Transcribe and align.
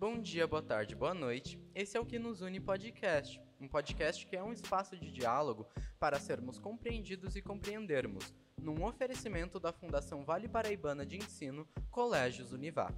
Bom 0.00 0.18
dia, 0.18 0.46
boa 0.46 0.62
tarde, 0.62 0.96
boa 0.96 1.12
noite. 1.12 1.60
Esse 1.74 1.94
é 1.94 2.00
o 2.00 2.06
que 2.06 2.18
nos 2.18 2.40
une 2.40 2.58
podcast. 2.58 3.38
Um 3.60 3.68
podcast 3.68 4.26
que 4.26 4.34
é 4.34 4.42
um 4.42 4.50
espaço 4.50 4.96
de 4.96 5.12
diálogo 5.12 5.66
para 5.98 6.18
sermos 6.18 6.58
compreendidos 6.58 7.36
e 7.36 7.42
compreendermos, 7.42 8.32
num 8.58 8.82
oferecimento 8.82 9.60
da 9.60 9.74
Fundação 9.74 10.24
Vale 10.24 10.48
Paraibana 10.48 11.04
de 11.04 11.18
Ensino, 11.18 11.68
Colégios 11.90 12.50
Univap. 12.50 12.94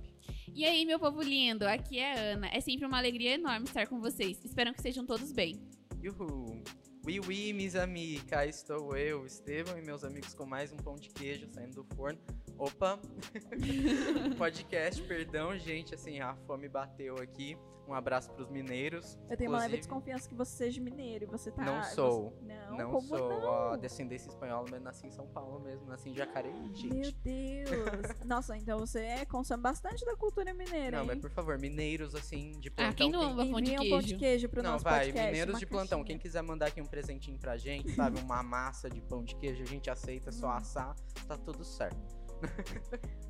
E 0.55 0.65
aí, 0.65 0.87
meu 0.87 1.01
povo 1.01 1.21
lindo, 1.23 1.67
aqui 1.67 1.99
é 1.99 2.13
a 2.13 2.21
Ana. 2.35 2.49
É 2.53 2.61
sempre 2.61 2.87
uma 2.87 2.99
alegria 2.99 3.35
enorme 3.35 3.67
estar 3.67 3.89
com 3.89 4.01
vocês. 4.01 4.39
Espero 4.45 4.73
que 4.73 4.81
sejam 4.81 5.05
todos 5.05 5.33
bem. 5.33 5.61
Uhul! 6.09 6.63
Oui, 7.05 7.19
oui, 7.19 7.53
mis 7.53 7.75
amis, 7.75 8.23
cá 8.23 8.47
estou 8.47 8.97
eu, 8.97 9.27
Estevão 9.27 9.77
e 9.77 9.83
meus 9.83 10.05
amigos 10.05 10.35
com 10.35 10.47
mais 10.47 10.73
um 10.73 10.77
pão 10.77 10.95
de 10.95 11.09
queijo 11.09 11.49
saindo 11.49 11.83
do 11.83 11.97
forno. 11.97 12.21
Opa! 12.59 12.99
Podcast, 14.39 15.03
perdão, 15.03 15.57
gente, 15.59 15.95
assim, 15.95 16.21
a 16.21 16.35
fome 16.47 16.69
bateu 16.69 17.17
aqui. 17.17 17.57
Um 17.89 17.95
abraço 17.95 18.31
pros 18.31 18.49
mineiros. 18.49 19.19
Eu 19.29 19.37
tenho 19.37 19.51
uma 19.51 19.59
leve 19.59 19.77
desconfiança 19.79 20.29
que 20.29 20.35
você 20.37 20.53
seja 20.57 20.81
mineiro 20.81 21.25
e 21.25 21.27
você 21.27 21.51
tá. 21.51 21.65
Não 21.65 21.83
sou. 21.83 22.31
você- 22.31 22.45
Não, 22.45 22.77
Não 22.79 22.91
como 22.93 23.09
sou 23.09 23.29
não? 23.29 23.43
ó, 23.45 23.77
descendência 23.77 24.29
espanhola, 24.29 24.67
mas 24.71 24.81
nasci 24.81 25.09
em 25.09 25.11
São 25.11 25.27
Paulo 25.27 25.59
mesmo, 25.59 25.85
nasci 25.89 26.11
em 26.11 26.15
Jacareí, 26.15 26.53
Meu 26.55 26.75
gente. 26.75 27.13
Deus. 27.25 27.67
Nossa, 28.25 28.57
então 28.57 28.79
você 28.79 29.01
é, 29.01 29.25
consome 29.27 29.61
bastante 29.65 30.05
da 30.07 30.17
cultura 30.17 30.55
mineira, 30.55 30.93
Não, 30.99 31.01
hein? 31.03 31.07
mas 31.09 31.19
por 31.21 31.31
favor, 31.33 31.59
mineiros 31.59 32.15
assim, 32.15 32.53
de 32.61 32.71
plantão. 32.71 32.93
Ah, 32.93 32.95
quem 32.95 33.11
não 33.11 33.21
ama 33.21 33.45
pão 33.47 33.61
de 33.61 33.73
Envia 33.75 33.81
um 33.83 33.91
pão 33.91 33.99
de 33.99 34.05
queijo? 34.07 34.19
queijo 34.19 34.49
pro 34.49 34.63
Não, 34.63 34.71
nosso 34.73 34.85
vai, 34.85 35.07
podcast. 35.07 35.27
mineiros 35.33 35.59
de 35.59 35.67
plantão. 35.67 35.99
caixinha. 35.99 36.05
Quem 36.07 36.19
quiser 36.19 36.43
mandar 36.43 36.67
aqui 36.67 36.81
um 36.81 36.87
presentinho 36.87 37.37
pra 37.37 37.57
gente, 37.57 37.91
sabe? 37.97 38.21
Uma 38.21 38.45
massa 38.45 38.89
de 38.89 39.01
pão 39.03 39.25
de 39.25 39.35
queijo, 39.35 39.61
a 39.61 39.67
gente 39.67 39.91
aceita, 39.91 40.29
é 40.29 40.33
só 40.33 40.47
Hum. 40.47 40.53
assar, 40.53 40.95
tá 41.27 41.37
tudo 41.37 41.65
certo. 41.65 42.22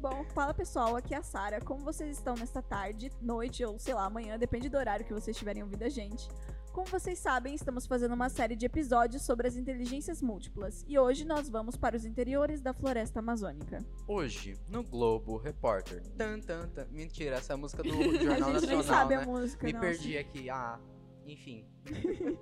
Bom, 0.01 0.25
fala 0.35 0.53
pessoal, 0.53 0.97
aqui 0.97 1.15
é 1.15 1.19
a 1.19 1.23
Sara. 1.23 1.61
Como 1.61 1.85
vocês 1.85 2.17
estão 2.17 2.35
nesta 2.35 2.63
tarde, 2.63 3.11
noite 3.21 3.65
ou 3.65 3.79
sei 3.79 3.95
lá, 3.95 4.05
amanhã, 4.07 4.39
depende 4.39 4.69
do 4.69 4.77
horário 4.77 5.05
que 5.05 5.13
vocês 5.13 5.37
estiverem 5.37 5.63
ouvindo 5.63 5.83
a 5.83 5.89
gente. 5.89 6.29
Como 6.73 6.87
vocês 6.87 7.19
sabem, 7.19 7.55
estamos 7.55 7.87
fazendo 7.87 8.15
uma 8.15 8.31
série 8.31 8.57
de 8.57 8.65
episódios 8.65 9.23
sobre 9.23 9.47
as 9.47 9.57
inteligências 9.57 10.23
múltiplas 10.23 10.85
e 10.89 10.99
hoje 10.99 11.27
nós 11.27 11.49
vamos 11.51 11.77
para 11.77 11.95
os 11.95 12.07
interiores 12.07 12.63
da 12.63 12.73
floresta 12.73 13.19
amazônica. 13.19 13.79
Hoje, 14.09 14.59
no 14.69 14.83
Globo 14.83 15.37
Repórter. 15.37 16.03
Tan, 16.17 16.41
tan, 16.41 16.69
tan. 16.69 16.87
Mentira, 16.91 17.37
essa 17.37 17.53
é 17.53 17.55
a 17.55 17.59
música 17.59 17.83
do 17.83 17.91
a 17.93 18.03
Jornal 18.03 18.55
gente 18.55 18.67
nem 18.67 18.77
Nacional, 18.77 18.83
sabe 18.85 19.17
né? 19.17 19.23
a 19.23 19.27
música, 19.27 19.67
Me 19.67 19.73
nossa. 19.75 19.87
perdi 19.87 20.17
aqui. 20.17 20.49
Ah, 20.49 20.81
enfim. 21.27 21.67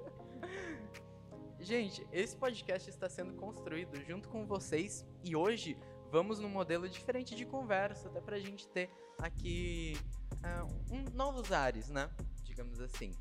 Gente, 1.58 2.06
esse 2.10 2.34
podcast 2.36 2.88
está 2.88 3.06
sendo 3.08 3.34
construído 3.34 3.94
junto 4.06 4.30
com 4.30 4.46
vocês 4.46 5.04
e 5.22 5.36
hoje 5.36 5.76
vamos 6.10 6.38
num 6.38 6.48
modelo 6.48 6.88
diferente 6.88 7.34
de 7.34 7.44
conversa, 7.44 8.08
até 8.08 8.20
pra 8.20 8.38
gente 8.38 8.66
ter 8.68 8.90
aqui 9.18 9.96
ah, 10.42 10.66
um- 10.90 11.04
novos 11.14 11.52
ares, 11.52 11.88
né? 11.88 12.10
Digamos 12.44 12.80
assim. 12.80 13.12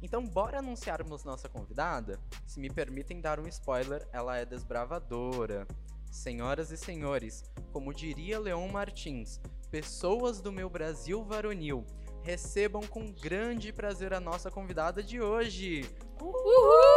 Então, 0.00 0.24
bora 0.24 0.60
anunciarmos 0.60 1.24
nossa 1.24 1.48
convidada? 1.48 2.20
Se 2.46 2.60
me 2.60 2.70
permitem 2.70 3.20
dar 3.20 3.40
um 3.40 3.48
spoiler, 3.48 4.08
ela 4.12 4.36
é 4.36 4.44
desbravadora. 4.44 5.66
Senhoras 6.10 6.70
e 6.70 6.76
senhores, 6.76 7.44
como 7.72 7.92
diria 7.92 8.38
Leon 8.38 8.68
Martins, 8.68 9.40
pessoas 9.70 10.40
do 10.40 10.50
meu 10.50 10.70
Brasil 10.70 11.22
varonil, 11.24 11.84
recebam 12.22 12.82
com 12.86 13.12
grande 13.12 13.72
prazer 13.72 14.14
a 14.14 14.20
nossa 14.20 14.50
convidada 14.50 15.02
de 15.02 15.20
hoje. 15.20 15.84
Uhul! 16.20 16.87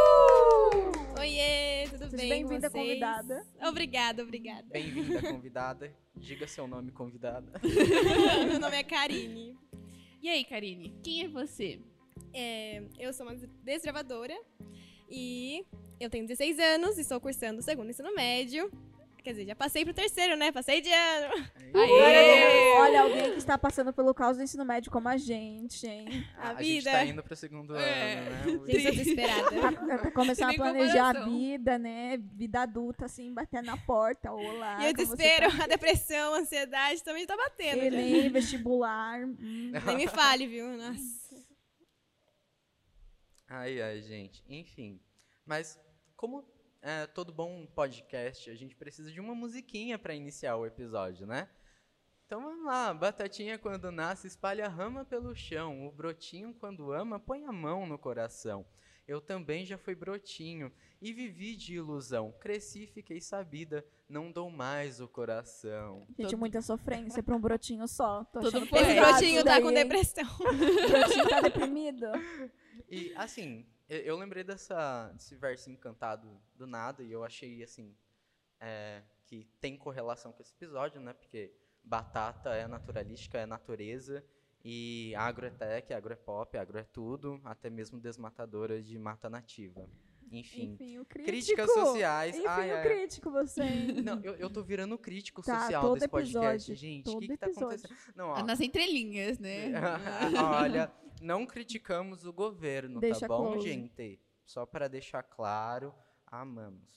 Oiê, 1.20 1.88
tudo 1.90 2.10
Seja 2.10 2.18
bem? 2.18 2.30
bem-vinda, 2.30 2.70
convidada. 2.70 3.46
Obrigada, 3.68 4.24
obrigada. 4.24 4.68
Bem-vinda, 4.72 5.22
convidada. 5.22 5.94
Diga 6.16 6.48
seu 6.48 6.68
nome, 6.68 6.92
convidada. 6.92 7.52
Meu 8.48 8.60
nome 8.60 8.76
é 8.76 8.84
Karine. 8.84 9.58
E 10.22 10.30
aí, 10.30 10.44
Karine, 10.44 10.96
quem 11.04 11.24
é 11.24 11.28
você? 11.28 11.80
É, 12.34 12.84
eu 12.98 13.12
sou 13.14 13.26
uma 13.26 13.36
desbravadora 13.64 14.36
e 15.10 15.66
eu 16.00 16.10
tenho 16.10 16.26
16 16.26 16.58
anos 16.60 16.98
e 16.98 17.02
estou 17.02 17.20
cursando 17.20 17.60
o 17.60 17.64
segundo 17.64 17.90
ensino 17.90 18.14
médio. 18.16 18.72
Quer 19.24 19.32
dizer, 19.32 19.46
já 19.46 19.56
passei 19.56 19.86
pro 19.86 19.94
terceiro, 19.94 20.36
né? 20.36 20.52
Passei 20.52 20.82
de 20.82 20.92
ano. 20.92 21.48
Aê! 21.76 22.74
Olha, 22.80 23.02
alguém 23.04 23.32
que 23.34 23.38
está 23.38 23.56
passando 23.56 23.94
pelo 23.94 24.16
caos 24.16 24.36
do 24.38 24.42
ensino 24.42 24.66
médio 24.66 24.92
como 24.92 25.08
a 25.08 25.16
gente, 25.16 25.86
hein? 25.86 26.26
A, 26.38 26.50
a 26.50 26.64
gente 26.64 26.80
vida. 26.80 26.92
tá 26.92 27.06
indo 27.06 27.22
pro 27.22 27.36
segundo 27.36 27.76
É. 27.78 28.18
ano, 28.18 28.32
né? 28.66 28.66
Gente, 28.74 28.92
desesperada. 28.96 29.52
Tá, 29.62 29.98
tá 30.00 30.12
começando 30.12 30.50
a 30.50 30.54
planejar 30.56 31.04
a 31.10 31.14
comparação. 31.14 31.38
vida, 31.38 31.78
né? 31.78 32.18
Vida 32.18 32.62
adulta, 32.62 33.06
assim, 33.06 33.32
bater 33.32 33.62
na 33.62 33.78
porta. 33.78 34.32
Olá. 34.32 34.84
e 34.88 34.90
o 34.90 34.94
desespero, 34.94 35.56
tá? 35.56 35.64
a 35.66 35.68
depressão, 35.68 36.34
a 36.34 36.40
ansiedade 36.40 37.04
também 37.04 37.28
tá 37.28 37.38
batendo. 37.38 37.80
já. 37.80 37.86
Enem, 37.86 38.28
vestibular. 38.34 39.20
hum. 39.24 39.72
Nem 39.86 39.98
me 39.98 40.08
fale, 40.08 40.48
viu? 40.48 40.68
Nossa. 40.78 41.22
Ai, 43.48 43.82
ai, 43.82 44.02
gente. 44.02 44.44
Enfim. 44.50 45.00
Mas, 45.46 45.80
como 46.16 46.44
é, 46.82 47.06
todo 47.08 47.32
bom 47.32 47.66
podcast, 47.68 48.50
a 48.50 48.56
gente 48.56 48.76
precisa 48.76 49.12
de 49.12 49.20
uma 49.20 49.36
musiquinha 49.36 50.00
pra 50.00 50.14
iniciar 50.16 50.56
o 50.56 50.66
episódio, 50.66 51.26
né? 51.28 51.48
Então 52.26 52.42
vamos 52.42 52.66
lá. 52.66 52.94
Batatinha 52.94 53.58
quando 53.60 53.92
nasce 53.92 54.26
espalha 54.28 54.66
a 54.66 54.70
rama 54.70 55.04
pelo 55.04 55.36
chão. 55.36 55.86
O 55.86 55.92
brotinho 55.92 56.54
quando 56.54 56.92
ama 56.94 57.20
põe 57.20 57.46
a 57.46 57.52
mão 57.52 57.86
no 57.86 57.98
coração. 57.98 58.66
Eu 59.06 59.20
também 59.20 59.66
já 59.66 59.78
fui 59.78 59.94
brotinho 59.94 60.72
e 61.02 61.12
vivi 61.12 61.56
de 61.58 61.76
ilusão. 61.76 62.34
Cresci, 62.40 62.88
fiquei 62.88 63.20
sabida, 63.20 63.86
não 64.08 64.32
dou 64.32 64.50
mais 64.50 65.02
o 65.02 65.08
coração. 65.10 66.06
Gente, 66.18 66.30
Todo- 66.30 66.38
muita 66.40 66.62
sofrência 66.62 67.22
pra 67.22 67.36
um 67.36 67.42
brotinho 67.42 67.86
só. 67.88 68.24
Tô 68.26 68.40
poeta. 68.40 68.80
Esse 68.80 68.96
brotinho 69.02 69.36
isso 69.36 69.44
tá 69.46 69.52
daí, 69.52 69.62
com 69.64 69.74
depressão. 69.74 70.24
O 70.40 70.90
brotinho 70.90 71.30
tá 71.30 71.42
deprimido. 71.42 72.06
E 72.90 73.12
assim, 73.18 73.66
eu, 73.98 74.18
lembrei 74.18 74.44
dessa, 74.44 75.12
desse 75.14 75.36
versinho 75.36 75.78
cantado 75.78 76.42
do 76.56 76.66
nada 76.66 77.04
e 77.04 77.12
eu 77.12 77.24
achei 77.24 77.62
assim 77.62 77.96
é, 78.60 79.04
que 79.26 79.46
tem 79.60 79.78
correlação 79.78 80.32
com 80.32 80.42
esse 80.42 80.54
episódio, 80.54 81.02
né? 81.02 81.14
Porque 81.14 81.54
batata 81.84 82.52
é 82.56 82.68
naturalística, 82.68 83.38
é 83.38 83.46
natureza 83.46 84.24
e 84.64 85.14
agro 85.16 85.46
é 85.46 85.50
tech, 85.50 85.94
agro 85.94 86.14
é 86.14 86.16
pop, 86.16 86.58
agro 86.58 86.78
é 86.78 86.84
tudo, 86.84 87.42
até 87.44 87.70
mesmo 87.70 88.00
desmatadora 88.00 88.82
de 88.82 88.98
mata 88.98 89.30
nativa. 89.30 89.90
Enfim, 90.32 90.72
Enfim, 90.74 90.98
o 90.98 91.06
crítico. 91.06 91.26
críticas 91.32 91.74
sociais. 91.74 92.36
Enfim, 92.38 92.48
ai, 92.48 92.72
o 92.72 92.76
ai. 92.78 92.84
crítico, 92.84 93.30
você. 93.30 93.62
Não, 94.04 94.22
eu, 94.24 94.36
eu 94.36 94.50
tô 94.50 94.64
virando 94.64 94.98
crítico 94.98 95.42
Tá, 95.44 95.60
social 95.62 95.82
todo 95.82 95.94
desse 95.96 96.08
podcast, 96.08 96.72
episódio, 96.72 96.76
gente. 96.76 97.10
O 97.10 97.20
que, 97.20 97.28
que 97.28 97.38
tá 97.38 97.48
acontecendo? 97.48 97.94
Não, 98.16 98.30
ó, 98.30 98.44
Nas 98.44 98.62
entrelinhas, 98.62 99.38
né? 99.40 99.74
Olha, 100.62 100.90
não 101.22 101.46
criticamos 101.46 102.26
o 102.26 102.32
governo, 102.32 103.00
Deixa 103.02 103.22
tá 103.22 103.28
bom, 103.28 103.52
close. 103.54 103.68
gente? 103.68 104.20
Só 104.46 104.66
para 104.66 104.88
deixar 104.88 105.22
claro, 105.24 105.94
amamos. 106.26 106.90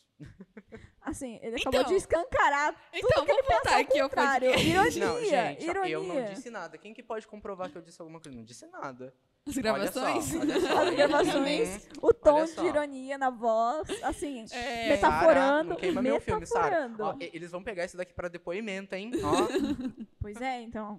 Assim, 1.01 1.39
ele 1.43 1.57
acabou 1.57 1.81
Então. 1.81 1.91
de 1.93 1.99
escancarar 1.99 2.81
Então, 2.93 3.27
vamos 3.27 3.47
voltar 3.47 3.81
aqui 3.81 3.99
ao 3.99 4.09
Contrário. 4.09 4.49
podcast. 4.53 4.71
Ironia, 4.71 5.07
não, 5.07 5.21
gente, 5.25 5.65
ironia. 5.67 5.91
eu 5.93 6.05
não 6.05 6.25
disse 6.25 6.51
nada. 6.51 6.79
Quem 6.79 6.95
que 6.95 7.03
pode 7.03 7.27
comprovar 7.27 7.69
que 7.71 7.77
eu 7.77 7.83
disse 7.83 8.01
alguma 8.01 8.21
coisa? 8.21 8.37
Não 8.39 8.45
disse 8.45 8.65
nada. 8.69 9.13
As 9.47 9.57
Olha 9.59 9.63
gravações. 9.63 10.25
só, 10.25 10.39
olha 10.39 10.61
só. 10.61 10.83
As 10.89 10.95
gravações, 10.95 11.87
Hum, 11.87 11.91
o 12.01 12.15
tom 12.15 12.35
olha 12.37 12.47
de 12.47 12.67
ironia 12.67 13.19
na 13.19 13.29
voz, 13.29 13.87
assim, 14.03 14.47
É. 14.51 14.89
metaforando, 14.89 15.71
não 15.71 15.77
queima 15.77 16.01
meu 16.01 16.19
filme, 16.19 16.47
Sara. 16.47 16.89
metaforando. 16.89 17.03
Ó, 17.05 17.17
e- 17.23 17.31
eles 17.35 17.51
vão 17.51 17.63
pegar 17.63 17.85
isso 17.85 17.95
daqui 17.95 18.15
para 18.15 18.29
depoimento, 18.29 18.95
hein? 18.95 19.11
Ó, 19.23 19.31
Pois 20.19 20.41
é, 20.41 20.63
então. 20.63 20.99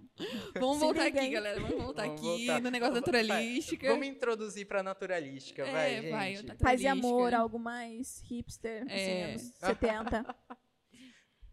Vamos 0.59 0.75
Se 0.77 0.83
voltar 0.83 1.05
liga, 1.05 1.17
aqui, 1.17 1.25
hein? 1.27 1.33
galera. 1.33 1.59
Vamos 1.59 1.83
voltar 1.83 2.03
Vamos 2.05 2.19
aqui 2.21 2.45
voltar. 2.45 2.61
no 2.61 2.69
negócio 2.69 2.93
Vai, 2.93 3.01
naturalística. 3.01 3.87
vamos 3.87 4.07
introduzir 4.07 4.67
pra 4.67 4.83
naturalística, 4.83 5.65
vai, 5.65 5.95
É, 5.95 6.01
gente. 6.03 6.11
vai, 6.11 6.57
Paz 6.57 6.81
e 6.81 6.87
amor, 6.87 7.33
algo 7.33 7.57
mais 7.57 8.21
hipster, 8.29 8.85
É. 8.87 8.93
assim, 8.93 9.21
anos 9.23 9.53
70. 9.59 10.35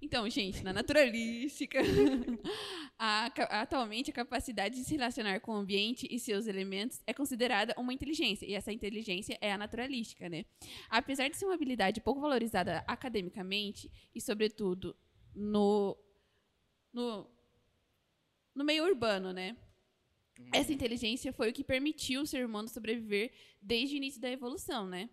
Então, 0.02 0.28
gente, 0.28 0.64
na 0.64 0.72
naturalística, 0.72 1.78
a 2.98 3.26
atualmente 3.62 4.10
a 4.10 4.12
capacidade 4.12 4.74
de 4.74 4.84
se 4.84 4.96
relacionar 4.96 5.38
com 5.38 5.52
o 5.52 5.54
ambiente 5.54 6.08
e 6.10 6.18
seus 6.18 6.48
elementos 6.48 7.00
é 7.06 7.14
considerada 7.14 7.72
uma 7.78 7.94
inteligência, 7.94 8.44
e 8.44 8.54
essa 8.54 8.72
inteligência 8.72 9.38
é 9.40 9.52
a 9.52 9.56
naturalística, 9.56 10.28
né? 10.28 10.44
Apesar 10.90 11.28
de 11.28 11.36
ser 11.36 11.44
uma 11.44 11.54
habilidade 11.54 12.00
pouco 12.00 12.20
valorizada 12.20 12.84
academicamente 12.88 13.88
e, 14.12 14.20
sobretudo, 14.20 14.96
no, 15.32 15.96
no, 16.92 17.30
no 18.52 18.64
meio 18.64 18.84
urbano, 18.84 19.32
né? 19.32 19.56
Uhum. 20.36 20.50
Essa 20.52 20.72
inteligência 20.72 21.32
foi 21.32 21.50
o 21.50 21.52
que 21.52 21.62
permitiu 21.62 22.22
o 22.22 22.26
ser 22.26 22.44
humano 22.44 22.66
sobreviver 22.66 23.30
desde 23.62 23.94
o 23.94 23.98
início 23.98 24.20
da 24.20 24.28
evolução, 24.28 24.84
né? 24.84 25.08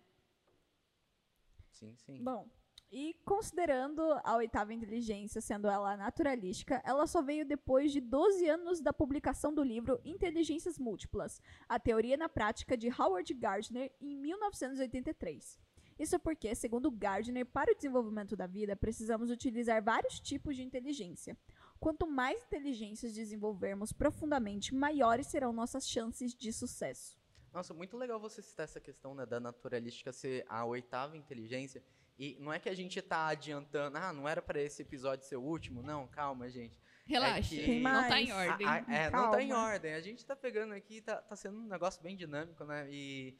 Sim, 1.70 1.94
sim. 1.94 2.20
Bom, 2.24 2.50
e 2.92 3.14
considerando 3.24 4.02
a 4.24 4.36
oitava 4.36 4.74
inteligência 4.74 5.40
sendo 5.40 5.68
ela 5.68 5.96
naturalística, 5.96 6.82
ela 6.84 7.06
só 7.06 7.22
veio 7.22 7.46
depois 7.46 7.92
de 7.92 8.00
12 8.00 8.48
anos 8.48 8.80
da 8.80 8.92
publicação 8.92 9.54
do 9.54 9.62
livro 9.62 10.00
Inteligências 10.04 10.78
Múltiplas, 10.78 11.40
a 11.68 11.78
teoria 11.78 12.16
na 12.16 12.28
prática 12.28 12.76
de 12.76 12.88
Howard 12.88 13.32
Gardner 13.34 13.92
em 14.00 14.16
1983. 14.16 15.58
Isso 16.00 16.18
porque, 16.18 16.54
segundo 16.54 16.90
Gardner, 16.90 17.46
para 17.46 17.70
o 17.70 17.76
desenvolvimento 17.76 18.34
da 18.34 18.46
vida, 18.46 18.74
precisamos 18.74 19.30
utilizar 19.30 19.82
vários 19.84 20.18
tipos 20.18 20.56
de 20.56 20.62
inteligência. 20.62 21.36
Quanto 21.78 22.06
mais 22.06 22.42
inteligências 22.42 23.14
desenvolvermos 23.14 23.92
profundamente, 23.92 24.74
maiores 24.74 25.26
serão 25.26 25.52
nossas 25.52 25.88
chances 25.88 26.34
de 26.34 26.52
sucesso. 26.52 27.20
Nossa, 27.52 27.74
muito 27.74 27.96
legal 27.96 28.18
você 28.18 28.40
citar 28.40 28.64
essa 28.64 28.80
questão 28.80 29.14
né, 29.14 29.26
da 29.26 29.38
naturalística 29.38 30.12
ser 30.12 30.44
a 30.48 30.64
oitava 30.64 31.16
inteligência. 31.16 31.82
E 32.22 32.36
não 32.38 32.52
é 32.52 32.58
que 32.58 32.68
a 32.68 32.74
gente 32.74 33.00
tá 33.00 33.28
adiantando, 33.28 33.96
ah, 33.96 34.12
não 34.12 34.28
era 34.28 34.42
para 34.42 34.60
esse 34.60 34.82
episódio 34.82 35.24
ser 35.24 35.36
o 35.36 35.42
último. 35.42 35.82
Não, 35.82 36.06
calma, 36.06 36.50
gente. 36.50 36.78
Relaxa, 37.06 37.48
que- 37.48 37.64
Tem 37.64 37.80
não 37.80 38.08
tá 38.08 38.20
em 38.20 38.30
ordem. 38.30 38.66
A- 38.66 38.72
a- 38.74 38.94
é, 38.94 39.10
não 39.10 39.30
tá 39.30 39.42
em 39.42 39.48
Calma. 39.48 39.64
ordem. 39.64 39.94
A 39.94 40.00
gente 40.02 40.26
tá 40.26 40.36
pegando 40.36 40.74
aqui, 40.74 41.00
tá, 41.00 41.16
tá 41.16 41.34
sendo 41.34 41.58
um 41.58 41.66
negócio 41.66 42.02
bem 42.02 42.14
dinâmico, 42.14 42.62
né? 42.64 42.86
E 42.90 43.38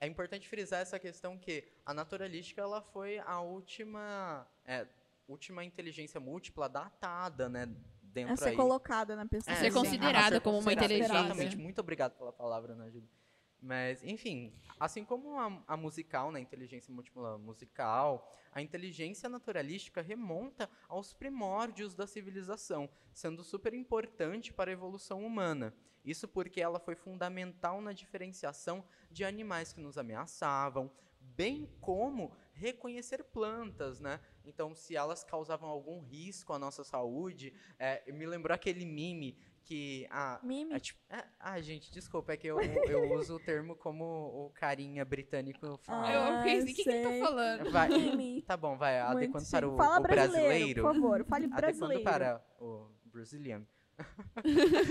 é 0.00 0.08
importante 0.08 0.48
frisar 0.48 0.80
essa 0.80 0.98
questão 0.98 1.38
que 1.38 1.64
a 1.86 1.94
naturalística, 1.94 2.60
ela 2.60 2.82
foi 2.82 3.20
a 3.20 3.40
última, 3.40 4.44
é, 4.64 4.88
última 5.28 5.64
inteligência 5.64 6.18
múltipla 6.18 6.68
datada, 6.68 7.48
né? 7.48 7.68
Dentro 8.02 8.34
A 8.34 8.36
ser 8.36 8.48
aí. 8.48 8.56
colocada 8.56 9.14
na 9.14 9.24
pessoa. 9.24 9.54
A 9.54 9.60
ser 9.60 9.70
sim. 9.70 9.78
considerada 9.78 10.40
como 10.40 10.58
uma 10.58 10.72
inteligência. 10.72 11.12
Exatamente. 11.14 11.56
Muito 11.56 11.80
obrigado 11.80 12.16
pela 12.18 12.32
palavra, 12.32 12.74
né, 12.74 12.90
Júlia? 12.90 13.08
Mas, 13.60 14.02
enfim, 14.04 14.52
assim 14.78 15.04
como 15.04 15.38
a, 15.38 15.62
a 15.66 15.76
musical, 15.76 16.30
né, 16.30 16.38
a 16.38 16.42
inteligência 16.42 16.92
múltipla 16.92 17.38
musical, 17.38 18.32
a 18.52 18.62
inteligência 18.62 19.28
naturalística 19.28 20.00
remonta 20.00 20.70
aos 20.88 21.12
primórdios 21.12 21.94
da 21.94 22.06
civilização, 22.06 22.88
sendo 23.12 23.42
super 23.42 23.74
importante 23.74 24.52
para 24.52 24.70
a 24.70 24.72
evolução 24.72 25.24
humana. 25.24 25.74
Isso 26.04 26.28
porque 26.28 26.60
ela 26.60 26.78
foi 26.78 26.94
fundamental 26.94 27.80
na 27.80 27.92
diferenciação 27.92 28.84
de 29.10 29.24
animais 29.24 29.72
que 29.72 29.80
nos 29.80 29.98
ameaçavam, 29.98 30.90
bem 31.20 31.68
como 31.80 32.32
reconhecer 32.52 33.24
plantas, 33.24 34.00
né? 34.00 34.20
Então, 34.44 34.74
se 34.74 34.96
elas 34.96 35.24
causavam 35.24 35.68
algum 35.68 36.00
risco 36.00 36.52
à 36.52 36.58
nossa 36.58 36.84
saúde, 36.84 37.52
é, 37.78 38.10
me 38.12 38.24
lembrou 38.24 38.54
aquele 38.54 38.86
meme 38.86 39.36
que 39.66 40.06
a 40.10 40.38
Mime. 40.44 40.72
é 40.74 40.78
tipo, 40.78 41.00
é- 41.10 41.24
ah, 41.40 41.60
gente, 41.60 41.90
desculpa, 41.92 42.32
é 42.32 42.36
que 42.36 42.46
eu, 42.46 42.58
eu 42.60 43.12
uso 43.18 43.34
o 43.36 43.40
termo 43.40 43.74
como 43.76 44.04
o 44.04 44.50
carinha 44.54 45.04
britânico 45.04 45.76
fala. 45.78 46.12
Eu 46.12 46.38
fiquei 46.38 46.58
assim, 46.58 46.62
o 46.62 46.66
que, 46.76 46.82
que 46.84 46.88
ele 46.88 47.02
sei. 47.04 47.20
tá 47.20 47.26
falando? 47.26 47.70
Vai, 47.72 47.88
tá 48.46 48.56
bom, 48.56 48.76
vai, 48.78 49.02
Muito 49.02 49.16
adequando 49.18 49.50
para 49.50 49.68
o, 49.68 49.76
Fala 49.76 49.98
o 49.98 50.02
brasileiro, 50.02 50.46
brasileiro. 50.48 50.82
por 50.82 50.94
favor. 50.94 51.24
Fale 51.24 51.44
Adequando 51.52 51.56
brasileiro. 51.56 52.04
para 52.04 52.44
o 52.60 52.90
Brazilian. 53.06 53.66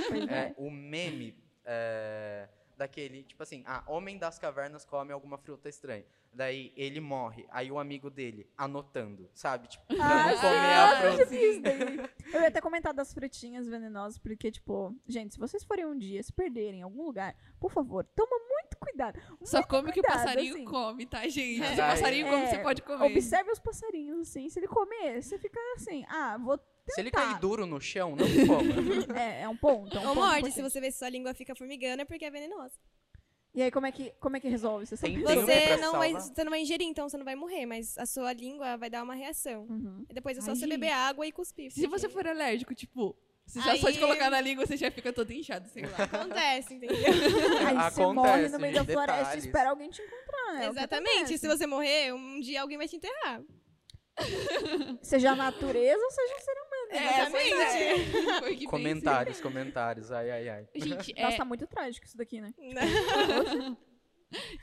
Pois 0.10 0.28
É, 0.30 0.48
é. 0.50 0.56
o 0.58 0.70
meme 0.70 1.38
é, 1.64 2.50
daquele, 2.78 3.24
tipo 3.24 3.42
assim, 3.42 3.64
ah, 3.66 3.84
homem 3.88 4.18
das 4.18 4.38
cavernas 4.38 4.84
come 4.84 5.12
alguma 5.14 5.38
fruta 5.38 5.70
estranha. 5.70 6.06
Daí 6.36 6.74
ele 6.76 7.00
morre, 7.00 7.46
aí 7.50 7.72
o 7.72 7.80
amigo 7.80 8.10
dele 8.10 8.46
anotando, 8.58 9.30
sabe? 9.34 9.70
Tipo, 9.70 9.86
pra 9.88 10.06
Ah, 10.06 10.28
não 10.32 10.38
comer 10.42 10.74
a 10.74 11.16
fruta. 11.16 11.26
daí. 11.62 12.10
Eu 12.34 12.42
ia 12.42 12.48
até 12.50 12.60
comentar 12.60 12.94
das 12.94 13.14
frutinhas 13.14 13.66
venenosas, 13.70 14.18
porque, 14.18 14.52
tipo, 14.52 14.94
gente, 15.08 15.36
se 15.36 15.40
vocês 15.40 15.64
forem 15.64 15.86
um 15.86 15.98
dia 15.98 16.22
se 16.22 16.34
perderem 16.34 16.82
em 16.82 16.84
algum 16.84 17.04
lugar, 17.06 17.34
por 17.58 17.72
favor, 17.72 18.04
toma 18.14 18.38
muito 18.50 18.78
cuidado. 18.78 19.18
Só 19.44 19.64
come 19.64 19.90
o 19.90 19.94
que 19.94 20.02
o 20.02 20.04
passarinho 20.04 20.56
assim. 20.56 20.66
come, 20.66 21.06
tá, 21.06 21.26
gente? 21.30 21.64
É. 21.64 21.68
Se 21.76 21.82
o 21.82 21.86
passarinho 21.86 22.28
come, 22.28 22.44
É, 22.44 22.48
você 22.48 22.58
pode 22.60 22.82
comer. 22.82 23.06
Observe 23.06 23.52
os 23.52 23.60
passarinhos, 23.60 24.20
assim. 24.28 24.50
Se 24.50 24.60
ele 24.60 24.68
comer, 24.68 25.22
você 25.24 25.38
fica 25.40 25.60
assim, 25.78 26.04
ah, 26.10 26.38
vou. 26.38 26.60
Se 26.90 27.00
ele 27.00 27.10
tentar. 27.10 27.30
cair 27.30 27.40
duro 27.40 27.66
no 27.66 27.80
chão, 27.80 28.16
não 28.16 28.26
coma. 28.46 28.62
É, 29.18 29.44
é 29.44 29.50
um 29.50 29.56
ponto. 29.56 29.98
É 29.98 30.02
um 30.02 30.10
Ou 30.10 30.16
ponto 30.16 30.26
morde, 30.28 30.52
se 30.52 30.62
você 30.62 30.82
vê 30.82 30.92
se 30.92 31.00
sua 31.00 31.10
língua 31.10 31.34
fica 31.34 31.56
formigando, 31.56 32.02
é 32.02 32.06
porque 32.06 32.26
é 32.26 32.30
venenosa. 32.30 32.78
E 33.56 33.62
aí, 33.64 33.72
como 33.72 33.86
é 33.88 33.92
que, 33.92 34.12
como 34.20 34.36
é 34.36 34.40
que 34.42 34.50
resolve? 34.50 34.86
Você 34.86 34.98
Tem- 34.98 35.14
sabe? 35.14 35.26
tem 35.26 35.38
um 35.38 35.46
Você 35.46 35.78
não, 35.78 35.94
vai, 35.94 36.12
você 36.14 36.44
não 36.44 36.50
vai 36.52 36.62
ingerir, 36.62 36.88
então 36.88 37.08
você 37.08 37.18
não 37.18 37.24
vai 37.24 37.36
morrer, 37.36 37.66
mas 37.66 37.98
a 37.98 38.06
sua 38.06 38.34
língua 38.34 38.76
vai 38.76 38.90
dar 38.90 39.02
uma 39.02 39.16
reação. 39.16 39.66
Uhum. 39.70 40.06
E 40.10 40.14
depois 40.14 40.38
é 40.38 40.42
só 40.42 40.50
Ai, 40.52 40.56
você 40.58 40.68
beber 40.68 40.90
água 40.92 41.26
e 41.26 41.32
cuspir. 41.32 41.72
Se 41.72 41.88
você 41.88 42.10
for 42.10 42.28
alérgico, 42.28 42.76
tipo, 42.76 43.16
você 43.46 43.62
já 43.62 43.78
só 43.78 43.90
de 43.90 43.96
Aí- 43.98 44.02
colocar 44.02 44.30
na 44.30 44.42
língua, 44.42 44.66
você 44.66 44.76
já 44.76 44.92
fica 44.92 45.14
todo 45.14 45.32
inchado, 45.32 45.70
sei 45.70 45.84
lá. 45.84 46.04
Acontece, 46.04 46.74
entendeu? 46.74 46.98
Aí 47.70 47.92
você 47.92 48.02
morre 48.08 48.30
Acontece, 48.30 48.54
no 48.54 48.60
meio 48.60 48.74
da 48.74 48.84
floresta 48.84 49.36
e 49.36 49.40
espera 49.40 49.70
alguém 49.70 49.90
te 49.90 50.02
encontrar, 50.02 50.54
né? 50.56 50.66
É 50.66 50.70
Exatamente. 50.70 51.10
acontece. 51.16 51.38
Se 51.38 51.48
você 51.48 51.66
morrer, 51.66 52.14
um 52.14 52.40
dia 52.42 52.62
alguém 52.62 52.78
vai 52.78 52.90
te 52.90 52.98
enterrar. 52.98 53.42
Seja 55.02 55.32
a 55.32 55.36
natureza 55.36 56.02
ou 56.04 56.12
seja 56.12 56.36
o 56.36 56.40
ser 56.42 56.52
humano. 56.54 56.75
Exatamente. 56.90 58.12
Foi 58.40 58.56
que 58.56 58.66
comentários, 58.66 59.42
comentários, 59.42 60.12
ai, 60.12 60.32
ai, 60.32 60.50
ai. 60.50 60.68
Gente, 60.76 61.14
é 61.18 61.24
Nossa, 61.24 61.38
tá 61.38 61.46
muito 61.46 61.68
trágico 61.68 62.06
isso 62.06 62.18
daqui, 62.18 62.42
né? 62.42 62.54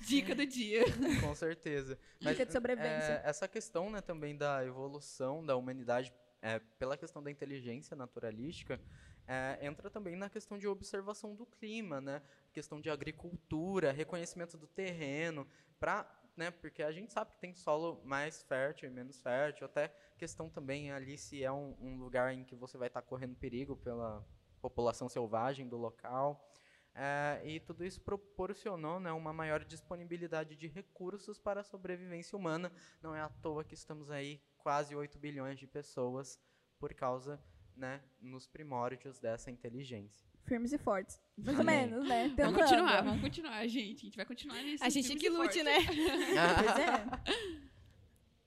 dica 0.07 0.35
do 0.35 0.47
dia. 0.47 0.85
Com 1.21 1.35
certeza. 1.35 1.99
Dica 2.21 2.45
de 2.45 2.53
sobrevivência. 2.53 3.23
é, 3.25 3.29
essa 3.29 3.49
questão 3.49 3.91
né, 3.91 4.01
também 4.01 4.37
da 4.37 4.65
evolução 4.65 5.45
da 5.45 5.57
humanidade 5.57 6.13
é, 6.41 6.59
pela 6.79 6.97
questão 6.97 7.23
da 7.23 7.31
inteligência 7.31 7.97
naturalística 7.97 8.81
é, 9.27 9.59
entra 9.63 9.89
também 9.89 10.17
na 10.17 10.29
questão 10.29 10.59
de 10.59 10.67
observação 10.67 11.35
do 11.35 11.47
clima, 11.47 12.01
né? 12.01 12.23
Questão 12.53 12.81
de 12.81 12.91
agricultura, 12.91 13.93
reconhecimento 13.93 14.59
do 14.59 14.67
terreno, 14.67 15.47
pra, 15.79 16.07
né, 16.37 16.51
porque 16.51 16.83
a 16.83 16.93
gente 16.93 17.13
sabe 17.13 17.33
que 17.33 17.39
tem 17.39 17.55
solo 17.55 18.03
mais 18.05 18.43
fértil 18.43 18.89
e 18.89 18.93
menos 18.93 19.21
fértil, 19.21 19.67
até 19.67 19.95
questão 20.23 20.49
também 20.49 20.93
ali 20.93 21.19
se 21.19 21.43
é 21.43 21.51
um, 21.51 21.75
um 21.81 21.99
lugar 21.99 22.33
em 22.33 22.45
que 22.45 22.55
você 22.55 22.79
vai 22.79 22.87
estar 22.87 23.03
correndo 23.03 23.35
perigo 23.35 23.75
pela 23.75 24.25
população 24.61 25.09
selvagem 25.09 25.69
do 25.69 25.77
local. 25.77 26.49
É, 26.95 27.43
e 27.45 27.59
tudo 27.59 27.85
isso 27.85 28.01
proporcionou 28.01 29.01
né, 29.01 29.11
uma 29.11 29.33
maior 29.33 29.65
disponibilidade 29.65 30.55
de 30.55 30.69
recursos 30.69 31.41
para 31.41 31.63
a 31.63 31.65
sobrevivência 31.65 32.39
humana. 32.39 32.71
Não 33.03 33.17
é 33.17 33.21
à 33.21 33.29
toa 33.29 33.65
que 33.65 33.75
estamos 33.75 34.13
aí 34.13 34.41
quase 34.59 34.95
8 34.95 35.19
bilhões 35.19 35.59
de 35.59 35.67
pessoas 35.67 36.39
por 36.79 36.95
causa, 36.95 37.43
né, 37.75 38.01
nos 38.21 38.47
primórdios 38.47 39.19
dessa 39.19 39.51
inteligência. 39.51 40.25
Firmes 40.45 40.73
e 40.73 40.79
fortes. 40.79 41.21
Mais 41.37 41.59
ou 41.59 41.65
menos, 41.65 42.07
né? 42.07 42.29
Vamos 42.29 42.37
Tentando. 42.37 42.59
continuar, 42.61 43.03
vamos 43.03 43.21
continuar, 43.23 43.67
gente. 43.67 44.03
A 44.03 44.05
gente 44.05 44.17
vai 44.17 44.27
continuar 44.27 44.63
nisso. 44.63 44.85
A 44.85 44.89
gente 44.89 45.09
firmes 45.09 45.23
que 45.23 45.29
lute, 45.29 45.63
né? 45.65 45.79
Pois 46.63 46.79
é. 46.79 47.63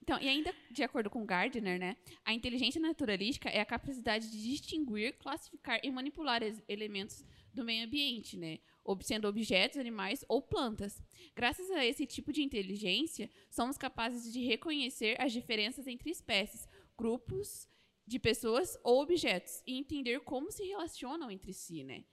Então, 0.05 0.21
e 0.21 0.29
ainda 0.29 0.53
de 0.69 0.83
acordo 0.83 1.09
com 1.09 1.25
Gardner, 1.25 1.79
né, 1.79 1.97
a 2.23 2.31
inteligência 2.31 2.79
naturalística 2.79 3.49
é 3.49 3.59
a 3.59 3.65
capacidade 3.65 4.29
de 4.29 4.39
distinguir, 4.39 5.17
classificar 5.17 5.79
e 5.83 5.89
manipular 5.89 6.43
elementos 6.67 7.25
do 7.51 7.63
meio 7.63 7.87
ambiente, 7.87 8.37
né, 8.37 8.59
sendo 9.01 9.27
objetos, 9.27 9.79
animais 9.79 10.23
ou 10.29 10.43
plantas. 10.43 11.01
Graças 11.35 11.71
a 11.71 11.83
esse 11.83 12.05
tipo 12.05 12.31
de 12.31 12.43
inteligência, 12.43 13.31
somos 13.49 13.79
capazes 13.79 14.31
de 14.31 14.45
reconhecer 14.45 15.19
as 15.19 15.33
diferenças 15.33 15.87
entre 15.87 16.11
espécies, 16.11 16.67
grupos 16.95 17.67
de 18.05 18.19
pessoas 18.19 18.77
ou 18.83 19.01
objetos 19.01 19.63
e 19.65 19.75
entender 19.75 20.19
como 20.19 20.51
se 20.51 20.63
relacionam 20.65 21.31
entre 21.31 21.51
si, 21.51 21.83
né. 21.83 22.05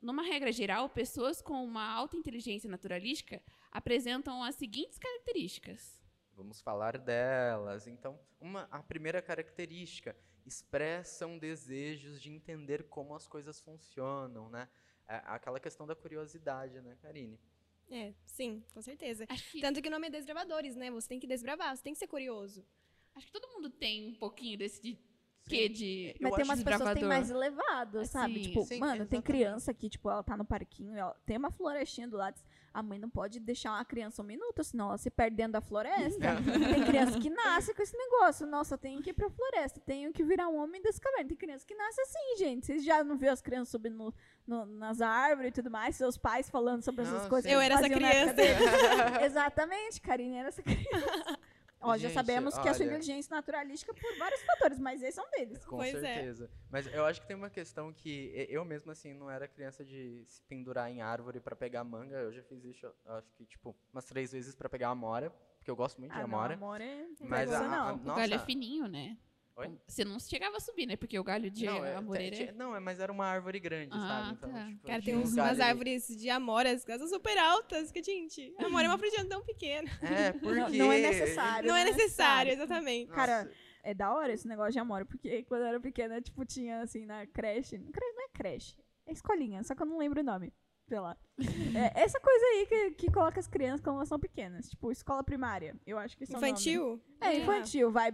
Numa 0.00 0.22
regra 0.22 0.52
geral, 0.52 0.88
pessoas 0.88 1.42
com 1.42 1.64
uma 1.64 1.84
alta 1.84 2.16
inteligência 2.16 2.70
naturalística 2.70 3.42
apresentam 3.72 4.40
as 4.40 4.54
seguintes 4.54 4.98
características. 4.98 6.03
Vamos 6.36 6.60
falar 6.60 6.98
delas. 6.98 7.86
Então, 7.86 8.18
uma, 8.40 8.68
a 8.70 8.82
primeira 8.82 9.22
característica, 9.22 10.16
expressam 10.46 11.38
desejos 11.38 12.20
de 12.20 12.30
entender 12.30 12.84
como 12.84 13.14
as 13.14 13.26
coisas 13.26 13.60
funcionam, 13.60 14.48
né? 14.48 14.68
É 15.06 15.16
aquela 15.26 15.60
questão 15.60 15.86
da 15.86 15.94
curiosidade, 15.94 16.80
né, 16.80 16.96
Karine? 17.00 17.38
É, 17.90 18.14
sim, 18.24 18.64
com 18.72 18.80
certeza. 18.80 19.26
Que, 19.26 19.60
Tanto 19.60 19.80
que 19.80 19.88
o 19.88 19.90
nome 19.90 20.06
é 20.06 20.10
desbravadores, 20.10 20.74
né? 20.74 20.90
Você 20.90 21.08
tem 21.08 21.20
que 21.20 21.26
desbravar, 21.26 21.76
você 21.76 21.82
tem 21.82 21.92
que 21.92 21.98
ser 21.98 22.06
curioso. 22.06 22.64
acho 23.14 23.26
que 23.26 23.32
todo 23.32 23.48
mundo 23.52 23.70
tem 23.70 24.08
um 24.08 24.14
pouquinho 24.14 24.58
desse 24.58 24.80
de 24.80 24.98
quê 25.46 25.68
de. 25.68 26.14
Mas 26.20 26.30
Eu 26.32 26.36
tem 26.36 26.44
umas 26.44 26.62
pessoas 26.62 26.88
que 26.90 26.94
desbravador. 27.00 27.08
mais 27.08 27.30
elevado, 27.30 28.04
sabe? 28.06 28.32
Assim, 28.34 28.42
tipo, 28.42 28.64
sim, 28.64 28.78
mano, 28.78 28.92
tem 28.92 29.00
exatamente. 29.02 29.24
criança 29.24 29.74
que, 29.74 29.88
tipo, 29.88 30.10
ela 30.10 30.22
tá 30.22 30.36
no 30.36 30.44
parquinho, 30.44 30.96
ela 30.96 31.14
tem 31.26 31.36
uma 31.36 31.50
florestinha 31.50 32.08
do 32.08 32.16
lado. 32.16 32.40
A 32.72 32.82
mãe 32.82 32.98
não 32.98 33.08
pode 33.08 33.38
deixar 33.38 33.70
uma 33.70 33.84
criança 33.84 34.20
um 34.20 34.24
minuto, 34.24 34.64
senão 34.64 34.88
ela 34.88 34.98
se 34.98 35.08
perde 35.08 35.36
dentro 35.36 35.52
da 35.52 35.60
floresta. 35.60 36.18
tem 36.74 36.84
criança 36.84 37.20
que 37.20 37.30
nasce 37.30 37.72
com 37.72 37.80
esse 37.80 37.96
negócio. 37.96 38.46
Nossa, 38.48 38.74
eu 38.74 38.78
tenho 38.78 39.00
que 39.00 39.10
ir 39.10 39.12
pra 39.12 39.30
floresta, 39.30 39.78
tenho 39.80 40.12
que 40.12 40.24
virar 40.24 40.48
um 40.48 40.56
homem 40.56 40.82
desse 40.82 41.00
caverna. 41.00 41.28
Tem 41.28 41.36
criança 41.36 41.64
que 41.64 41.74
nasce 41.76 42.00
assim, 42.00 42.36
gente. 42.36 42.66
Vocês 42.66 42.84
já 42.84 43.04
não 43.04 43.16
viram 43.16 43.32
as 43.32 43.40
crianças 43.40 43.68
subindo 43.68 43.94
no- 43.96 44.14
no- 44.44 44.66
nas 44.66 45.00
árvores 45.00 45.50
e 45.50 45.52
tudo 45.54 45.70
mais? 45.70 45.94
Seus 45.94 46.16
pais 46.18 46.50
falando 46.50 46.82
sobre 46.82 47.02
essas 47.02 47.28
coisas. 47.28 47.48
sim. 47.48 47.54
Eu 47.54 47.60
era 47.60 47.74
essa 47.74 47.88
criança. 47.88 48.34
Exatamente, 49.24 50.00
Karine 50.00 50.36
era 50.36 50.48
essa 50.48 50.62
criança. 50.62 51.33
Ó, 51.84 51.96
já 51.96 52.10
sabemos 52.10 52.58
que 52.58 52.68
a 52.68 52.74
sua 52.74 52.84
olha. 52.84 52.92
inteligência 52.94 53.34
naturalística 53.34 53.92
por 53.94 54.18
vários 54.18 54.42
fatores, 54.42 54.78
mas 54.78 55.02
esse 55.02 55.18
é 55.18 55.22
um 55.22 55.30
deles. 55.30 55.64
Com 55.64 55.76
Pois 55.76 55.94
é. 55.94 56.00
certeza. 56.14 56.50
Mas 56.70 56.86
eu 56.92 57.04
acho 57.04 57.20
que 57.20 57.26
tem 57.26 57.36
uma 57.36 57.50
questão 57.50 57.92
que 57.92 58.32
eu 58.48 58.64
mesmo, 58.64 58.90
assim, 58.90 59.12
não 59.12 59.30
era 59.30 59.46
criança 59.46 59.84
de 59.84 60.24
se 60.26 60.42
pendurar 60.42 60.90
em 60.90 61.02
árvore 61.02 61.40
pra 61.40 61.54
pegar 61.54 61.84
manga. 61.84 62.16
Eu 62.16 62.32
já 62.32 62.42
fiz 62.42 62.64
isso, 62.64 62.90
acho 63.06 63.30
que, 63.34 63.44
tipo, 63.44 63.74
umas 63.92 64.04
três 64.06 64.32
vezes 64.32 64.54
pra 64.54 64.68
pegar 64.68 64.88
amora, 64.88 65.30
porque 65.58 65.70
eu 65.70 65.76
gosto 65.76 65.98
muito 66.00 66.12
de 66.12 66.18
Ah, 66.18 66.26
não, 66.26 66.34
amora. 66.38 66.54
amor 66.54 66.80
é 66.80 67.06
Mas 67.20 67.52
a, 67.52 67.60
a, 67.60 67.64
a, 67.90 67.92
não. 67.96 68.12
O 68.12 68.16
galho 68.16 68.34
é 68.34 68.38
fininho, 68.38 68.88
né? 68.88 69.16
Oi? 69.56 69.70
Você 69.86 70.04
não 70.04 70.18
chegava 70.18 70.56
a 70.56 70.60
subir, 70.60 70.84
né? 70.86 70.96
Porque 70.96 71.16
o 71.16 71.22
galho 71.22 71.48
de 71.48 71.64
não, 71.64 71.84
é, 71.84 71.94
amoreira 71.94 72.36
é... 72.36 72.52
não, 72.52 72.74
é, 72.74 72.80
mas 72.80 72.98
era 72.98 73.12
uma 73.12 73.24
árvore 73.24 73.60
grande, 73.60 73.90
Ah, 73.92 74.00
sabe? 74.00 74.32
Então, 74.32 74.50
tá. 74.50 74.66
tipo, 74.66 74.86
Cara, 74.86 75.02
tem 75.02 75.16
uns 75.16 75.32
umas 75.32 75.60
ali. 75.60 75.62
árvores 75.62 76.06
de 76.08 76.28
amoras 76.28 76.84
que 76.84 76.98
são 76.98 77.06
super 77.06 77.38
altas, 77.38 77.92
que, 77.92 78.02
gente, 78.02 78.52
amora 78.58 78.86
é 78.86 78.88
uma 78.88 78.98
frutinha 78.98 79.24
tão 79.26 79.44
pequena. 79.44 79.88
É, 80.02 80.32
porque... 80.38 80.60
Não, 80.60 80.86
não 80.86 80.92
é 80.92 81.00
necessário. 81.00 81.68
Não 81.68 81.76
é 81.76 81.84
né? 81.84 81.90
necessário, 81.92 82.52
exatamente. 82.52 83.08
Nossa, 83.08 83.20
Cara, 83.20 83.50
é 83.84 83.94
da 83.94 84.12
hora 84.12 84.32
esse 84.32 84.48
negócio 84.48 84.72
de 84.72 84.78
amor, 84.80 85.06
porque 85.06 85.44
quando 85.44 85.62
eu 85.62 85.68
era 85.68 85.80
pequena, 85.80 86.20
tipo, 86.20 86.44
tinha 86.44 86.80
assim 86.80 87.06
na 87.06 87.26
creche. 87.26 87.78
Não 87.78 88.24
é 88.24 88.28
creche, 88.32 88.76
é 89.06 89.12
escolinha, 89.12 89.62
só 89.62 89.74
que 89.74 89.82
eu 89.82 89.86
não 89.86 89.98
lembro 89.98 90.20
o 90.20 90.24
nome. 90.24 90.52
Sei 90.88 90.98
lá. 90.98 91.16
É, 91.76 92.02
essa 92.02 92.20
coisa 92.20 92.44
aí 92.44 92.66
que, 92.66 92.90
que 92.92 93.10
coloca 93.10 93.40
as 93.40 93.48
crianças 93.48 93.80
quando 93.80 93.96
elas 93.96 94.08
são 94.08 94.18
pequenas. 94.18 94.70
Tipo, 94.70 94.92
escola 94.92 95.24
primária. 95.24 95.76
Eu 95.84 95.98
acho 95.98 96.16
que 96.16 96.22
isso 96.22 96.34
é. 96.34 96.36
Infantil? 96.36 97.02
É, 97.20 97.36
infantil, 97.38 97.90
vai. 97.90 98.12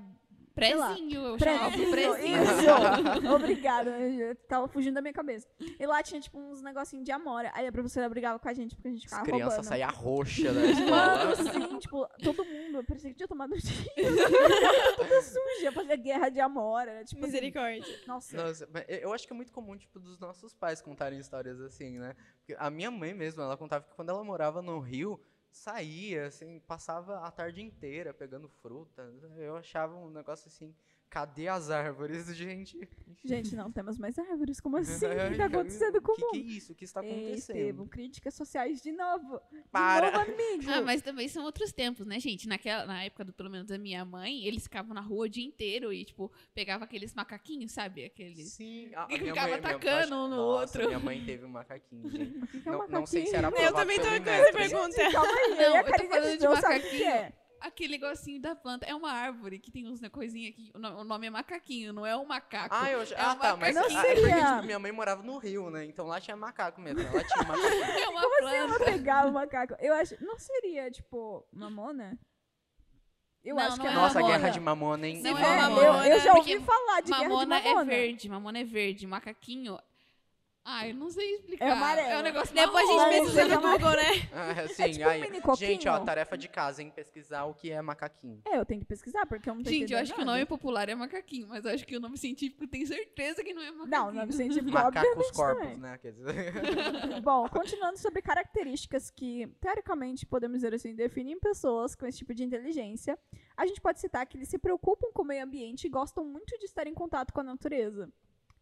Prezinho, 0.54 1.20
eu 1.28 1.36
Prezinho, 1.36 1.70
chamava 1.70 1.90
prezinho. 1.90 2.42
Isso! 2.42 3.30
Obrigada. 3.34 3.90
Eu 3.98 4.34
tava 4.34 4.68
fugindo 4.68 4.94
da 4.94 5.00
minha 5.00 5.12
cabeça. 5.12 5.46
E 5.78 5.86
lá 5.86 6.02
tinha, 6.02 6.20
tipo, 6.20 6.38
uns 6.38 6.60
negocinhos 6.62 7.04
de 7.04 7.12
amora. 7.12 7.50
Aí 7.54 7.66
a 7.66 7.72
professora 7.72 8.08
brigava 8.08 8.38
com 8.38 8.48
a 8.48 8.52
gente 8.52 8.74
porque 8.74 8.88
a 8.88 8.90
gente 8.90 9.04
As 9.06 9.10
ficava 9.10 9.24
crianças 9.24 9.48
roubando. 9.54 9.68
saíam 9.68 9.90
roxa 9.90 10.52
da 10.52 10.66
escola. 10.66 10.90
Mano, 10.90 11.36
sim, 11.70 11.78
tipo, 11.78 12.06
todo 12.22 12.44
mundo. 12.44 12.84
Parecia 12.84 13.10
que 13.10 13.16
tinha 13.16 13.28
tomado 13.28 13.54
um 13.54 13.58
tiro. 13.58 13.90
Tudo 14.96 15.22
suja, 15.22 15.72
fazia 15.72 15.96
guerra 15.96 16.28
de 16.28 16.40
amora. 16.40 16.90
Era, 16.90 17.04
tipo, 17.04 17.20
assim, 17.20 17.26
Misericórdia. 17.32 18.00
nossa. 18.06 18.36
Nossa, 18.36 18.68
mas 18.72 18.84
eu- 18.88 18.98
eu 18.98 19.12
acho 19.12 19.26
que 19.26 19.32
é 19.32 19.36
muito 19.36 19.52
comum, 19.52 19.76
tipo, 19.76 19.98
dos 19.98 20.18
nossos 20.18 20.52
pais 20.54 20.80
contarem 20.82 21.18
histórias 21.18 21.60
assim, 21.60 21.98
né? 21.98 22.14
Porque 22.38 22.54
a 22.58 22.70
minha 22.70 22.90
mãe 22.90 23.14
mesmo, 23.14 23.42
ela 23.42 23.56
contava 23.56 23.84
que 23.84 23.94
quando 23.94 24.10
ela 24.10 24.22
morava 24.24 24.60
no 24.60 24.78
Rio, 24.80 25.20
saía, 25.50 26.26
assim, 26.26 26.60
passava 26.60 27.20
a 27.26 27.30
tarde 27.30 27.60
inteira 27.62 28.14
pegando 28.14 28.48
fruta. 28.48 29.02
Eu 29.36 29.56
achava 29.56 29.96
um 29.96 30.10
negócio 30.10 30.48
assim, 30.48 30.74
cadê 31.10 31.48
as 31.48 31.68
árvores, 31.70 32.26
gente? 32.34 32.88
Gente, 33.22 33.54
não 33.54 33.70
temos 33.70 33.98
mais 33.98 34.18
árvores. 34.18 34.60
Como 34.60 34.76
assim? 34.78 35.04
O 35.06 35.30
que 35.30 35.36
tá 35.36 35.44
acontecendo 35.46 36.00
com 36.00 36.12
O 36.12 36.14
o 36.14 36.16
que, 36.16 36.22
que 36.30 36.36
é 36.36 36.38
mundo? 36.40 36.50
isso? 36.50 36.72
O 36.72 36.74
que 36.74 36.84
está 36.84 37.00
acontecendo? 37.00 37.56
Estevam, 37.58 37.86
críticas 37.86 38.34
sociais 38.34 38.80
de 38.80 38.92
novo. 38.92 39.40
De 39.52 39.62
Para. 39.70 40.10
novo, 40.12 40.30
amigo. 40.32 40.70
Ah, 40.70 40.80
mas 40.80 41.02
também 41.02 41.28
são 41.28 41.44
outros 41.44 41.72
tempos, 41.72 42.06
né, 42.06 42.18
gente? 42.18 42.48
Naquela, 42.48 42.86
na 42.86 43.04
época, 43.04 43.24
do, 43.24 43.32
pelo 43.32 43.50
menos 43.50 43.66
da 43.66 43.76
minha 43.76 44.04
mãe, 44.04 44.46
eles 44.46 44.62
ficavam 44.62 44.94
na 44.94 45.00
rua 45.02 45.26
o 45.26 45.28
dia 45.28 45.44
inteiro 45.44 45.92
e, 45.92 46.04
tipo, 46.04 46.32
pegava 46.54 46.84
aqueles 46.84 47.12
macaquinhos, 47.12 47.72
sabe? 47.72 48.04
Aqueles. 48.04 48.52
Sim, 48.52 48.90
a, 48.94 49.04
a 49.04 49.06
E 49.10 49.18
minha 49.20 49.34
ficava 49.34 49.54
atacando 49.56 50.14
um 50.14 50.28
no 50.28 50.36
nossa, 50.36 50.78
outro. 50.78 50.86
Minha 50.86 51.00
mãe 51.00 51.22
teve 51.24 51.44
um 51.44 51.48
macaquinho, 51.50 52.08
gente. 52.10 52.38
O 52.38 52.46
que 52.46 52.60
que 52.60 52.68
é 52.68 52.72
um 52.72 52.78
não, 52.78 52.88
não 52.88 53.06
sei 53.06 53.26
se 53.26 53.36
era 53.36 53.50
macaquinho? 53.50 53.68
Eu 53.68 53.74
também 53.74 53.98
aprovado 53.98 54.24
com 54.24 54.30
essa 54.30 54.52
pergunta. 54.52 55.10
Calma 55.12 55.32
aí, 55.38 55.56
Não, 55.56 55.76
eu 55.76 55.84
tô 55.84 56.04
falando 56.08 56.38
de 56.38 56.44
não 56.44 56.52
macaquinho. 56.54 57.32
É. 57.62 57.66
Aquele 57.66 57.98
negocinho 57.98 58.40
da 58.40 58.54
planta. 58.54 58.86
É 58.86 58.94
uma 58.94 59.10
árvore 59.12 59.58
que 59.58 59.70
tem 59.70 59.86
uns 59.88 60.00
coisinhas 60.08 60.52
aqui. 60.52 60.70
O 60.74 60.78
no- 60.78 60.98
o 61.00 61.04
nome 61.04 61.26
é 61.26 61.30
macaquinho, 61.30 61.92
não 61.92 62.04
é 62.06 62.16
um 62.16 62.24
macaco. 62.24 62.74
Ah, 62.74 62.90
eu, 62.90 63.02
É 63.02 63.14
ah 63.18 63.34
tá, 63.36 63.56
mas 63.56 63.74
Não 63.74 63.82
é 63.82 63.88
porque 63.88 64.00
seria- 64.06 64.54
tipo, 64.54 64.62
minha 64.66 64.78
mãe 64.78 64.92
morava 64.92 65.22
no 65.22 65.38
Rio, 65.38 65.70
né? 65.70 65.84
Então 65.84 66.06
lá 66.06 66.20
tinha 66.20 66.36
macaco 66.36 66.80
mesmo. 66.80 67.02
Lá 67.02 67.22
tinha 67.24 67.44
macaco. 67.46 67.98
É 68.00 68.08
uma 68.08 68.20
Como 68.22 68.34
assim 68.46 68.56
ela 68.56 68.68
planta. 68.76 68.84
pegava 68.84 69.28
o 69.28 69.32
macaco? 69.32 69.74
Eu 69.80 69.94
acho. 69.94 70.16
Não 70.24 70.38
seria, 70.38 70.90
tipo, 70.90 71.46
mamona? 71.52 72.18
Eu 73.42 73.56
Não, 73.56 73.62
acho 73.62 73.76
que 73.76 73.84
não 73.84 73.86
é 73.88 73.92
é 73.92 73.94
Nossa, 73.96 74.14
mamona. 74.20 74.36
guerra 74.38 74.50
de 74.50 74.60
mamona, 74.60 75.06
hein? 75.08 75.16
Se 75.16 75.22
Não 75.22 75.36
for 75.36 75.44
é 75.44 75.48
É, 75.52 75.56
mamona, 75.56 76.06
eu, 76.06 76.12
eu 76.12 76.20
já 76.20 76.32
porque 76.34 76.52
ouvi 76.54 76.64
falar 76.66 77.00
de 77.00 77.10
Mamona, 77.10 77.28
guerra 77.28 77.60
de 77.62 77.68
mamona. 77.68 77.92
é 77.92 77.96
verde, 77.96 78.28
mamona 78.28 78.58
é 78.58 78.64
verde, 78.64 79.06
macaquinho. 79.06 79.78
Ai, 80.64 80.92
não 80.92 81.10
sei 81.10 81.34
explicar. 81.36 81.64
É 81.64 81.70
amarelo. 81.70 82.08
É 82.08 82.18
um 82.18 82.22
negócio 82.22 82.54
Depois 82.54 82.88
a 82.88 83.10
gente 83.10 83.22
pesquisa 83.22 83.48
no. 83.48 83.60
Google, 83.60 83.90
né? 83.90 84.10
Ah, 84.32 84.68
sim, 84.68 84.82
É 84.82 84.88
tipo 84.90 85.04
um 85.04 85.52
aí, 85.52 85.56
gente, 85.56 85.88
ó, 85.88 85.98
tarefa 86.00 86.36
de 86.36 86.48
casa, 86.48 86.82
hein? 86.82 86.92
Pesquisar 86.94 87.44
o 87.44 87.54
que 87.54 87.70
é 87.70 87.80
macaquinho. 87.80 88.40
É, 88.44 88.58
eu 88.58 88.64
tenho 88.64 88.80
que 88.80 88.86
pesquisar, 88.86 89.26
porque 89.26 89.48
eu 89.48 89.54
não 89.54 89.62
tô 89.62 89.70
Gente, 89.70 89.92
eu 89.92 89.98
acho 89.98 90.12
que 90.12 90.20
o 90.20 90.24
nada. 90.24 90.38
nome 90.38 90.46
popular 90.46 90.88
é 90.88 90.94
macaquinho, 90.94 91.48
mas 91.48 91.64
eu 91.64 91.72
acho 91.72 91.86
que 91.86 91.96
o 91.96 92.00
nome 92.00 92.16
científico 92.18 92.66
tem 92.66 92.84
certeza 92.86 93.42
que 93.42 93.52
não 93.52 93.62
é 93.62 93.70
macaquinho. 93.70 93.90
Não, 93.90 94.08
o 94.08 94.12
nome 94.12 94.32
científico 94.32 94.70
Macacos 94.70 95.10
obviamente 95.10 95.32
corpos, 95.32 95.66
é. 95.66 95.76
né? 95.76 95.98
Quer 95.98 96.12
dizer, 96.12 96.52
Bom, 97.22 97.48
continuando 97.48 97.98
sobre 97.98 98.22
características 98.22 99.10
que, 99.10 99.46
teoricamente, 99.60 100.26
podemos 100.26 100.58
dizer 100.58 100.74
assim, 100.74 100.94
definem 100.94 101.38
pessoas 101.38 101.94
com 101.94 102.06
esse 102.06 102.18
tipo 102.18 102.34
de 102.34 102.44
inteligência, 102.44 103.18
a 103.56 103.66
gente 103.66 103.80
pode 103.80 104.00
citar 104.00 104.26
que 104.26 104.36
eles 104.36 104.48
se 104.48 104.58
preocupam 104.58 105.08
com 105.12 105.22
o 105.22 105.26
meio 105.26 105.44
ambiente 105.44 105.86
e 105.86 105.90
gostam 105.90 106.24
muito 106.24 106.56
de 106.58 106.64
estar 106.66 106.86
em 106.86 106.94
contato 106.94 107.32
com 107.32 107.40
a 107.40 107.44
natureza. 107.44 108.10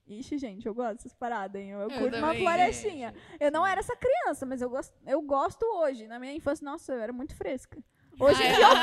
Ixi, 0.09 0.39
gente, 0.39 0.67
eu 0.67 0.75
gosto 0.75 0.97
dessas 0.97 1.13
paradas, 1.15 1.61
hein? 1.61 1.71
Eu, 1.71 1.81
eu 1.83 1.91
curto 1.91 2.17
uma 2.17 2.35
florestinha. 2.35 3.13
gente. 3.13 3.37
Eu 3.43 3.53
não 3.53 3.67
era 3.67 3.81
essa 3.81 3.95
criança, 3.95 4.47
mas 4.47 4.63
eu 4.63 4.71
gosto, 4.71 4.95
eu 5.07 5.21
gosto 5.21 5.65
hoje. 5.65 6.07
Na 6.07 6.19
minha 6.19 6.33
infância, 6.33 6.65
nossa, 6.65 6.93
eu 6.95 7.01
era 7.01 7.13
muito 7.13 7.35
fresca. 7.37 7.79
Hoje 8.21 8.43
em 8.43 8.47
Ah, 8.49 8.53
dia 8.53 8.65
eu 8.65 8.69
é. 8.69 8.81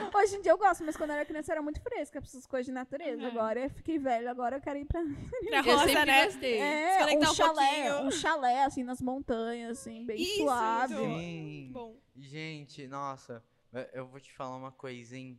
gosto. 0.00 0.16
Hoje 0.18 0.36
em 0.36 0.40
dia 0.42 0.50
eu 0.52 0.58
gosto, 0.58 0.84
mas 0.84 0.96
quando 0.96 1.10
eu 1.10 1.16
era 1.16 1.24
criança 1.24 1.52
eu 1.52 1.54
era 1.54 1.62
muito 1.62 1.80
fresca 1.80 2.20
pra 2.20 2.26
essas 2.28 2.44
coisas 2.44 2.66
de 2.66 2.72
natureza. 2.72 3.22
Uhum. 3.22 3.28
Agora 3.28 3.60
eu 3.60 3.70
fiquei 3.70 3.98
velha, 4.00 4.28
agora 4.30 4.56
eu 4.56 4.60
quero 4.60 4.78
ir 4.78 4.84
pra 4.84 5.00
Pra 5.48 5.60
roça, 5.60 6.04
né? 6.04 6.24
gostei. 6.24 6.58
é, 6.58 7.06
um 7.16 7.18
um 7.20 7.34
chalé, 7.34 7.66
pouquinho. 7.90 8.06
um 8.06 8.10
chalé, 8.10 8.64
assim, 8.64 8.82
nas 8.82 9.00
montanhas, 9.00 9.78
assim, 9.78 10.04
bem 10.04 10.16
Isso, 10.20 10.38
suave. 10.38 10.94
isso. 10.94 11.04
Sim. 11.04 11.70
Bom. 11.72 11.96
Gente, 12.16 12.88
nossa, 12.88 13.44
eu- 13.72 13.88
eu 13.92 14.06
vou 14.08 14.18
te 14.18 14.32
falar 14.32 14.56
uma 14.56 14.72
coisinha. 14.72 15.36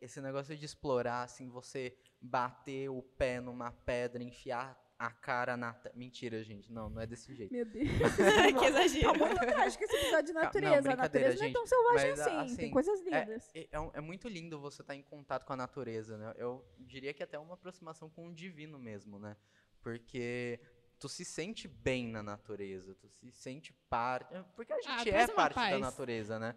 Esse 0.00 0.20
negócio 0.20 0.56
de 0.56 0.64
explorar, 0.64 1.22
assim, 1.22 1.48
você 1.48 1.96
bater 2.20 2.88
o 2.88 3.02
pé 3.02 3.40
numa 3.40 3.72
pedra, 3.72 4.22
enfiar 4.22 4.80
a 4.98 5.10
cara 5.10 5.56
na. 5.56 5.74
Mentira, 5.94 6.44
gente. 6.44 6.72
Não, 6.72 6.88
não 6.88 7.02
é 7.02 7.06
desse 7.06 7.34
jeito. 7.34 7.52
Meu 7.52 7.64
Deus. 7.64 7.88
que 8.58 8.64
exagero. 8.64 9.12
Tá 9.12 9.18
muito 9.18 9.38
trágico 9.40 9.84
esse 9.84 9.96
episódio 9.96 10.26
de 10.26 10.32
Não, 10.32 10.42
natureza. 10.42 10.74
a 10.74 10.80
brincadeira, 10.80 11.02
natureza 11.02 11.28
não 11.28 11.42
é 11.42 11.46
gente. 11.46 11.52
tão 11.52 11.66
selvagem 11.66 12.10
Mas, 12.10 12.20
assim, 12.20 12.36
assim, 12.36 12.56
tem 12.56 12.70
coisas 12.70 13.00
lindas. 13.00 13.50
É, 13.54 13.60
é, 13.60 13.90
é 13.94 14.00
muito 14.00 14.28
lindo 14.28 14.60
você 14.60 14.82
estar 14.82 14.94
em 14.94 15.02
contato 15.02 15.44
com 15.44 15.52
a 15.52 15.56
natureza, 15.56 16.16
né? 16.16 16.32
Eu 16.36 16.64
diria 16.78 17.12
que 17.12 17.22
até 17.22 17.36
uma 17.36 17.54
aproximação 17.54 18.08
com 18.08 18.28
o 18.28 18.34
divino 18.34 18.78
mesmo, 18.78 19.18
né? 19.18 19.36
Porque 19.80 20.60
tu 21.00 21.08
se 21.08 21.24
sente 21.24 21.66
bem 21.66 22.06
na 22.06 22.22
natureza, 22.22 22.94
tu 22.94 23.08
se 23.08 23.32
sente 23.32 23.72
parte. 23.90 24.32
Porque 24.54 24.72
a 24.72 24.80
gente 24.80 25.08
é 25.08 25.12
traz 25.12 25.30
uma 25.30 25.34
parte 25.34 25.56
da 25.56 25.62
paz. 25.62 25.80
natureza, 25.80 26.38
né? 26.38 26.54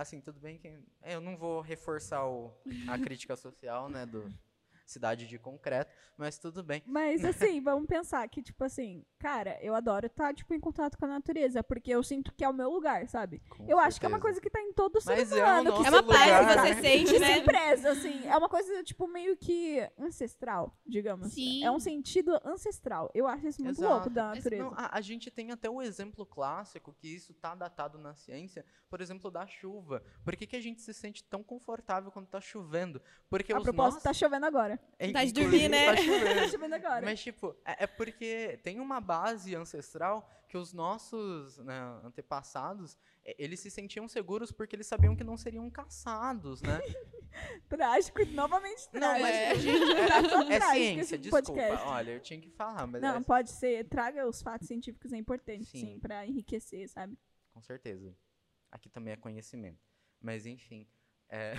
Assim, 0.00 0.20
tudo 0.20 0.38
bem 0.38 0.56
que. 0.58 0.68
é, 1.02 1.14
Eu 1.14 1.20
não 1.20 1.36
vou 1.36 1.60
reforçar 1.60 2.24
o- 2.24 2.52
a 2.88 2.96
crítica 2.98 3.34
social, 3.36 3.88
né? 3.88 4.06
Do 4.06 4.32
Cidade 4.90 5.26
de 5.26 5.38
Concreto, 5.38 5.92
mas 6.16 6.38
tudo 6.38 6.62
bem. 6.62 6.82
Mas 6.86 7.22
assim, 7.24 7.60
vamos 7.60 7.86
pensar 7.86 8.26
que, 8.28 8.42
tipo 8.42 8.64
assim, 8.64 9.04
cara, 9.18 9.58
eu 9.60 9.74
adoro 9.74 10.06
estar, 10.06 10.34
tipo, 10.34 10.54
em 10.54 10.60
contato 10.60 10.96
com 10.96 11.04
a 11.04 11.08
natureza, 11.08 11.62
porque 11.62 11.90
eu 11.90 12.02
sinto 12.02 12.32
que 12.34 12.42
é 12.44 12.48
o 12.48 12.52
meu 12.54 12.70
lugar, 12.70 13.06
sabe? 13.08 13.40
com 13.50 13.66
eu 13.68 13.78
acho 13.78 14.00
que 14.00 14.06
é 14.06 14.08
uma 14.08 14.16
certeza. 14.16 14.22
coisa 14.22 14.40
que 14.40 14.50
tá 14.50 14.60
em 14.60 14.72
todo 14.72 15.00
ser 15.00 15.16
Mas 15.16 15.32
é 15.32 15.34
o 15.34 15.38
humano. 15.38 15.72
que 15.72 15.78
nosso 15.78 15.86
É 15.86 15.90
uma 15.90 16.02
paz 16.02 16.46
que 16.46 16.60
você 16.60 16.74
que 16.74 16.80
sente, 16.80 17.10
se 17.10 17.18
né? 17.18 17.40
preza, 17.42 17.90
assim. 17.90 18.26
É 18.26 18.36
uma 18.36 18.48
coisa, 18.48 18.82
tipo, 18.82 19.06
meio 19.06 19.36
que 19.36 19.78
ancestral, 19.98 20.76
digamos. 20.86 21.32
Sim. 21.32 21.64
É 21.64 21.70
um 21.70 21.78
sentido 21.78 22.38
ancestral. 22.44 23.10
Eu 23.14 23.26
acho 23.26 23.46
isso 23.46 23.62
muito 23.62 23.78
Exato. 23.78 23.92
louco 23.92 24.10
da 24.10 24.34
natureza. 24.34 24.62
Não, 24.64 24.72
a, 24.74 24.96
a 24.96 25.00
gente 25.00 25.30
tem 25.30 25.50
até 25.50 25.68
o 25.68 25.82
exemplo 25.82 26.24
clássico 26.24 26.92
que 26.92 27.08
isso 27.08 27.34
tá 27.34 27.54
datado 27.54 27.98
na 27.98 28.14
ciência, 28.14 28.64
por 28.88 29.00
exemplo, 29.00 29.30
da 29.30 29.46
chuva. 29.46 30.02
Por 30.24 30.36
que, 30.36 30.46
que 30.46 30.56
a 30.56 30.60
gente 30.60 30.80
se 30.80 30.94
sente 30.94 31.22
tão 31.24 31.42
confortável 31.42 32.10
quando 32.10 32.26
tá 32.26 32.40
chovendo? 32.40 33.00
Porque 33.28 33.52
a 33.52 33.58
os 33.58 33.62
propósito, 33.62 33.94
nossos... 33.94 34.02
tá 34.02 34.12
chovendo 34.12 34.46
agora. 34.46 34.77
É, 34.98 35.12
Tá 35.12 35.24
de 35.24 35.30
inclusive, 35.30 35.50
dormir, 35.50 35.68
né? 35.68 35.86
Tá 35.86 35.94
Tá 35.96 36.02
chovendo. 36.02 36.48
chovendo 36.50 36.74
agora. 36.74 37.04
Mas, 37.04 37.20
tipo, 37.20 37.56
é, 37.64 37.84
é 37.84 37.86
porque 37.86 38.58
tem 38.62 38.80
uma 38.80 39.00
base 39.00 39.54
ancestral 39.54 40.28
que 40.48 40.56
os 40.56 40.72
nossos 40.72 41.58
né, 41.58 41.78
antepassados, 42.02 42.96
é, 43.24 43.36
eles 43.38 43.60
se 43.60 43.70
sentiam 43.70 44.08
seguros 44.08 44.50
porque 44.50 44.74
eles 44.74 44.86
sabiam 44.86 45.14
que 45.14 45.22
não 45.22 45.36
seriam 45.36 45.68
caçados, 45.70 46.62
né? 46.62 46.80
Trágico, 47.68 48.24
novamente 48.26 48.88
Não, 48.92 49.00
trágico. 49.00 49.22
mas, 49.22 49.36
É. 49.36 49.54
gente, 49.56 49.92
é, 50.52 50.58
Tá 50.58 50.68
é 50.74 50.74
ciência, 50.74 51.18
desculpa. 51.18 51.46
podcast. 51.46 51.86
Olha, 51.86 52.10
eu 52.12 52.20
tinha 52.20 52.40
que 52.40 52.50
falar, 52.50 52.86
mas 52.86 53.00
Não, 53.02 53.16
é, 53.16 53.20
pode 53.20 53.50
ser. 53.50 53.84
Traga 53.88 54.26
os 54.26 54.40
fatos 54.42 54.66
científicos, 54.66 55.12
é 55.12 55.16
importante, 55.18 55.66
sim, 55.66 55.78
Sim. 55.94 56.00
pra 56.00 56.26
enriquecer, 56.26 56.88
sabe? 56.88 57.16
com 57.52 57.62
certeza. 57.62 58.16
Aqui 58.70 58.88
também 58.88 59.12
é 59.12 59.16
conhecimento. 59.16 59.80
Mas, 60.20 60.46
enfim. 60.46 60.88
é, 61.28 61.54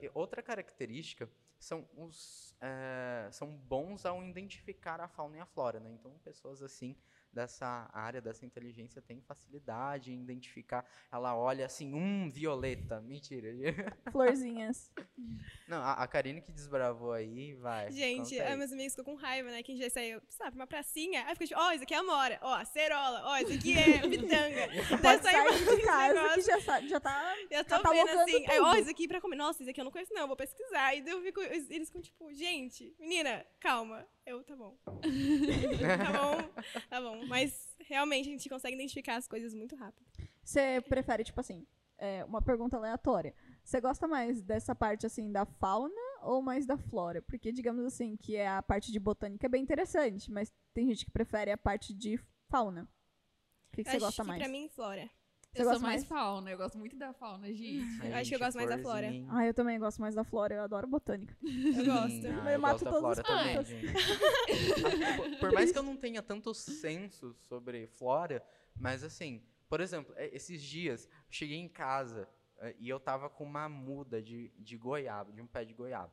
e 0.00 0.10
outra 0.14 0.42
característica 0.42 1.28
são 1.58 1.88
os 1.96 2.54
eh, 2.60 3.28
são 3.32 3.48
bons 3.48 4.04
ao 4.04 4.22
identificar 4.22 5.00
a 5.00 5.08
fauna 5.08 5.38
e 5.38 5.40
a 5.40 5.46
flora, 5.46 5.80
né? 5.80 5.90
Então, 5.90 6.12
pessoas 6.24 6.62
assim 6.62 6.96
dessa 7.36 7.88
área 7.92 8.20
dessa 8.20 8.46
inteligência 8.46 9.02
têm 9.02 9.20
facilidade 9.20 10.10
em 10.10 10.22
identificar. 10.22 10.84
Ela 11.12 11.36
olha 11.36 11.66
assim, 11.66 11.94
hum, 11.94 12.30
violeta, 12.30 13.00
mentira. 13.02 13.48
Florzinhas. 14.10 14.90
Não, 15.68 15.82
a, 15.82 15.92
a 15.92 16.08
Karine 16.08 16.40
que 16.40 16.50
desbravou 16.50 17.12
aí, 17.12 17.54
vai. 17.54 17.92
Gente, 17.92 18.40
aí. 18.40 18.48
ai, 18.48 18.56
meus 18.56 18.72
amigos 18.72 18.94
ficam 18.94 19.04
com 19.04 19.14
raiva, 19.14 19.50
né? 19.50 19.62
Que 19.62 19.72
a 19.72 19.74
gente 19.74 19.84
já 19.84 19.90
saiu, 19.90 20.20
sabe, 20.30 20.56
uma 20.56 20.66
pracinha. 20.66 21.24
Aí 21.26 21.34
fica 21.34 21.46
tipo, 21.46 21.60
ó, 21.60 21.72
isso 21.72 21.82
aqui 21.82 21.94
é 21.94 21.98
amora, 21.98 22.38
ó, 22.40 22.64
cerola, 22.64 23.22
ó, 23.26 23.36
isso 23.38 23.52
aqui 23.52 23.74
é 23.76 24.00
pitanga. 24.08 24.74
Então 24.74 24.98
Pode 24.98 25.22
saiu 25.22 25.52
sair 25.52 25.76
de 25.76 25.82
casa 25.82 26.34
que 26.34 26.40
já, 26.40 26.60
sa- 26.62 26.80
já 26.80 27.00
tá. 27.00 27.34
Eu 27.50 27.64
tô 27.64 27.90
vendo 27.90 28.08
assim, 28.08 28.46
ó, 28.60 28.70
tudo. 28.70 28.80
isso 28.80 28.90
aqui 28.90 29.06
pra 29.06 29.20
comer. 29.20 29.36
Nossa, 29.36 29.62
isso 29.62 29.70
aqui 29.70 29.80
eu 29.80 29.84
não 29.84 29.92
conheço, 29.92 30.14
não, 30.14 30.26
vou 30.26 30.36
pesquisar. 30.36 30.94
E 30.94 31.02
daí 31.02 31.12
eu 31.12 31.22
fico, 31.22 31.40
eles 31.42 31.88
ficam 31.88 32.00
tipo, 32.00 32.32
gente, 32.32 32.94
menina, 32.98 33.44
calma. 33.60 34.06
Eu, 34.26 34.42
tá 34.42 34.56
bom. 34.56 34.76
tá 34.84 36.12
bom, 36.12 36.62
tá 36.90 37.00
bom. 37.00 37.24
Mas 37.26 37.76
realmente 37.78 38.28
a 38.28 38.32
gente 38.32 38.48
consegue 38.48 38.74
identificar 38.74 39.14
as 39.16 39.28
coisas 39.28 39.54
muito 39.54 39.76
rápido. 39.76 40.04
Você 40.42 40.82
prefere, 40.88 41.22
tipo 41.22 41.38
assim, 41.38 41.64
é, 41.96 42.24
uma 42.24 42.42
pergunta 42.42 42.76
aleatória. 42.76 43.32
Você 43.62 43.80
gosta 43.80 44.08
mais 44.08 44.42
dessa 44.42 44.74
parte, 44.74 45.06
assim, 45.06 45.30
da 45.30 45.46
fauna 45.46 45.94
ou 46.22 46.42
mais 46.42 46.66
da 46.66 46.76
flora? 46.76 47.22
Porque, 47.22 47.52
digamos 47.52 47.84
assim, 47.84 48.16
que 48.16 48.34
é 48.34 48.48
a 48.48 48.62
parte 48.62 48.90
de 48.90 48.98
botânica 48.98 49.46
é 49.46 49.48
bem 49.48 49.62
interessante, 49.62 50.30
mas 50.30 50.52
tem 50.74 50.88
gente 50.88 51.04
que 51.04 51.10
prefere 51.10 51.52
a 51.52 51.58
parte 51.58 51.94
de 51.94 52.18
fauna. 52.48 52.88
O 53.68 53.76
que, 53.76 53.84
que 53.84 53.90
você 53.90 53.98
gosta 53.98 54.22
que 54.22 54.28
mais? 54.28 54.42
pra 54.42 54.50
mim, 54.50 54.68
flora. 54.68 55.08
Você 55.56 55.62
eu 55.62 55.66
gosta 55.66 55.78
sou 55.80 55.88
mais 55.88 56.00
mais? 56.02 56.08
fauna, 56.08 56.50
eu 56.50 56.56
gosto 56.58 56.78
muito 56.78 56.96
da 56.96 57.12
fauna, 57.12 57.52
gente. 57.52 58.00
Ai, 58.02 58.12
acho 58.20 58.28
que 58.30 58.34
eu 58.34 58.38
gosto 58.38 58.56
mais 58.56 58.68
da 58.68 58.78
flora. 58.78 59.06
Ah, 59.28 59.46
eu 59.46 59.54
também 59.54 59.78
gosto 59.78 60.00
mais 60.00 60.14
da 60.14 60.22
flora, 60.24 60.54
eu 60.54 60.62
adoro 60.62 60.86
botânica. 60.86 61.36
Eu 61.42 61.84
gosto. 61.84 62.26
Ah, 62.26 62.44
Eu 62.46 62.50
eu 62.52 62.60
mato 62.60 62.84
da 62.84 62.90
flora 62.92 63.22
também, 63.22 63.52
plantas. 63.54 63.68
gente. 63.68 63.92
por, 65.16 65.36
por 65.40 65.52
mais 65.52 65.72
que 65.72 65.78
eu 65.78 65.82
não 65.82 65.96
tenha 65.96 66.22
tanto 66.22 66.52
senso 66.54 67.34
sobre 67.40 67.86
flora, 67.86 68.42
mas 68.78 69.02
assim, 69.02 69.42
por 69.68 69.80
exemplo, 69.80 70.14
é, 70.16 70.34
esses 70.34 70.62
dias, 70.62 71.06
eu 71.06 71.10
cheguei 71.32 71.56
em 71.58 71.68
casa 71.68 72.28
é, 72.58 72.74
e 72.78 72.88
eu 72.88 73.00
tava 73.00 73.28
com 73.28 73.44
uma 73.44 73.68
muda 73.68 74.22
de, 74.22 74.50
de 74.58 74.76
goiaba, 74.76 75.32
de 75.32 75.40
um 75.40 75.46
pé 75.46 75.64
de 75.64 75.74
goiaba. 75.74 76.12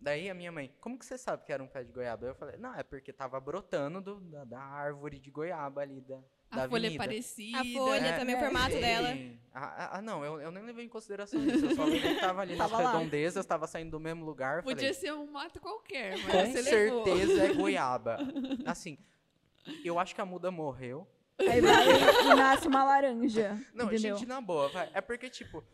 Daí 0.00 0.28
a 0.28 0.34
minha 0.34 0.52
mãe, 0.52 0.74
como 0.80 0.98
que 0.98 1.06
você 1.06 1.16
sabe 1.16 1.44
que 1.44 1.52
era 1.52 1.62
um 1.62 1.68
pé 1.68 1.82
de 1.82 1.92
goiaba? 1.92 2.26
Eu 2.26 2.34
falei, 2.34 2.56
não, 2.58 2.74
é 2.74 2.82
porque 2.82 3.12
tava 3.12 3.40
brotando 3.40 4.00
do- 4.02 4.20
da, 4.20 4.44
da 4.44 4.60
árvore 4.60 5.18
de 5.18 5.30
goiaba 5.30 5.80
ali 5.80 6.00
da, 6.02 6.20
da 6.54 6.64
A 6.64 6.68
folha 6.68 6.84
é 6.84 6.88
avenida. 6.88 7.04
parecida. 7.04 7.58
A 7.60 7.64
folha 7.64 8.06
É, 8.06 8.18
também, 8.18 8.34
o 8.34 8.38
é, 8.38 8.40
formato 8.40 8.74
Sim. 8.74 8.80
dela. 8.80 9.16
Ah, 9.56 9.74
ah, 9.76 9.98
ah, 9.98 10.02
não, 10.02 10.24
eu, 10.24 10.40
eu 10.40 10.50
nem 10.50 10.64
levei 10.64 10.84
em 10.84 10.88
consideração 10.88 11.44
isso. 11.46 11.64
Eu 11.66 11.74
só 11.76 11.84
levei 11.84 12.14
que 12.14 12.20
tava 12.20 12.42
ali 12.42 12.56
nas 12.56 12.70
Tava 12.70 12.82
lá. 12.82 12.92
redondezas, 12.92 13.46
tava 13.46 13.66
saindo 13.66 13.90
do 13.92 14.00
mesmo 14.00 14.24
lugar. 14.24 14.62
Podia 14.62 14.76
falei, 14.92 14.94
ser 14.94 15.12
um 15.14 15.30
mato 15.30 15.60
qualquer, 15.60 16.18
mas 16.18 16.32
com 16.32 16.52
você 16.52 16.62
levou. 16.62 17.04
certeza 17.04 17.44
é 17.44 17.52
goiaba. 17.54 18.18
Assim, 18.66 18.98
eu 19.84 19.98
acho 19.98 20.14
que 20.14 20.20
a 20.20 20.24
muda 20.26 20.50
morreu. 20.50 21.06
Aí 21.38 21.60
vai 21.60 22.30
e 22.30 22.34
nasce 22.36 22.66
uma 22.68 22.84
laranja. 22.84 23.60
Não, 23.74 23.86
entendeu? 23.86 24.16
gente, 24.16 24.26
na 24.26 24.40
boa, 24.40 24.68
vai. 24.68 24.88
É 24.94 25.00
porque, 25.00 25.28
tipo, 25.30 25.64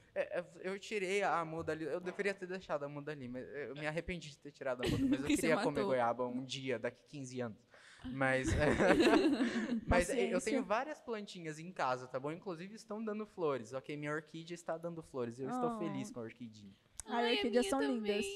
eu 0.62 0.78
tirei 0.78 1.22
a 1.22 1.44
muda 1.44 1.72
ali. 1.72 1.84
Eu 1.84 2.00
deveria 2.00 2.34
ter 2.34 2.46
deixado 2.46 2.84
a 2.84 2.88
muda 2.88 3.12
ali, 3.12 3.28
mas 3.28 3.46
eu 3.68 3.74
me 3.74 3.86
arrependi 3.86 4.30
de 4.30 4.38
ter 4.38 4.50
tirado 4.52 4.84
a 4.84 4.88
muda. 4.88 5.04
Mas 5.08 5.20
eu 5.30 5.36
queria 5.36 5.56
comer 5.58 5.84
goiaba 5.84 6.26
um 6.26 6.44
dia, 6.44 6.78
daqui 6.78 7.02
15 7.08 7.40
anos. 7.40 7.58
Mas, 8.12 8.48
é, 8.54 8.56
mas 9.86 10.08
é, 10.10 10.32
eu 10.34 10.40
tenho 10.40 10.64
várias 10.64 11.00
plantinhas 11.00 11.58
em 11.58 11.70
casa, 11.70 12.06
tá 12.06 12.18
bom? 12.18 12.32
Inclusive 12.32 12.74
estão 12.74 13.04
dando 13.04 13.26
flores. 13.26 13.72
Ok, 13.72 13.96
minha 13.96 14.12
orquídea 14.12 14.54
está 14.54 14.76
dando 14.78 15.02
flores. 15.02 15.38
Eu 15.38 15.48
estou 15.50 15.76
Oh. 15.76 15.78
feliz 15.78 16.10
com 16.10 16.20
a 16.20 16.22
orquídea. 16.24 16.70
Ai, 17.06 17.24
Ai, 17.24 17.30
a 17.32 17.36
orquídeas 17.36 17.66
são 17.66 17.78
também. 17.80 18.00
lindas. 18.00 18.26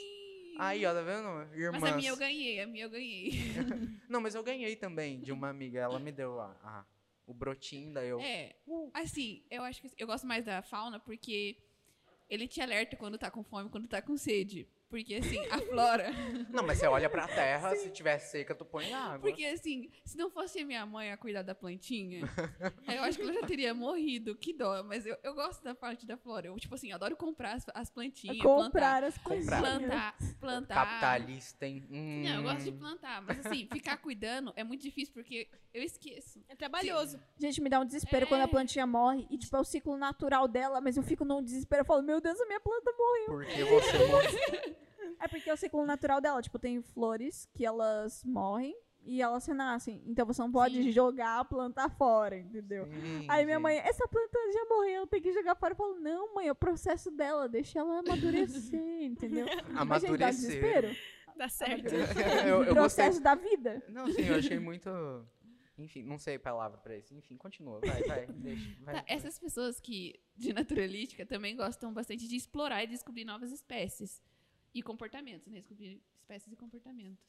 Aí, 0.58 0.84
ó, 0.86 0.92
tá 0.94 1.00
vendo? 1.02 1.54
Irmãs. 1.54 1.80
Mas 1.80 1.92
a 1.92 1.96
minha 1.96 2.10
eu 2.10 2.16
ganhei, 2.16 2.60
a 2.60 2.66
minha 2.66 2.84
eu 2.84 2.90
ganhei. 2.90 3.30
Não, 4.08 4.20
mas 4.20 4.34
eu 4.34 4.42
ganhei 4.42 4.76
também 4.76 5.18
de 5.20 5.32
uma 5.32 5.48
amiga. 5.48 5.80
Ela 5.80 5.98
me 5.98 6.12
deu 6.12 6.38
a, 6.40 6.50
a- 6.62 6.84
o 7.26 7.32
brotinho, 7.34 7.92
daí 7.92 8.08
eu. 8.10 8.20
É, 8.20 8.54
assim, 8.92 9.42
eu 9.50 9.62
acho 9.62 9.80
que 9.80 9.90
eu 9.98 10.06
gosto 10.06 10.26
mais 10.26 10.44
da 10.44 10.60
fauna 10.62 11.00
porque 11.00 11.56
ele 12.28 12.48
te 12.48 12.60
alerta 12.60 12.96
quando 12.96 13.18
tá 13.18 13.30
com 13.30 13.42
fome, 13.42 13.70
quando 13.70 13.88
tá 13.88 14.00
com 14.02 14.16
sede. 14.16 14.68
Porque, 14.94 15.16
assim, 15.16 15.44
a 15.48 15.58
flora. 15.58 16.12
Não, 16.50 16.62
mas 16.62 16.78
você 16.78 16.86
olha 16.86 17.10
pra 17.10 17.26
terra, 17.34 17.74
se 17.74 17.90
tiver 17.90 18.16
seca, 18.20 18.54
tu 18.54 18.64
põe 18.64 18.92
água. 18.94 19.18
Porque, 19.18 19.44
assim, 19.44 19.90
se 20.04 20.16
não 20.16 20.30
fosse 20.30 20.60
a 20.60 20.64
minha 20.64 20.86
mãe 20.86 21.10
a 21.10 21.16
cuidar 21.16 21.42
da 21.42 21.52
plantinha, 21.52 22.20
eu 22.86 23.02
acho 23.02 23.18
que 23.18 23.24
ela 23.24 23.32
já 23.32 23.42
teria 23.44 23.74
morrido. 23.74 24.36
Que 24.36 24.52
dó. 24.52 24.84
Mas 24.84 25.04
eu, 25.04 25.16
eu 25.24 25.34
gosto 25.34 25.64
da 25.64 25.74
parte 25.74 26.06
da 26.06 26.16
flora. 26.16 26.46
Eu, 26.46 26.56
tipo 26.60 26.76
assim, 26.76 26.92
adoro 26.92 27.16
comprar 27.16 27.54
as, 27.54 27.66
as 27.74 27.90
plantinhas. 27.90 28.38
plantar. 28.38 28.64
Comprar 28.66 29.02
as 29.04 29.18
Comprar. 29.18 29.34
coisinhas. 29.34 29.60
Plantar, 29.80 30.16
plantar. 30.38 30.74
Capitalista, 30.74 31.66
hein? 31.66 31.84
Hum. 31.90 32.22
Não, 32.22 32.36
eu 32.36 32.42
gosto 32.44 32.62
de 32.62 32.70
plantar. 32.72 33.20
Mas, 33.22 33.44
assim, 33.44 33.66
ficar 33.74 33.96
cuidando 33.96 34.52
é 34.54 34.62
muito 34.62 34.82
difícil 34.82 35.12
porque 35.12 35.48
eu 35.72 35.82
esqueço. 35.82 36.40
É 36.48 36.54
trabalhoso. 36.54 37.18
Gente, 37.36 37.60
me 37.60 37.68
dá 37.68 37.80
um 37.80 37.84
desespero 37.84 38.26
É. 38.26 38.28
quando 38.28 38.42
a 38.42 38.48
plantinha 38.48 38.86
morre. 38.86 39.26
E, 39.28 39.36
tipo, 39.36 39.56
é 39.56 39.58
o 39.58 39.64
ciclo 39.64 39.96
natural 39.96 40.46
dela, 40.46 40.80
mas 40.80 40.96
eu 40.96 41.02
fico 41.02 41.24
num 41.24 41.42
desespero. 41.42 41.80
Eu 41.80 41.84
falo, 41.84 42.00
meu 42.00 42.20
Deus, 42.20 42.40
a 42.40 42.46
minha 42.46 42.60
planta 42.60 42.92
morreu. 42.96 43.26
Porque 43.26 43.64
você 43.64 44.06
morre. 44.06 44.83
É 45.20 45.28
porque 45.28 45.48
é 45.50 45.54
o 45.54 45.56
ciclo 45.56 45.84
natural 45.86 46.20
dela. 46.20 46.40
Tipo, 46.42 46.58
tem 46.58 46.80
flores 46.82 47.48
que 47.54 47.64
elas 47.64 48.22
morrem 48.24 48.76
e 49.06 49.20
elas 49.20 49.44
renascem. 49.46 50.02
Então 50.06 50.24
você 50.24 50.40
não 50.40 50.50
pode 50.50 50.82
Sim. 50.82 50.90
jogar 50.90 51.40
a 51.40 51.44
planta 51.44 51.88
fora, 51.90 52.38
entendeu? 52.38 52.86
Sim, 52.86 53.26
Aí 53.28 53.44
minha 53.44 53.60
mãe, 53.60 53.76
essa 53.78 54.08
planta 54.08 54.38
já 54.52 54.64
morreu, 54.68 55.06
tem 55.06 55.20
que 55.20 55.32
jogar 55.32 55.54
fora. 55.54 55.72
Eu 55.72 55.76
falo, 55.76 56.00
não, 56.00 56.34
mãe, 56.34 56.48
é 56.48 56.52
o 56.52 56.54
processo 56.54 57.10
dela, 57.10 57.48
deixa 57.48 57.78
ela 57.80 57.98
amadurecer, 57.98 58.80
entendeu? 59.04 59.46
Mas, 59.46 59.56
gente, 59.56 59.74
dá 59.74 59.80
Amadurecer. 59.80 60.30
desespero. 60.30 60.96
Dá 61.36 61.48
certo. 61.48 61.92
eu, 61.92 61.98
eu 62.64 62.74
gostei. 62.74 62.74
processo 62.74 63.20
da 63.20 63.34
vida. 63.34 63.82
Não, 63.88 64.06
sim, 64.06 64.22
eu 64.22 64.36
achei 64.36 64.58
muito. 64.58 64.88
Enfim, 65.76 66.04
não 66.04 66.16
sei 66.16 66.36
a 66.36 66.40
palavra 66.40 66.78
pra 66.78 66.96
isso. 66.96 67.12
Enfim, 67.12 67.36
continua. 67.36 67.80
Vai, 67.80 68.02
vai, 68.04 68.26
deixa. 68.38 68.70
Vai, 68.80 68.94
Tá, 68.94 69.04
essas 69.08 69.38
pessoas 69.38 69.80
que 69.80 70.14
de 70.36 70.52
naturalística 70.52 71.26
também 71.26 71.56
gostam 71.56 71.92
bastante 71.92 72.28
de 72.28 72.36
explorar 72.36 72.84
e 72.84 72.86
descobrir 72.86 73.24
novas 73.24 73.50
espécies 73.50 74.22
e 74.74 74.82
comportamentos, 74.82 75.46
né? 75.52 75.60
Descobrir 75.60 76.02
espécies 76.16 76.52
e 76.52 76.56
comportamentos. 76.56 77.24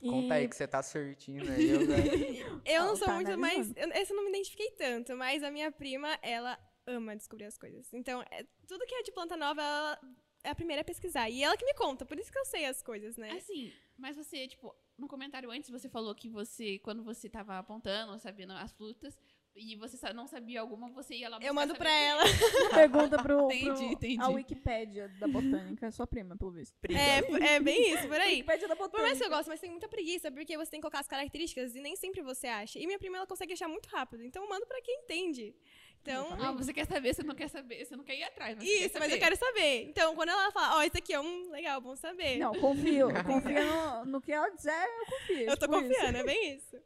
Conta 0.00 0.34
aí 0.34 0.48
que 0.48 0.56
você 0.56 0.66
tá 0.66 0.82
certinho 0.82 1.42
aí. 1.50 1.68
Eu, 2.64 2.84
não 2.86 2.96
sou 2.96 3.06
tá 3.06 3.14
muito 3.14 3.30
eu- 3.76 3.90
Essa 3.92 4.12
eu 4.12 4.16
não 4.16 4.24
me 4.24 4.30
identifiquei 4.30 4.70
tanto, 4.70 5.14
mas 5.14 5.42
a 5.42 5.50
minha 5.50 5.70
prima, 5.70 6.18
ela 6.22 6.58
ama 6.86 7.14
descobrir 7.14 7.44
as 7.44 7.58
coisas. 7.58 7.92
Então, 7.92 8.22
é- 8.30 8.46
tudo 8.66 8.86
que 8.86 8.94
é 8.94 9.02
de 9.02 9.12
planta 9.12 9.36
nova, 9.36 9.60
ela 9.60 10.00
é 10.42 10.50
a 10.50 10.54
primeira 10.54 10.80
a 10.80 10.84
pesquisar. 10.84 11.28
E 11.28 11.42
ela 11.42 11.54
que 11.56 11.66
me 11.66 11.74
conta, 11.74 12.06
por 12.06 12.18
isso 12.18 12.32
que 12.32 12.38
eu 12.38 12.46
sei 12.46 12.64
as 12.64 12.82
coisas, 12.82 13.16
né? 13.18 13.32
Assim, 13.32 13.72
mas 13.98 14.16
você, 14.16 14.48
tipo, 14.48 14.74
no 14.96 15.06
comentário 15.06 15.50
antes 15.50 15.68
você 15.68 15.88
falou 15.88 16.14
que 16.14 16.30
você, 16.30 16.78
quando 16.78 17.02
você 17.02 17.28
tava 17.28 17.58
apontando, 17.58 18.18
sabendo 18.18 18.52
as 18.54 18.72
frutas, 18.72 19.18
e 19.54 19.76
você 19.76 20.12
não 20.12 20.26
sabia 20.26 20.60
alguma, 20.60 20.88
você 20.90 21.14
ia 21.14 21.28
lá 21.28 21.38
Eu 21.40 21.52
mando 21.52 21.74
pra 21.74 21.90
ela. 21.90 22.22
Pergunta 22.74 23.22
pro, 23.22 23.48
pro 23.48 23.52
Entendi, 23.52 23.84
entendi. 23.84 24.20
a 24.22 24.28
Wikipédia 24.28 25.08
da 25.20 25.26
botânica, 25.26 25.86
é 25.86 25.90
sua 25.90 26.06
prima, 26.06 26.36
pelo 26.36 26.52
visto. 26.52 26.74
Prima. 26.80 26.98
É, 27.00 27.54
é 27.56 27.60
bem 27.60 27.94
isso, 27.94 28.06
por 28.08 28.20
aí. 28.20 28.36
Wikipédia 28.40 28.68
da 28.68 28.74
botânica. 28.74 28.98
Por 28.98 29.02
mais 29.02 29.18
que 29.18 29.24
eu 29.24 29.28
gosto, 29.30 29.48
mas 29.48 29.60
tem 29.60 29.70
muita 29.70 29.88
preguiça, 29.88 30.30
porque 30.30 30.56
você 30.56 30.70
tem 30.70 30.80
que 30.80 30.82
colocar 30.82 31.00
as 31.00 31.08
características 31.08 31.74
e 31.74 31.80
nem 31.80 31.96
sempre 31.96 32.22
você 32.22 32.46
acha. 32.46 32.78
E 32.78 32.86
minha 32.86 32.98
prima, 32.98 33.16
ela 33.18 33.26
consegue 33.26 33.52
achar 33.52 33.68
muito 33.68 33.88
rápido. 33.88 34.22
Então, 34.22 34.42
eu 34.42 34.48
mando 34.48 34.66
pra 34.66 34.80
quem 34.82 35.00
entende. 35.00 35.54
Então, 36.02 36.28
Ah, 36.40 36.52
você 36.52 36.72
quer 36.72 36.86
saber, 36.86 37.14
você 37.14 37.22
não 37.22 37.34
quer 37.34 37.48
saber, 37.48 37.84
você 37.84 37.94
não 37.94 38.02
quer 38.04 38.16
ir 38.16 38.22
atrás, 38.22 38.56
mas 38.56 38.66
isso, 38.66 38.98
mas 38.98 39.12
eu 39.12 39.18
quero 39.18 39.36
saber. 39.36 39.82
Então, 39.84 40.14
quando 40.14 40.30
ela 40.30 40.50
fala, 40.50 40.78
ó, 40.78 40.82
isso 40.82 40.96
aqui 40.96 41.12
é 41.12 41.20
um 41.20 41.50
legal, 41.50 41.78
bom 41.78 41.94
saber. 41.94 42.38
Não, 42.38 42.54
confio. 42.54 43.08
Confia 43.26 43.64
no, 43.64 44.04
no 44.06 44.20
que 44.20 44.32
ela 44.32 44.48
dizer, 44.48 44.72
eu 44.72 45.06
confio. 45.06 45.50
eu 45.50 45.56
tô 45.58 45.66
tipo 45.66 45.78
isso. 45.78 45.88
confiando, 45.94 46.18
é 46.18 46.24
bem 46.24 46.54
isso. 46.54 46.76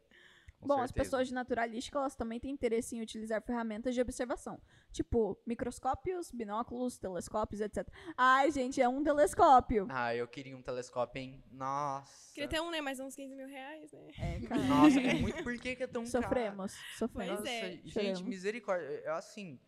Com 0.59 0.67
Bom, 0.67 0.81
as 0.81 0.89
certeza. 0.89 1.03
pessoas 1.03 1.27
de 1.27 1.33
naturalística, 1.33 1.97
elas 1.97 2.15
também 2.15 2.39
têm 2.39 2.51
interesse 2.51 2.95
em 2.95 3.01
utilizar 3.01 3.41
ferramentas 3.41 3.93
de 3.93 4.01
observação. 4.01 4.59
Tipo, 4.91 5.37
microscópios, 5.45 6.31
binóculos, 6.31 6.97
telescópios, 6.97 7.61
etc. 7.61 7.87
Ai, 8.17 8.49
gente, 8.51 8.81
é 8.81 8.87
um 8.87 9.03
telescópio. 9.03 9.87
Ah, 9.89 10.15
eu 10.15 10.27
queria 10.27 10.55
um 10.57 10.61
telescópio, 10.61 11.21
hein? 11.21 11.43
Nossa. 11.51 12.33
Queria 12.33 12.49
ter 12.49 12.61
um, 12.61 12.71
né? 12.71 12.81
Mais 12.81 12.99
uns 12.99 13.15
15 13.15 13.35
mil 13.35 13.47
reais, 13.47 13.91
né? 13.91 14.07
É, 14.17 14.39
cara. 14.47 14.61
Nossa, 14.63 14.99
é 14.99 15.13
muito. 15.15 15.43
Por 15.43 15.57
que, 15.59 15.75
que 15.75 15.83
é 15.83 15.87
tão 15.87 16.03
caro? 16.03 16.23
Sofremos, 16.23 16.73
sofremos. 16.97 17.45
É. 17.45 17.79
gente, 17.83 18.23
misericórdia. 18.23 18.85
Eu, 18.85 19.15
assim, 19.15 19.59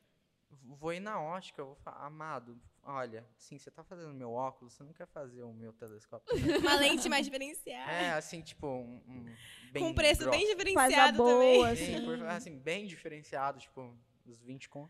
vou 0.50 0.94
ir 0.94 1.00
na 1.00 1.22
ótica, 1.22 1.62
eu 1.62 1.68
vou 1.68 1.76
falar, 1.76 2.06
amado, 2.06 2.60
olha, 2.88 3.28
sim, 3.38 3.58
você 3.60 3.70
tá 3.70 3.84
fazendo 3.84 4.14
meu 4.14 4.32
óculos, 4.32 4.74
você 4.74 4.84
não 4.84 4.94
quer 4.94 5.06
fazer 5.08 5.44
o 5.44 5.54
meu 5.54 5.74
telescópio? 5.74 6.26
Uma 6.62 6.76
lente 6.76 7.08
mais 7.10 7.26
diferenciada. 7.26 7.92
é, 7.92 8.12
assim, 8.14 8.42
tipo, 8.42 8.66
um, 8.68 9.02
um 9.08 9.36
bem 9.72 9.84
com 9.84 9.90
um 9.90 9.94
preço 9.94 10.22
grosso. 10.24 10.38
bem 10.38 10.48
Faz 10.74 10.94
a 10.94 11.12
diferenciado 11.12 11.18
boa, 11.18 11.34
também. 11.34 11.66
assim. 11.68 11.86
Sim, 11.98 12.06
por- 12.06 12.24
assim, 12.28 12.58
bem 12.60 12.86
diferenciado, 12.88 13.60
tipo, 13.60 13.96
uns 14.26 14.42
20 14.42 14.70
com. 14.70 14.88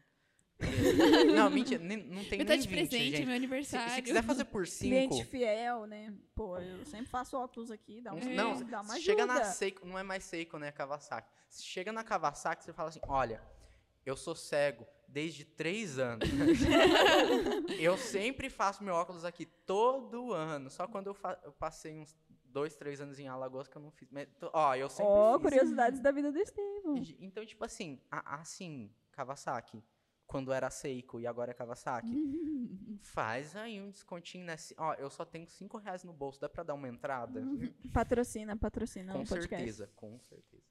não, 1.35 1.49
mentira, 1.51 1.83
nem- 1.83 1.97
não 1.97 2.23
tem 2.25 2.39
nem 2.39 2.45
dá 2.47 2.55
de 2.55 2.67
20, 2.67 2.89
presente, 2.89 3.03
gente. 3.17 3.19
meu 3.19 3.27
Se, 3.27 3.35
aniversário. 3.35 3.93
se 3.93 4.01
quiser 4.01 4.23
fazer 4.23 4.45
por 4.45 4.65
5, 4.67 4.89
Cliente 4.89 5.23
fiel, 5.25 5.85
né? 5.85 6.11
Pô, 6.33 6.57
eu 6.57 6.83
sempre 6.85 7.05
faço 7.07 7.37
óculos 7.37 7.69
aqui, 7.69 8.01
dá 8.01 8.11
um 8.13 8.17
É. 8.17 8.25
Não, 8.33 8.63
dá 8.63 8.81
uma 8.81 8.95
se 8.95 9.01
chega 9.01 9.25
na 9.25 9.33
ajuda. 9.35 9.51
Seiko, 9.51 9.85
não 9.85 9.99
é 9.99 10.03
mais 10.03 10.23
Seiko, 10.23 10.57
né, 10.57 10.71
Kawasaki. 10.71 11.29
Se 11.49 11.63
chega 11.63 11.91
na 11.91 12.03
Kawasaki, 12.03 12.63
você 12.63 12.73
fala 12.73 12.89
assim, 12.89 12.99
olha, 13.07 13.39
eu 14.03 14.17
sou 14.17 14.33
cego 14.35 14.87
desde 15.07 15.45
três 15.45 15.97
anos. 15.97 16.27
eu 17.79 17.97
sempre 17.97 18.49
faço 18.49 18.83
meu 18.83 18.93
óculos 18.95 19.25
aqui 19.25 19.45
todo 19.65 20.33
ano. 20.33 20.69
Só 20.69 20.87
quando 20.87 21.07
eu, 21.07 21.17
eu 21.43 21.51
passei 21.53 21.97
uns 21.99 22.15
dois, 22.45 22.75
três 22.75 22.99
anos 23.01 23.19
em 23.19 23.27
Alagoas 23.27 23.67
que 23.67 23.77
eu 23.77 23.81
não 23.81 23.91
fiz. 23.91 24.09
Mas, 24.11 24.27
Ó, 24.53 24.75
eu 24.75 24.89
sempre 24.89 25.11
Ó, 25.11 25.33
fiz. 25.39 25.49
curiosidades 25.49 25.99
da 25.99 26.11
vida 26.11 26.31
do 26.31 26.39
Estevam. 26.39 26.95
Então, 27.19 27.45
tipo 27.45 27.63
assim, 27.63 27.99
a- 28.11 28.35
assim, 28.39 28.91
Kawasaki, 29.11 29.83
quando 30.25 30.51
era 30.51 30.69
Seiko 30.69 31.19
e 31.19 31.27
agora 31.27 31.51
é 31.51 31.53
Kawasaki, 31.53 32.07
faz 33.03 33.55
aí 33.55 33.79
um 33.81 33.89
descontinho 33.89 34.45
nesse. 34.45 34.75
Ó, 34.77 34.93
eu 34.95 35.09
só 35.09 35.23
tenho 35.23 35.47
cinco 35.47 35.77
reais 35.77 36.03
no 36.03 36.11
bolso, 36.13 36.39
dá 36.41 36.49
pra 36.49 36.63
dar 36.63 36.73
uma 36.73 36.87
entrada? 36.89 37.41
Patrocina, 37.93 38.57
patrocina 38.57 39.13
com 39.13 39.23
podcast. 39.23 39.55
certeza, 39.55 39.89
com 39.95 40.19
certeza. 40.19 40.63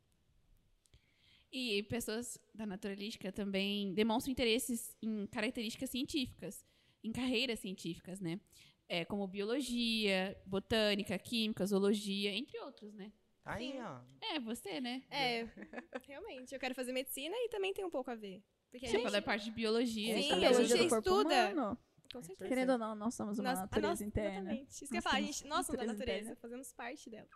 E 1.53 1.83
pessoas 1.85 2.39
da 2.55 2.67
naturalística 2.67 3.31
também 3.33 3.95
demonstram 3.95 4.33
interesses 4.33 4.97
em 5.03 5.27
características 5.27 5.91
científicas, 5.91 6.65
em 7.03 7.13
carreiras 7.13 7.61
científicas, 7.61 8.21
né? 8.21 8.41
É, 8.89 9.05
como 9.05 9.27
biologia, 9.27 10.37
botânica, 10.47 11.19
química, 11.19 11.65
zoologia, 11.67 12.31
entre 12.35 12.59
outros, 12.61 12.93
né? 12.95 13.13
Aí, 13.45 13.73
Sim. 13.73 13.81
ó. 13.81 14.01
É, 14.35 14.41
você, 14.41 14.81
né? 14.81 15.03
É, 15.11 15.49
realmente. 16.07 16.53
Eu 16.53 16.59
quero 16.61 16.75
fazer 16.75 16.93
medicina 16.93 17.35
e 17.37 17.49
também 17.49 17.73
tem 17.73 17.85
um 17.85 17.91
pouco 17.91 18.11
a 18.11 18.15
ver. 18.15 18.43
Porque 18.71 18.87
a 18.87 18.89
Você 18.89 18.97
gente, 18.97 19.05
fala 19.05 19.21
da 19.21 19.23
parte 19.23 19.45
de 19.45 19.51
biologia. 19.53 20.15
Sim, 20.15 20.27
então- 20.27 20.39
a 20.39 20.53
gente 20.53 20.67
Biologia 20.69 20.99
estuda. 20.99 21.51
humano. 21.53 21.79
com 22.13 22.23
certeza. 22.23 22.49
Querendo 22.49 22.71
ou 22.73 22.79
não, 22.79 22.95
nós 22.95 23.15
somos 23.15 23.39
uma 23.39 23.51
Nós- 23.51 23.59
a 23.59 23.63
natureza 23.63 23.89
nossa- 23.89 24.05
interna. 24.05 24.39
Exatamente. 24.53 24.71
Isso 24.71 24.87
que 24.87 24.93
eu 24.93 24.97
Nós 24.97 25.05
falar, 25.05 25.17
a 25.17 25.21
gente, 25.23 25.45
nós 25.47 25.67
somos 25.67 25.81
da 25.81 25.87
natureza 25.87 25.99
natureza, 25.99 26.21
interna. 26.23 26.37
fazemos 26.41 26.73
parte 26.73 27.11
dela. 27.11 27.29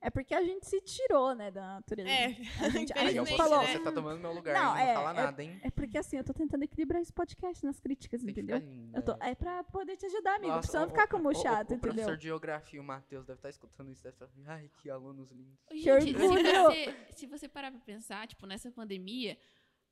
É 0.00 0.10
porque 0.10 0.34
a 0.34 0.42
gente 0.42 0.66
se 0.66 0.80
tirou, 0.80 1.34
né, 1.34 1.50
da 1.50 1.74
natureza. 1.74 2.08
É, 2.08 2.26
A 2.60 2.68
gente, 2.70 2.92
a 2.92 3.10
gente 3.10 3.28
você, 3.28 3.36
falou. 3.36 3.60
né? 3.60 3.66
você 3.72 3.78
tá 3.80 3.92
tomando 3.92 4.18
meu 4.20 4.32
lugar 4.32 4.54
Não, 4.54 4.72
aí, 4.72 4.84
não 4.84 4.90
é- 4.90 4.94
fala 4.94 5.12
nada, 5.12 5.42
hein? 5.42 5.60
É 5.62 5.70
porque 5.70 5.98
assim, 5.98 6.16
eu 6.16 6.24
tô 6.24 6.32
tentando 6.32 6.62
equilibrar 6.64 7.00
esse 7.02 7.12
podcast 7.12 7.64
nas 7.64 7.78
críticas, 7.78 8.22
Tem 8.22 8.32
que 8.34 8.40
entendeu? 8.40 8.60
ficar 8.60 8.72
linda. 8.72 8.98
Eu 8.98 9.02
tô, 9.02 9.12
é 9.24 9.34
pra 9.34 9.62
poder 9.64 9.96
te 9.96 10.06
ajudar, 10.06 10.36
amigo. 10.36 10.52
Nossa, 10.54 10.78
não 10.78 10.86
o- 10.86 10.90
ficar 10.90 11.06
como 11.08 11.28
o- 11.28 11.32
o- 11.32 11.34
chato, 11.34 11.70
o, 11.70 11.74
entendeu? 11.74 11.80
professor 11.94 12.16
de 12.16 12.22
geografia, 12.24 12.80
o 12.80 12.84
Matheus, 12.84 13.26
deve 13.26 13.38
estar 13.38 13.50
escutando 13.50 13.90
isso, 13.90 14.02
deve 14.02 14.16
estar 14.16 14.28
ai, 14.46 14.70
que 14.78 14.88
alunos 14.90 15.30
lindos. 15.30 15.58
Que 15.68 15.78
Gente, 15.82 16.06
se 16.06 16.12
você, 16.14 16.96
se 17.14 17.26
você 17.26 17.48
parar 17.48 17.70
pra 17.70 17.80
pensar, 17.80 18.26
tipo, 18.26 18.46
nessa 18.46 18.70
pandemia, 18.70 19.36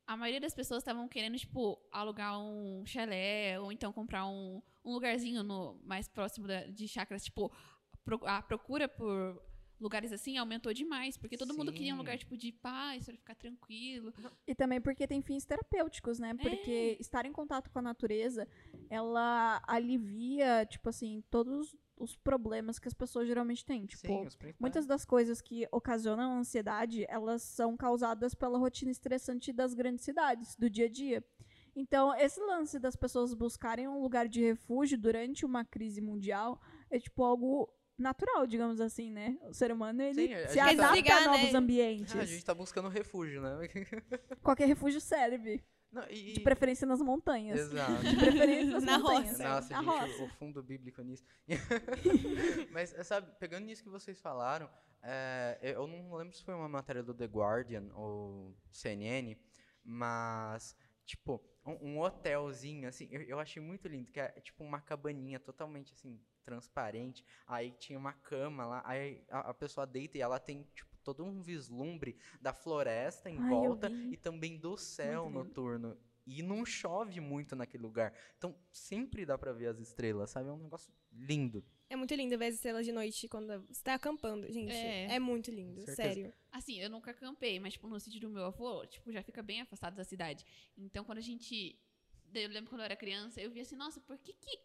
a 0.07 0.16
maioria 0.16 0.40
das 0.40 0.55
pessoas 0.55 0.81
estavam 0.83 1.07
querendo, 1.07 1.37
tipo, 1.38 1.79
alugar 1.92 2.38
um 2.40 2.83
chalé 2.87 3.61
ou 3.61 3.70
então 3.70 3.92
comprar 3.92 4.27
um, 4.27 4.61
um 4.85 4.92
lugarzinho 4.94 5.42
no, 5.44 5.79
mais 5.85 6.09
próximo 6.09 6.49
da- 6.49 6.64
de 6.66 6.88
chácaras. 6.88 7.23
Tipo, 7.25 7.53
pro- 8.05 8.27
a 8.27 8.42
procura 8.42 8.88
por 8.88 9.40
lugares 9.81 10.12
assim 10.12 10.37
aumentou 10.37 10.73
demais, 10.73 11.16
porque 11.16 11.37
todo 11.37 11.55
mundo 11.55 11.73
queria 11.73 11.93
um 11.93 11.97
Sim. 11.97 11.99
lugar, 11.99 12.19
tipo, 12.19 12.37
de 12.37 12.53
paz, 12.53 13.07
pra 13.07 13.16
ficar 13.16 13.35
tranquilo. 13.35 14.12
E 14.47 14.55
também 14.55 14.81
porque 14.81 15.07
tem 15.07 15.23
fins 15.23 15.45
terapêuticos, 15.45 16.19
né? 16.19 16.35
Porque 16.35 16.97
estar 17.01 17.25
em 17.25 17.33
contato 17.33 17.71
com 17.71 17.79
a 17.79 17.83
natureza, 17.83 18.47
ela 18.88 19.62
alivia, 19.66 20.66
tipo 20.66 20.88
assim, 20.88 21.23
todos 21.31 21.75
os 21.97 22.16
problemas 22.16 22.79
que 22.79 22.88
as 22.88 22.95
pessoas 22.95 23.29
geralmente 23.29 23.64
têm. 23.64 23.87
Tipo, 23.87 24.07
Sim, 24.07 24.29
muitas 24.59 24.87
das 24.87 25.05
coisas 25.05 25.40
que 25.40 25.69
ocasionam 25.71 26.38
ansiedade, 26.38 27.05
elas 27.09 27.43
são 27.43 27.77
causadas 27.77 28.35
pela 28.35 28.59
rotina 28.59 28.90
estressante 28.90 29.53
das 29.53 29.75
grandes 29.75 30.05
cidades, 30.05 30.57
do 30.57 30.69
dia 30.69 30.87
a 30.87 30.90
dia. 30.90 31.25
Então, 31.77 32.14
esse 32.16 32.40
lance 32.40 32.79
das 32.79 32.97
pessoas 32.97 33.35
buscarem 33.35 33.87
um 33.87 34.03
lugar 34.03 34.29
de 34.29 34.40
refúgio 34.43 34.99
durante 34.99 35.45
uma 35.45 35.64
crise 35.64 36.01
mundial 36.01 36.61
é 36.90 36.99
tipo 36.99 37.23
algo 37.23 37.73
natural, 38.01 38.47
digamos 38.47 38.81
assim, 38.81 39.11
né? 39.11 39.39
O 39.43 39.53
ser 39.55 39.71
humano 39.73 40.03
ele 40.03 40.27
Sim, 40.29 40.35
a 40.35 40.49
se 40.49 40.57
tá- 40.57 40.65
adapta 40.71 40.87
Desligar, 40.93 41.23
a 41.23 41.27
novos 41.27 41.53
né? 41.53 41.59
ambientes. 41.59 42.17
Ah, 42.17 42.21
a 42.21 42.25
gente 42.25 42.45
tá 42.45 42.55
buscando 42.55 42.89
refúgio, 42.89 43.41
né? 43.43 43.59
Qualquer 44.43 44.67
refúgio 44.67 45.01
serve. 45.01 45.63
Não, 45.93 46.05
e- 46.09 46.35
De 46.35 46.41
preferência 46.41 46.87
nas 46.87 47.01
montanhas. 47.01 47.59
Exato. 47.61 48.03
De 48.05 48.17
preferência 48.17 48.71
nas 48.73 48.85
Na 48.85 48.99
montanhas. 48.99 49.31
roça. 49.33 49.43
Nossa, 49.49 49.69
Na 49.75 49.83
gente, 49.83 49.89
roça. 50.11 50.23
o, 50.23 50.27
o 50.27 50.29
fundo 50.31 50.63
bíblico 50.63 51.03
nisso. 51.03 51.25
Mas, 52.73 52.95
sabe, 53.07 53.29
pegando 53.39 53.65
nisso 53.67 53.83
que 53.83 53.89
vocês 53.91 54.21
falaram, 54.21 54.69
é, 55.03 55.59
eu 55.63 55.87
não 55.87 56.15
lembro 56.15 56.35
se 56.37 56.43
foi 56.45 56.55
uma 56.55 56.69
matéria 56.69 57.03
do 57.03 57.13
The 57.15 57.27
Guardian 57.27 57.89
ou 57.95 58.55
CNN, 58.71 59.37
mas, 59.85 60.77
tipo, 61.11 61.42
um, 61.66 61.90
um 61.90 62.01
hotelzinho, 62.01 62.88
assim, 62.88 63.09
eu, 63.11 63.23
eu 63.23 63.38
achei 63.40 63.61
muito 63.61 63.88
lindo, 63.88 64.11
que 64.12 64.20
é 64.20 64.29
tipo 64.40 64.62
uma 64.62 64.81
cabaninha 64.81 65.40
totalmente, 65.40 65.92
assim, 65.92 66.20
transparente. 66.44 67.25
Aí 67.46 67.73
tinha 67.73 67.99
uma 67.99 68.12
cama 68.12 68.64
lá, 68.64 68.83
aí 68.85 69.25
a, 69.29 69.51
a 69.51 69.55
pessoa 69.55 69.87
deita 69.87 70.18
e 70.18 70.20
ela 70.20 70.38
tem, 70.38 70.62
tipo, 70.75 70.96
todo 71.03 71.25
um 71.25 71.42
vislumbre 71.42 72.16
da 72.40 72.53
floresta 72.53 73.29
em 73.29 73.38
Ai, 73.38 73.49
volta 73.49 73.90
e 73.90 74.16
também 74.16 74.59
do 74.59 74.77
céu 74.77 75.29
noturno. 75.29 75.96
E 76.27 76.42
não 76.42 76.64
chove 76.64 77.18
muito 77.18 77.57
naquele 77.57 77.83
lugar. 77.83 78.14
Então 78.37 78.55
sempre 78.70 79.27
dá 79.27 79.37
pra 79.37 79.53
ver 79.53 79.66
as 79.66 79.81
estrelas, 79.81 80.31
sabe? 80.31 80.49
É 80.49 80.53
um 80.53 80.59
negócio 80.59 80.92
lindo. 81.11 81.64
É 81.90 81.96
muito 81.96 82.14
lindo 82.14 82.38
ver 82.38 82.46
as 82.46 82.55
estrelas 82.55 82.87
de 82.87 82.92
noite 82.92 83.29
quando 83.29 83.66
você 83.66 83.83
tá 83.83 83.94
acampando, 83.94 84.50
gente. 84.50 84.72
É. 84.72 85.16
É, 85.16 85.18
muito 85.18 85.50
lindo, 85.50 85.81
Certeza. 85.81 85.96
sério. 85.96 86.35
Assim, 86.53 86.79
eu 86.81 86.88
nunca 86.88 87.11
acampei, 87.11 87.59
mas, 87.59 87.72
tipo, 87.72 87.88
no 87.88 87.98
sítio 87.98 88.20
do 88.20 88.31
meu 88.31 88.44
avô, 88.44 88.87
tipo, 88.87 89.11
já 89.12 89.24
fica 89.24 89.42
bem 89.42 89.61
afastado 89.61 89.96
da 89.96 90.05
cidade. 90.05 90.46
Então, 90.79 91.05
quando 91.05 91.18
a 91.18 91.22
gente... 91.22 91.76
Eu 92.33 92.48
lembro 92.48 92.70
quando 92.70 92.83
eu 92.83 92.85
era 92.85 92.94
criança, 92.94 93.40
eu 93.40 93.50
via 93.50 93.62
assim, 93.62 93.74
nossa, 93.74 94.00
por 94.00 94.16
que 94.18 94.33
que 94.35 94.61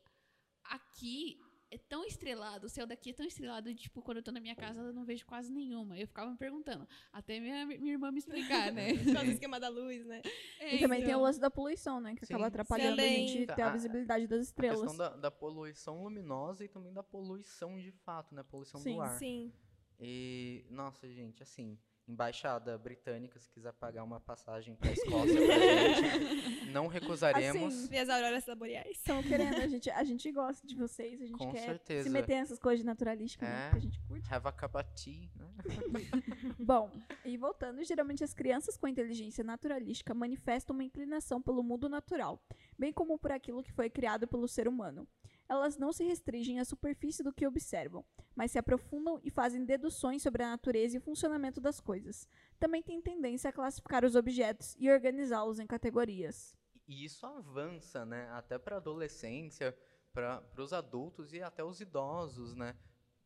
aqui 0.66 1.40
é 1.72 1.78
tão 1.78 2.06
estrelado, 2.06 2.68
o 2.68 2.70
céu 2.70 2.86
daqui 2.86 3.10
é 3.10 3.14
tão 3.14 3.26
estrelado, 3.26 3.70
e, 3.70 3.76
tipo, 3.76 4.02
quando 4.02 4.18
eu 4.18 4.24
tô 4.24 4.32
na 4.32 4.40
minha 4.40 4.56
casa 4.56 4.80
eu 4.80 4.94
não 4.94 5.04
vejo 5.04 5.26
quase 5.26 5.52
nenhuma. 5.52 5.98
Eu 6.00 6.08
ficava 6.08 6.30
me 6.32 6.38
perguntando, 6.38 6.88
até 7.12 7.40
minha, 7.40 7.66
minha 7.66 7.92
irmã 7.94 8.12
me 8.12 8.20
explicar, 8.20 8.72
né? 8.72 8.88
Do 9.26 9.32
esquema 9.32 9.60
da 9.60 9.68
luz, 9.70 10.06
né? 10.06 10.22
E 10.62 10.80
também 10.80 11.00
tem 11.02 11.10
o 11.10 11.18
Então, 11.18 11.22
lance 11.22 11.40
da 11.40 11.50
poluição, 11.52 12.00
né? 12.00 12.16
Que 12.16 12.26
Sim. 12.26 12.34
acaba 12.34 12.48
atrapalhando 12.48 13.02
a 13.02 13.06
gente 13.08 13.46
ter 13.48 13.62
A- 13.62 13.68
a 13.68 13.72
visibilidade 13.72 14.28
das 14.28 14.40
A 14.40 14.44
estrelas. 14.44 14.80
questão 14.80 14.96
da, 14.98 15.10
da 15.16 15.32
poluição 15.32 16.04
luminosa 16.04 16.64
e 16.64 16.68
também 16.68 16.94
da 16.94 17.04
poluição 17.04 17.78
de 17.80 17.92
fato, 17.92 18.34
né? 18.34 18.44
Poluição 18.44 18.80
Sim, 18.80 18.96
do 18.96 19.02
ar. 19.02 19.18
Sim. 19.18 19.52
E, 20.00 20.66
nossa, 20.70 21.08
gente, 21.10 21.42
assim, 21.44 21.78
embaixada 22.08 22.78
britânica, 22.78 23.40
se 23.40 23.50
quiser 23.50 23.74
pagar 23.74 24.04
uma 24.04 24.20
passagem 24.20 24.76
pra 24.76 24.92
Escócia 24.92 25.36
pra 25.46 25.58
gente, 25.58 26.66
não 26.72 26.88
recusaremos. 26.88 27.74
Assim, 27.74 27.88
Ver 27.88 28.00
as 28.00 28.10
auroras 28.10 28.46
boreais. 28.58 28.98
Estão 28.98 29.24
querendo, 29.24 29.56
a 29.56 29.68
gente, 29.68 29.90
a 29.90 30.04
gente 30.04 30.32
gosta 30.32 30.66
de 30.68 30.76
vocês, 30.76 31.22
a 31.22 31.26
gente 31.26 31.38
Com 31.38 31.52
quer 31.52 31.66
certeza. 31.66 32.04
se 32.04 32.10
meter 32.10 32.36
nessas 32.36 32.60
coisas 32.60 32.80
de 32.80 32.86
naturalística, 32.86 33.46
né? 33.46 33.68
É. 33.68 33.72
Que 33.72 33.78
a 33.78 33.82
gente 33.82 34.00
curte. 34.02 34.34
Have 34.34 34.48
a 34.48 34.52
cup 34.52 34.76
of 34.76 34.86
tea, 34.94 35.30
né? 35.36 35.48
Bom, 36.60 36.92
e 37.24 37.38
voltando, 37.38 37.84
geralmente 37.84 38.24
as 38.24 38.34
crianças 38.34 38.78
com 38.78 38.88
inteligência 38.88 39.44
naturalística 39.44 40.14
manifestam 40.14 40.76
uma 40.76 40.84
inclinação 40.84 41.42
pelo 41.42 41.64
mundo 41.64 41.90
natural, 41.90 42.42
bem 42.78 42.94
como 42.94 43.18
por 43.18 43.32
aquilo 43.32 43.64
que 43.64 43.72
foi 43.72 43.90
criado 43.90 44.28
pelo 44.28 44.48
ser 44.48 44.68
humano. 44.68 45.08
Elas 45.48 45.78
não 45.78 45.94
se 45.94 46.04
restringem 46.04 46.60
à 46.60 46.66
superfície 46.66 47.22
do 47.22 47.32
que 47.32 47.46
observam, 47.46 48.04
mas 48.36 48.52
se 48.52 48.58
aprofundam 48.58 49.20
e 49.24 49.30
fazem 49.30 49.64
deduções 49.64 50.24
sobre 50.24 50.44
a 50.44 50.50
natureza 50.50 50.96
e 50.96 50.98
o 50.98 51.02
funcionamento 51.02 51.62
das 51.62 51.80
coisas. 51.80 52.28
Também 52.60 52.82
têm 52.82 53.02
tendência 53.02 53.50
a 53.50 53.54
classificar 53.54 54.04
os 54.04 54.16
objetos 54.16 54.76
e 54.80 54.90
organizá-los 54.90 55.60
em 55.60 55.68
categorias. 55.68 56.56
E 56.88 57.06
isso 57.06 57.26
avança, 57.26 58.06
né? 58.06 58.30
Até 58.32 58.58
para 58.58 58.78
adolescência, 58.78 59.78
para 60.14 60.44
os 60.58 60.74
adultos 60.74 61.34
e 61.34 61.42
até 61.42 61.64
os 61.64 61.80
idosos, 61.80 62.56
né? 62.56 62.76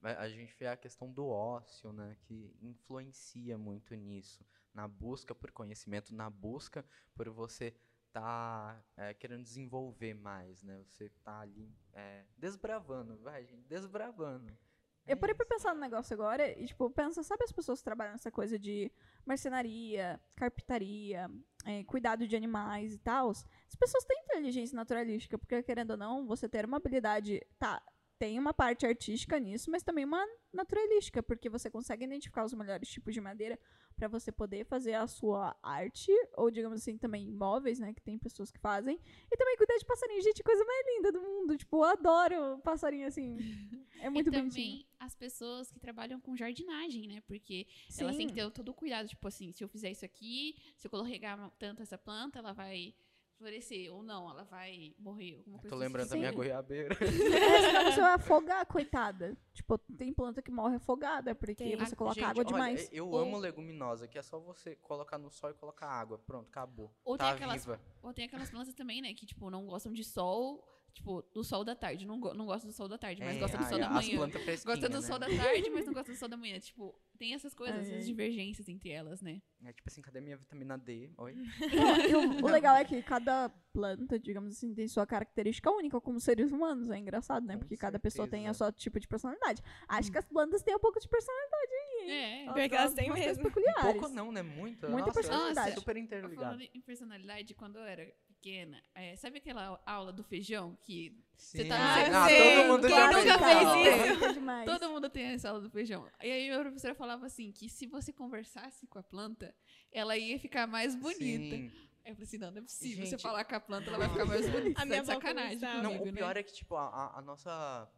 A 0.02 0.24
a 0.24 0.30
gente 0.30 0.56
vê 0.58 0.68
a 0.68 0.78
questão 0.78 1.12
do 1.12 1.28
ócio, 1.28 1.92
né? 1.94 2.18
Que 2.24 2.56
influencia 2.62 3.58
muito 3.58 3.94
nisso. 3.96 4.46
Na 4.74 4.88
busca 4.88 5.36
por 5.36 5.52
conhecimento, 5.52 6.14
na 6.14 6.30
busca 6.30 6.86
por 7.16 7.30
você 7.30 7.76
tá 8.12 8.82
é, 8.98 9.14
querendo 9.14 9.44
desenvolver 9.44 10.14
mais, 10.14 10.64
né? 10.64 10.82
Você 10.86 11.10
tá 11.24 11.40
ali 11.42 11.72
é, 11.94 12.26
desbravando, 12.38 13.18
vai, 13.18 13.46
gente, 13.46 13.68
desbravando. 13.68 14.48
Eu 15.06 15.14
É 15.14 15.16
parei 15.16 15.34
pra 15.34 15.44
isso. 15.44 15.56
pensar 15.56 15.74
no 15.74 15.82
negócio 15.82 16.14
agora 16.14 16.48
e, 16.60 16.68
tipo, 16.68 16.90
pensa, 16.92 17.24
sabe 17.24 17.44
as 17.44 17.52
pessoas 17.52 17.80
que 17.80 17.86
trabalham 17.86 18.12
nessa 18.12 18.30
coisa 18.32 18.60
de 18.60 18.92
marcenaria, 19.26 20.20
carpintaria, 20.36 21.28
é, 21.66 21.84
cuidado 21.84 22.28
de 22.28 22.36
animais 22.36 22.94
e 22.94 23.00
tal? 23.00 23.32
As 23.32 23.76
pessoas 23.80 24.04
têm 24.06 24.22
inteligência 24.24 24.76
naturalística, 24.76 25.38
porque, 25.38 25.64
querendo 25.64 25.92
ou 25.92 25.98
não, 25.98 26.28
você 26.28 26.48
ter 26.48 26.66
uma 26.66 26.78
habilidade. 26.78 27.42
Tá, 27.58 27.82
tem 28.20 28.38
uma 28.38 28.54
parte 28.54 28.86
artística 28.86 29.40
nisso, 29.40 29.72
mas 29.72 29.82
também 29.82 30.04
uma 30.06 30.24
naturalística, 30.54 31.24
porque 31.24 31.50
você 31.50 31.72
consegue 31.72 32.04
identificar 32.06 32.44
os 32.44 32.54
melhores 32.54 32.90
tipos 32.90 33.14
de 33.14 33.22
madeira 33.22 33.58
pra 34.00 34.08
você 34.08 34.32
poder 34.32 34.66
fazer 34.66 34.94
a 34.94 35.06
sua 35.06 35.56
arte, 35.62 36.12
ou 36.38 36.50
digamos 36.50 36.82
assim, 36.82 36.98
também 36.98 37.30
móveis, 37.30 37.78
né, 37.80 37.94
que 37.94 38.02
tem 38.02 38.18
pessoas 38.18 38.50
que 38.50 38.58
fazem, 38.60 38.98
e 39.30 39.38
também 39.38 39.58
cuidar 39.58 39.78
de 39.78 39.86
passarinho. 39.86 40.22
Gente, 40.22 40.42
coisa 40.42 40.64
mais 40.64 40.86
linda 40.96 41.12
do 41.12 41.22
mundo. 41.22 41.58
Tipo, 41.58 41.78
eu 41.78 41.84
adoro 41.84 42.60
passarinho 42.64 43.08
assim. 43.08 43.38
É 44.02 44.10
muito 44.10 44.30
e 44.30 44.32
também 44.32 44.50
bonitinho. 44.50 44.86
as 44.98 45.14
pessoas 45.14 45.70
que 45.70 45.78
trabalham 45.78 46.22
com 46.22 46.34
jardinagem, 46.34 47.06
né? 47.06 47.22
Porque 47.28 47.68
elas 48.00 48.16
têm 48.16 48.28
que 48.28 48.34
ter 48.34 48.50
todo 48.52 48.70
o 48.70 48.74
cuidado, 48.74 49.10
tipo 49.10 49.28
assim, 49.28 49.52
se 49.52 49.62
eu 49.62 49.68
fizer 49.68 49.92
isso 49.92 50.06
aqui, 50.06 50.56
se 50.78 50.88
eu 50.88 50.90
colocar 50.90 51.52
tanto 51.60 51.82
essa 51.82 51.98
planta, 51.98 52.40
ela 52.40 52.54
vai 52.54 52.96
florescer 53.44 53.92
ou 53.94 54.04
não, 54.04 54.30
ela 54.30 54.44
vai 54.44 54.94
morrer, 55.00 55.38
alguma 55.38 55.56
Eu 55.58 55.62
coisa 55.62 55.70
Tô 55.70 55.76
assim. 55.76 55.84
lembrando 55.86 56.10
da 56.10 56.16
minha 56.18 56.30
Sim. 56.30 56.36
goiabeira. 56.36 56.94
É, 56.94 57.62
senão 57.62 57.92
você 57.92 58.02
vai 58.02 58.14
afogar, 58.14 58.66
coitada. 58.66 59.38
Tipo, 59.54 59.78
tem 59.78 60.14
planta 60.14 60.42
que 60.42 60.52
morre 60.52 60.76
afogada 60.76 61.34
porque 61.34 61.56
Tem. 61.56 61.76
você 61.78 61.94
Ah, 61.94 61.98
coloca 61.98 62.16
Gente, 62.16 62.26
água 62.26 62.42
olha, 62.44 62.48
demais. 62.54 62.90
eu 62.92 63.08
Ou- 63.08 63.18
amo 63.18 63.38
leguminosa, 63.38 64.08
que 64.08 64.18
é 64.18 64.22
só 64.22 64.38
você 64.40 64.76
colocar 64.76 65.18
no 65.18 65.32
sol 65.32 65.52
e 65.52 65.54
colocar 65.54 65.88
água. 65.88 66.18
Pronto, 66.20 66.48
acabou. 66.50 66.92
Ou 67.06 67.18
tá 67.18 67.26
tem 67.28 67.34
aquelas- 67.36 67.66
viva. 67.66 67.80
Ou 68.04 68.14
tem 68.14 68.26
aquelas 68.26 68.50
plantas 68.50 68.74
também, 68.74 69.02
né, 69.02 69.14
que 69.14 69.26
tipo 69.26 69.50
não 69.50 69.66
gostam 69.66 69.94
de 69.94 70.04
sol, 70.04 70.64
tipo, 70.94 71.22
do 71.34 71.44
sol 71.44 71.64
da 71.64 71.76
tarde, 71.76 72.06
não, 72.06 72.20
go 72.20 72.34
não 72.34 72.46
gostam 72.46 72.70
do 72.70 72.74
sol 72.76 72.90
da 72.90 72.98
tarde, 72.98 73.22
mas 73.24 73.38
É, 73.38 73.40
gostam 73.40 73.60
do 73.60 73.64
ai, 73.64 73.70
sol 73.70 73.80
da 73.80 73.88
as 73.88 73.94
manhã. 73.94 74.18
plantas 74.18 74.42
fresquinhas, 74.44 74.64
Gosta 74.80 74.90
do 74.90 75.02
né? 75.02 75.08
sol 75.08 75.20
da 75.20 75.28
tarde, 75.28 75.70
mas 75.70 75.86
não 75.86 75.94
gosta 75.94 76.12
do 76.12 76.18
sol 76.18 76.28
da 76.30 76.38
manhã. 76.38 76.60
Tipo, 76.60 76.94
tem 77.20 77.34
essas 77.34 77.54
coisas, 77.54 77.82
essas 77.82 77.94
ai. 77.96 78.02
divergências 78.02 78.70
entre 78.70 78.90
elas, 78.90 79.22
né? 79.22 79.42
É 79.66 79.74
tipo 79.74 79.90
assim, 79.90 80.02
cadê 80.02 80.22
minha 80.22 80.38
vitamina 80.38 80.78
D? 80.78 81.12
Oi? 81.18 81.36
O, 82.42 82.46
o 82.46 82.50
legal 82.50 82.76
é 82.78 82.86
que 82.86 83.04
cada 83.04 83.50
planta, 83.74 84.18
digamos 84.18 84.54
assim, 84.54 84.74
tem 84.74 84.88
sua 84.88 85.06
característica 85.06 85.70
única 85.70 86.00
como 86.00 86.20
seres 86.20 86.52
humanos. 86.52 86.90
É 86.90 86.98
engraçado, 86.98 87.46
né? 87.46 87.54
Com 87.54 87.60
Porque 87.60 87.76
cada 87.76 88.00
pessoa 88.00 88.28
tem 88.28 88.48
a 88.48 88.54
sua 88.54 88.72
tipo 88.72 89.00
de 89.00 89.08
personalidade. 89.08 89.62
Acho 89.88 90.12
que 90.12 90.18
as 90.18 90.26
plantas 90.26 90.64
têm 90.64 90.76
um 90.76 90.80
pouco 90.80 91.00
de 91.00 91.08
personalidade 91.08 91.72
aí. 91.74 92.10
É. 92.10 92.44
Elas 92.46 92.68
que 92.70 92.76
elas 92.76 92.94
têm 92.94 93.12
mesmo. 93.12 93.44
peculiares. 93.44 93.84
Pouco 93.84 94.08
não, 94.10 94.32
né? 94.32 94.42
Muita. 94.42 94.88
Muita 94.88 95.08
Nossa, 95.08 95.20
personalidade. 95.20 95.76
Super 95.76 95.96
Falando 95.96 96.06
interligado. 96.06 96.64
em 96.74 96.82
personalidade, 96.82 97.54
quando 97.54 97.78
eu 97.78 97.84
era 97.84 98.12
pequena, 98.40 98.82
é, 98.96 99.16
sabe 99.18 99.38
aquela 99.40 99.82
aula 99.86 100.14
do 100.14 100.24
feijão 100.24 100.78
que 100.82 101.14
Sim. 101.38 101.68
tá 101.68 101.78
no 102.10 102.16
ah, 102.16 102.28
sei. 102.28 102.56
todo 102.56 102.68
mundo 102.68 102.88
Quem 102.88 102.96
já 102.96 103.12
nunca 103.12 103.40
fez 103.40 104.14
isso? 104.16 104.26
É 104.26 104.34
demais. 104.34 104.66
Todo 104.66 104.90
mundo 104.90 105.10
tem 105.10 105.26
essa 105.26 105.50
aula 105.50 105.62
do 105.62 105.70
feijão. 105.70 106.08
E 106.22 106.32
aí 106.32 106.52
a 106.52 106.60
professora 106.60 106.96
falava 106.96 107.26
assim, 107.26 107.52
que 107.52 107.70
se 107.70 107.86
você 107.86 108.14
conversasse 108.14 108.88
com 108.88 108.98
a 108.98 109.04
planta, 109.04 109.54
ela 109.92 110.18
ia 110.18 110.40
ficar 110.40 110.66
mais 110.68 110.96
bonita. 110.96 111.56
Sim. 111.56 111.72
Aí 112.06 112.12
eu 112.12 112.16
falei 112.16 112.24
assim, 112.24 112.38
não, 112.38 112.52
não 112.52 112.58
é 112.60 112.62
possível. 112.62 112.98
Gente, 113.06 113.10
você 113.10 113.18
falar 113.18 113.44
com 113.44 113.56
a 113.56 113.60
planta, 113.60 113.90
ela 113.90 113.98
vai 113.98 114.10
ficar 114.10 114.26
mais 114.26 114.50
bonita. 114.50 114.82
A 114.82 114.86
minha 114.86 115.00
avó 115.02 115.14
sacanagem 115.14 115.60
conversava. 115.60 115.84
Não, 115.84 115.92
comigo, 115.98 116.04
o 116.04 116.12
né? 116.12 116.18
pior 116.18 116.38
é 116.38 116.44
que, 116.44 116.54
tipo, 116.54 116.76
a, 116.76 116.88
a- 116.88 117.20
a 117.20 117.22
nossa 117.22 117.92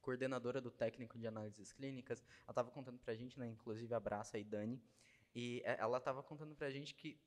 coordenadora 0.00 0.60
do 0.60 0.70
técnico 0.70 1.18
de 1.18 1.26
análises 1.26 1.72
clínicas, 1.72 2.24
ela 2.44 2.50
estava 2.52 2.70
contando 2.70 2.98
pra 2.98 3.14
gente, 3.14 3.38
né, 3.38 3.48
inclusive 3.48 3.92
abraça 3.92 4.38
aí 4.38 4.44
Dani, 4.44 4.80
e 5.34 5.60
é, 5.66 5.76
ela 5.80 5.98
estava 5.98 6.22
contando 6.22 6.54
pra 6.54 6.70
gente 6.70 6.94
que 6.94 7.20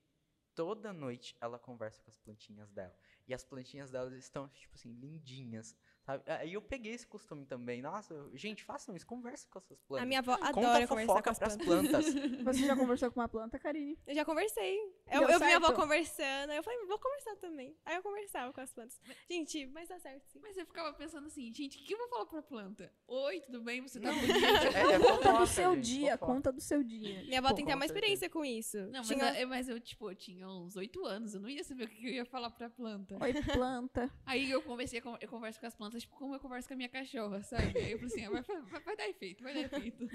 toda 0.61 0.93
noite 0.93 1.35
ela 1.41 1.57
conversa 1.57 1.99
com 2.03 2.11
as 2.11 2.17
plantinhas 2.19 2.69
dela. 2.71 2.95
E 3.27 3.33
as 3.33 3.43
plantinhas 3.43 3.89
delas 3.89 4.13
estão, 4.13 4.47
tipo 4.49 4.75
assim, 4.75 4.91
lindinhas. 4.93 5.75
Sabe? 6.05 6.23
Aí 6.27 6.53
eu 6.53 6.61
peguei 6.61 6.93
esse 6.93 7.07
costume 7.07 7.45
também. 7.47 7.81
Nossa, 7.81 8.13
eu- 8.13 8.37
gente, 8.37 8.63
façam 8.63 8.95
isso, 8.95 9.05
conversa 9.07 9.47
com 9.49 9.57
as 9.57 9.65
suas 9.65 9.81
plantas. 9.81 10.03
A 10.03 10.07
minha 10.07 10.19
avó 10.19 10.35
Conta 10.37 10.49
adora 10.49 10.87
conversar 10.87 11.23
com 11.23 11.29
as 11.31 11.39
pras 11.39 11.57
plantas. 11.57 12.13
plantas. 12.13 12.43
Você 12.43 12.67
já 12.67 12.75
conversou 12.75 13.11
com 13.11 13.19
uma 13.19 13.27
planta, 13.29 13.57
Karine? 13.57 13.97
Eu 14.05 14.13
já 14.13 14.23
conversei. 14.23 14.77
Eu, 15.09 15.23
eu 15.23 15.39
vi 15.39 15.45
minha 15.45 15.57
avó 15.57 15.73
conversando, 15.73 16.51
aí 16.51 16.57
eu 16.57 16.63
falei, 16.63 16.85
vou 16.85 16.97
conversar 16.97 17.35
também. 17.35 17.75
Aí 17.85 17.95
eu 17.97 18.01
conversava 18.03 18.53
com 18.53 18.61
as 18.61 18.71
plantas. 18.73 18.97
Gente, 19.29 19.65
mas 19.67 19.89
dá 19.89 19.99
certo 19.99 20.23
sim. 20.29 20.39
Mas 20.41 20.55
eu 20.57 20.65
ficava 20.65 20.93
pensando 20.93 21.27
assim, 21.27 21.53
gente, 21.53 21.77
o 21.79 21.83
que 21.83 21.93
eu 21.93 21.97
vou 21.97 22.07
falar 22.07 22.25
pra 22.27 22.41
planta? 22.41 22.93
Oi, 23.07 23.41
tudo 23.41 23.61
bem? 23.61 23.81
Você 23.81 23.99
tá 23.99 24.09
bonita? 24.13 24.33
é, 24.33 24.93
é 24.93 24.99
Conta 25.11 25.33
do 25.33 25.47
seu 25.47 25.75
gente, 25.75 25.83
dia, 25.85 26.11
fofoca. 26.17 26.33
conta 26.33 26.51
do 26.53 26.61
seu 26.61 26.81
dia. 26.81 27.23
Minha 27.23 27.39
avó 27.39 27.49
tem 27.53 27.65
que 27.65 27.71
ter 27.71 27.75
uma 27.75 27.85
experiência 27.85 28.29
com 28.29 28.45
isso. 28.45 28.77
Não, 28.87 28.99
mas, 28.99 29.07
Tinha- 29.07 29.39
eu, 29.41 29.47
mas 29.49 29.67
eu, 29.67 29.79
tipo, 29.81 30.09
eu 30.09 30.15
tinha 30.15 30.47
uns 30.47 30.77
oito 30.77 31.05
anos, 31.05 31.33
eu 31.33 31.41
não 31.41 31.49
ia 31.49 31.63
saber 31.63 31.83
o 31.85 31.89
que 31.89 32.07
eu 32.07 32.11
ia 32.13 32.25
falar 32.25 32.49
pra 32.51 32.69
planta. 32.69 33.17
Oi, 33.21 33.33
planta. 33.53 34.09
Aí 34.25 34.49
eu 34.49 34.61
comecei 34.61 34.99
a 34.99 35.01
con- 35.01 35.17
eu 35.19 35.27
converso 35.27 35.59
com 35.59 35.65
as 35.65 35.75
plantas, 35.75 36.03
tipo, 36.03 36.15
como 36.15 36.35
eu 36.35 36.39
converso 36.39 36.69
com 36.69 36.73
a 36.73 36.77
minha 36.77 36.89
cachorra, 36.89 37.43
sabe? 37.43 37.77
Aí 37.77 37.91
eu 37.91 37.99
falei 37.99 38.13
assim, 38.13 38.25
ah, 38.25 38.29
vai, 38.29 38.41
vai, 38.43 38.81
vai 38.81 38.95
dar 38.95 39.09
efeito, 39.09 39.43
vai 39.43 39.53
dar 39.53 39.61
efeito. 39.77 40.07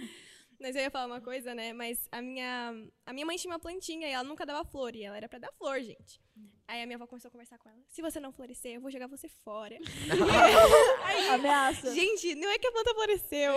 Mas 0.61 0.75
eu 0.75 0.83
ia 0.83 0.91
falar 0.91 1.07
uma 1.07 1.21
coisa, 1.21 1.55
né? 1.55 1.73
Mas 1.73 2.09
a 2.11 2.23
minha, 2.23 2.75
a 3.05 3.13
minha 3.13 3.27
mãe 3.27 3.37
tinha 3.37 3.53
uma 3.53 3.59
plantinha 3.59 4.09
e 4.09 4.13
ela 4.13 4.25
nunca 4.25 4.47
dava 4.47 4.65
flor. 4.65 4.95
E 4.97 5.03
ela 5.05 5.17
era 5.17 5.29
pra 5.29 5.39
dar 5.39 5.53
flor, 5.53 5.81
gente. 5.81 6.21
Aí 6.69 6.83
a 6.83 6.87
minha 6.87 6.97
avó 6.97 7.07
começou 7.07 7.29
a 7.29 7.33
conversar 7.33 7.59
com 7.59 7.69
ela. 7.69 7.79
Se 7.89 8.03
você 8.03 8.19
não 8.19 8.33
florescer, 8.33 8.73
eu 8.75 8.81
vou 8.81 8.91
jogar 8.91 9.07
você 9.07 9.29
fora. 9.29 9.77
Ameaça. 11.33 11.95
gente, 11.95 12.35
não 12.35 12.49
é 12.51 12.59
que 12.59 12.67
a 12.67 12.73
planta 12.73 12.95
floresceu. 12.95 13.55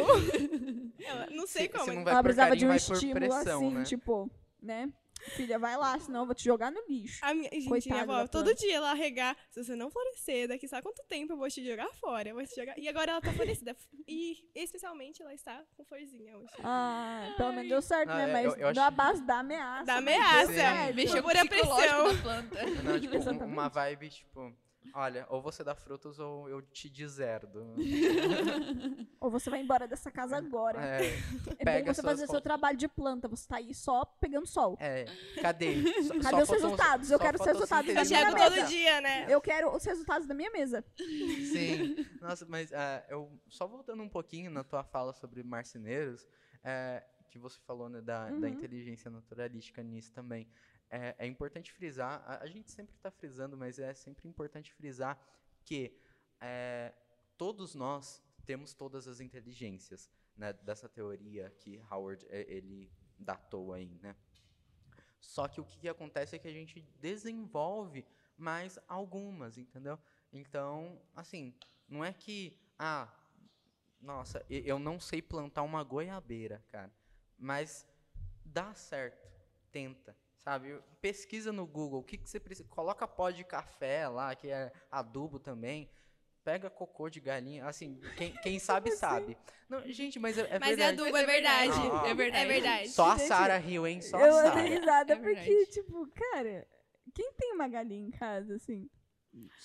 Ela, 1.00 1.28
não 1.32 1.48
sei 1.48 1.64
Se- 1.64 1.70
como. 1.70 1.86
se 1.86 1.92
não 1.92 2.04
vai 2.04 2.14
Ela 2.14 2.24
precisava 2.24 2.56
de 2.56 2.66
carinho, 2.66 2.68
um 2.68 2.78
vai 2.78 2.86
por 2.86 2.94
estímulo 2.94 3.20
pressão, 3.20 3.66
assim, 3.68 3.76
né? 3.76 3.84
tipo, 3.84 4.32
né? 4.62 4.90
Filha, 5.20 5.60
vai 5.60 5.76
lá, 5.78 6.00
senão 6.00 6.22
eu 6.22 6.26
vou 6.26 6.34
te 6.36 6.44
jogar 6.44 6.72
no 6.72 6.82
lixo. 6.88 7.20
A 7.24 7.34
minha, 7.34 7.50
gente, 7.52 7.68
Coitada 7.68 8.06
minha 8.06 8.18
avó, 8.20 8.28
todo 8.28 8.54
dia 8.56 8.76
ela 8.76 8.94
regar. 8.94 9.36
Se 9.52 9.64
você 9.64 9.76
não 9.76 9.90
florescer, 9.92 10.48
daqui 10.48 10.68
sabe 10.68 10.84
quanto 10.84 11.04
tempo 11.08 11.34
eu 11.34 11.38
vou 11.38 11.50
te 11.50 11.64
jogar 11.66 11.88
fora. 11.94 12.30
Eu 12.30 12.36
vou 12.36 12.46
te 12.46 12.56
jogar... 12.56 12.78
E 12.78 12.88
agora 12.88 13.12
ela 13.12 13.22
tá 13.22 13.32
florescida. 13.34 13.76
E 14.08 14.38
especialmente 14.56 15.22
ela 15.22 15.34
está 15.34 15.64
com 15.76 15.84
florzinha 15.86 16.38
hoje. 16.38 16.54
Ah, 16.64 17.34
pelo 17.38 17.52
menos 17.52 17.70
deu 17.70 17.82
certo, 17.82 18.10
Ah, 18.10 18.16
né? 18.18 18.30
é, 18.30 18.34
Mas 18.34 18.46
eu- 18.46 18.56
eu 18.68 18.74
na 18.74 18.88
acho- 18.88 18.96
base 18.96 19.22
da 19.24 19.40
ameaça. 19.40 19.86
Da 19.86 19.94
deu 19.94 19.98
ameaça. 20.00 20.94
Mexeu 20.94 21.22
Por 21.24 21.36
a 21.38 21.46
pressão. 21.46 21.78
da 22.16 22.22
planta. 22.22 22.66
Não, 22.84 23.00
tipo, 23.00 23.16
um- 23.30 23.46
uma 23.46 23.68
vibe, 23.70 24.10
tipo, 24.10 24.54
olha, 24.94 25.26
ou 25.30 25.42
você 25.42 25.64
dá 25.64 25.76
frutos 25.76 26.20
ou 26.20 26.50
eu 26.50 26.62
te 26.62 26.90
deserdo. 26.90 27.74
Ou 29.22 29.30
você 29.30 29.50
vai 29.50 29.60
embora 29.62 29.86
dessa 29.86 30.10
casa 30.10 30.38
agora. 30.38 30.80
É, 30.82 31.06
É, 31.60 31.66
pega 31.66 31.94
você 31.94 32.02
fazer 32.02 32.20
seu 32.22 32.28
fotos. 32.28 32.44
trabalho 32.44 32.78
de 32.78 32.88
planta. 32.88 33.28
Você 33.28 33.46
tá 33.48 33.58
aí 33.58 33.74
só 33.74 34.06
pegando 34.06 34.48
sol. 34.48 34.78
é, 34.80 35.06
cadê? 35.42 35.84
Só- 36.04 36.18
Cadê 36.20 36.42
os 36.44 36.50
resultados? 36.50 37.12
Eu 37.12 37.20
quero 37.20 37.38
os 37.38 37.46
resultados 37.46 37.94
da 37.94 38.06
minha 38.06 38.32
mesa. 38.32 38.50
todo 38.56 38.68
dia, 38.70 39.02
né? 39.02 39.26
Eu 39.28 39.42
quero 39.42 39.76
os 39.76 39.84
resultados 39.84 40.26
da 40.28 40.34
minha 40.34 40.50
mesa. 40.52 40.86
Sim. 41.52 41.96
Nossa, 42.22 42.46
mas 42.48 42.72
ah, 42.74 43.04
eu 43.10 43.30
só 43.50 43.68
voltando 43.68 44.02
um 44.02 44.10
pouquinho 44.10 44.50
na 44.50 44.64
tua 44.64 44.84
fala 44.86 45.12
sobre 45.14 45.44
marceneiros, 45.44 46.26
é, 46.64 47.04
que 47.30 47.38
você 47.38 47.60
falou 47.68 47.90
né, 47.90 48.02
da, 48.02 48.30
da 48.30 48.36
Uhum. 48.36 48.48
inteligência 48.48 49.12
naturalística 49.12 49.84
nisso 49.84 50.14
também. 50.14 50.48
É, 50.90 51.16
é 51.20 51.28
importante 51.28 51.72
frisar, 51.72 52.24
a, 52.26 52.44
a 52.44 52.48
gente 52.48 52.72
sempre 52.72 52.96
está 52.96 53.12
frisando, 53.12 53.56
mas 53.56 53.78
é 53.78 53.94
sempre 53.94 54.28
importante 54.28 54.74
frisar 54.74 55.20
que 55.64 55.96
é, 56.42 56.94
todos 57.38 57.76
nós 57.76 58.24
temos 58.46 58.74
todas 58.74 59.08
as 59.08 59.20
inteligências, 59.20 60.10
né, 60.36 60.54
dessa 60.54 60.90
teoria 60.90 61.52
que 61.60 61.80
Howard 61.92 62.26
é, 62.30 62.42
ele 62.52 62.92
datou 63.20 63.74
aí, 63.74 64.00
né? 64.02 64.16
Só 65.22 65.48
que 65.48 65.60
o 65.60 65.66
que, 65.66 65.78
que 65.80 65.90
acontece 65.90 66.36
é 66.36 66.40
que 66.40 66.48
a 66.48 66.54
gente 66.54 66.82
desenvolve 67.00 68.06
mais 68.38 68.80
algumas, 68.88 69.58
entendeu? 69.58 70.00
Então, 70.32 71.02
assim, 71.16 71.54
não 71.88 72.04
é 72.04 72.14
que, 72.14 72.58
ah, 72.78 73.14
nossa, 74.00 74.46
eu 74.50 74.80
não 74.80 75.00
sei 75.00 75.22
plantar 75.22 75.64
uma 75.64 75.84
goiabeira, 75.84 76.64
cara, 76.70 76.92
mas 77.38 77.86
dá 78.46 78.74
certo, 78.74 79.30
tenta, 79.72 80.16
sabe? 80.50 80.80
Pesquisa 81.00 81.52
no 81.54 81.68
Google, 81.68 82.00
o 82.00 82.04
que, 82.04 82.18
que 82.18 82.28
você 82.28 82.40
precisa, 82.40 82.68
coloca 82.70 83.08
pó 83.08 83.30
de 83.30 83.44
café 83.44 84.08
lá, 84.08 84.34
que 84.34 84.50
é 84.50 84.72
adubo 84.90 85.38
também, 85.38 85.88
pega 86.44 86.70
cocô 86.72 87.08
de 87.08 87.20
galinha, 87.20 87.66
assim, 87.68 88.00
quem, 88.18 88.34
quem 88.42 88.58
sabe, 88.60 88.92
sabe. 88.92 89.38
Não, 89.70 89.88
gente, 89.92 90.18
mas 90.18 90.38
é, 90.40 90.42
é 90.50 90.60
Mas 90.60 90.72
é 90.72 90.76
verdade. 90.76 91.02
adubo, 91.02 91.18
é 91.18 91.26
verdade. 91.26 91.74
Ah, 91.74 92.08
é 92.08 92.14
verdade. 92.16 92.44
É 92.44 92.48
verdade. 92.48 92.90
Só 92.90 93.12
a 93.12 93.20
Sara 93.20 93.58
riu, 93.58 93.86
hein? 93.86 94.02
Só 94.02 94.18
a 94.18 94.22
eu 94.28 94.34
Sara. 94.34 94.62
dei 94.62 94.80
risada 94.80 95.14
É 95.14 95.16
porque, 95.18 95.66
tipo, 95.68 96.08
cara, 96.08 96.68
quem 97.14 97.32
tem 97.34 97.54
uma 97.54 97.68
galinha 97.68 98.08
em 98.08 98.12
casa, 98.12 98.56
assim? 98.56 98.90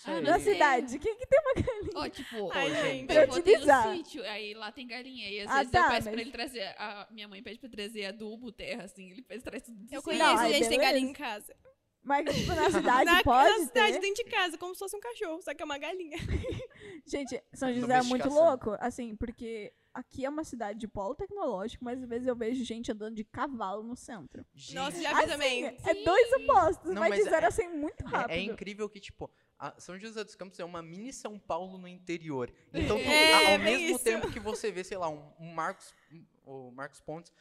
Ah, 0.05 0.21
Na 0.21 0.37
é- 0.37 0.39
cidade, 0.41 0.99
quem 0.99 1.17
que 1.17 1.27
tem 1.27 1.41
uma 1.41 1.55
galinha? 1.55 1.91
Ó, 1.97 2.09
tipo, 2.09 2.51
Ai, 2.53 2.69
gente. 2.71 3.07
tem 3.07 3.17
Fertilizar. 3.17 3.89
um 3.89 3.97
sítio, 3.97 4.23
aí 4.25 4.53
lá 4.55 4.71
tem 4.71 4.87
galinha. 4.87 5.29
E 5.31 5.41
às 5.41 5.51
Ah, 5.51 5.57
vezes 5.59 5.71
tá, 5.73 5.79
eu 5.79 5.83
peço 5.91 6.05
mas- 6.05 6.13
pra 6.13 6.21
ele 6.21 6.31
trazer. 6.31 6.63
A 6.79 7.09
minha 7.11 7.27
mãe 7.29 7.43
pede 7.43 7.59
pra 7.59 7.69
trazer 7.71 8.05
adubo, 8.07 8.53
terra, 8.53 8.85
assim. 8.85 9.11
Ele 9.11 9.23
pede, 9.23 9.43
traz 9.43 9.63
tudo 9.63 9.79
de 9.85 9.95
Eu 9.95 10.03
conheço 10.03 10.25
Não, 10.25 10.49
gente 10.53 10.69
tem 10.69 10.79
galinha 10.79 11.11
em 11.11 11.13
casa. 11.15 11.55
Mas, 12.03 12.27
tipo, 12.37 12.55
na 12.55 12.65
cidade 13.03 13.05
na, 13.11 13.23
pode 13.23 13.49
na 13.59 13.67
cidade, 13.67 13.93
ter? 13.95 14.01
dentro 14.01 14.25
de 14.25 14.31
casa, 14.31 14.59
como 14.59 14.75
se 14.75 14.79
fosse 14.81 14.95
um 14.95 15.01
cachorro, 15.01 15.41
só 15.41 15.55
que 15.55 15.63
é 15.63 15.65
uma 15.65 15.79
galinha. 15.79 16.19
Gente, 17.07 17.43
São 17.55 17.73
José 17.73 17.95
é 17.99 18.03
muito 18.03 18.29
louco, 18.29 18.77
assim, 18.79 19.17
porque 19.17 19.73
aqui 19.93 20.25
é 20.25 20.29
uma 20.29 20.45
cidade 20.45 20.79
de 20.79 20.87
polo 20.89 21.15
tecnológico, 21.15 21.83
mas 21.85 22.03
às 22.03 22.09
vezes 22.09 22.27
eu 22.27 22.35
vejo 22.37 22.63
gente 22.65 22.91
andando 22.93 23.15
de 23.15 23.25
cavalo 23.25 23.83
no 23.83 23.97
centro. 23.97 24.45
Nossa, 24.75 24.91
Gente, 24.99 25.03
já 25.03 25.13
vi 25.15 25.19
Assim, 25.21 25.29
também. 25.29 25.65
é 25.65 25.95
dois 26.05 26.33
opostos, 26.35 26.91
Não, 26.93 27.01
vai 27.01 27.11
mas 27.11 27.25
de 27.25 27.31
zero 27.31 27.45
é- 27.45 27.49
a 27.49 27.51
100 27.51 27.71
muito 27.77 28.05
É- 28.05 28.09
rápido. 28.09 28.37
É, 28.37 28.41
incrível 28.41 28.89
que, 28.89 29.01
tipo, 29.01 29.31
São 29.79 29.99
José 29.99 30.23
dos 30.25 30.35
Campos 30.35 30.59
é 30.61 30.65
uma 30.65 30.83
mini 30.83 31.13
São 31.13 31.39
Paulo 31.39 31.79
no 31.79 31.89
interior. 31.89 32.53
Então, 32.73 32.97
tu- 32.99 33.03
É, 33.03 33.53
ao 33.53 33.59
bem 33.59 33.79
mesmo 33.79 33.97
isso. 33.97 34.05
tempo 34.05 34.31
que 34.31 34.41
você 34.41 34.71
vê, 34.73 34.83
sei 34.85 34.97
lá, 34.99 35.09
um, 35.09 35.23
um 35.39 35.53
Marcos, 35.53 35.95
um- 36.13 36.25
o 36.69 36.71
Marcos 36.73 37.01
Pontes, 37.01 37.33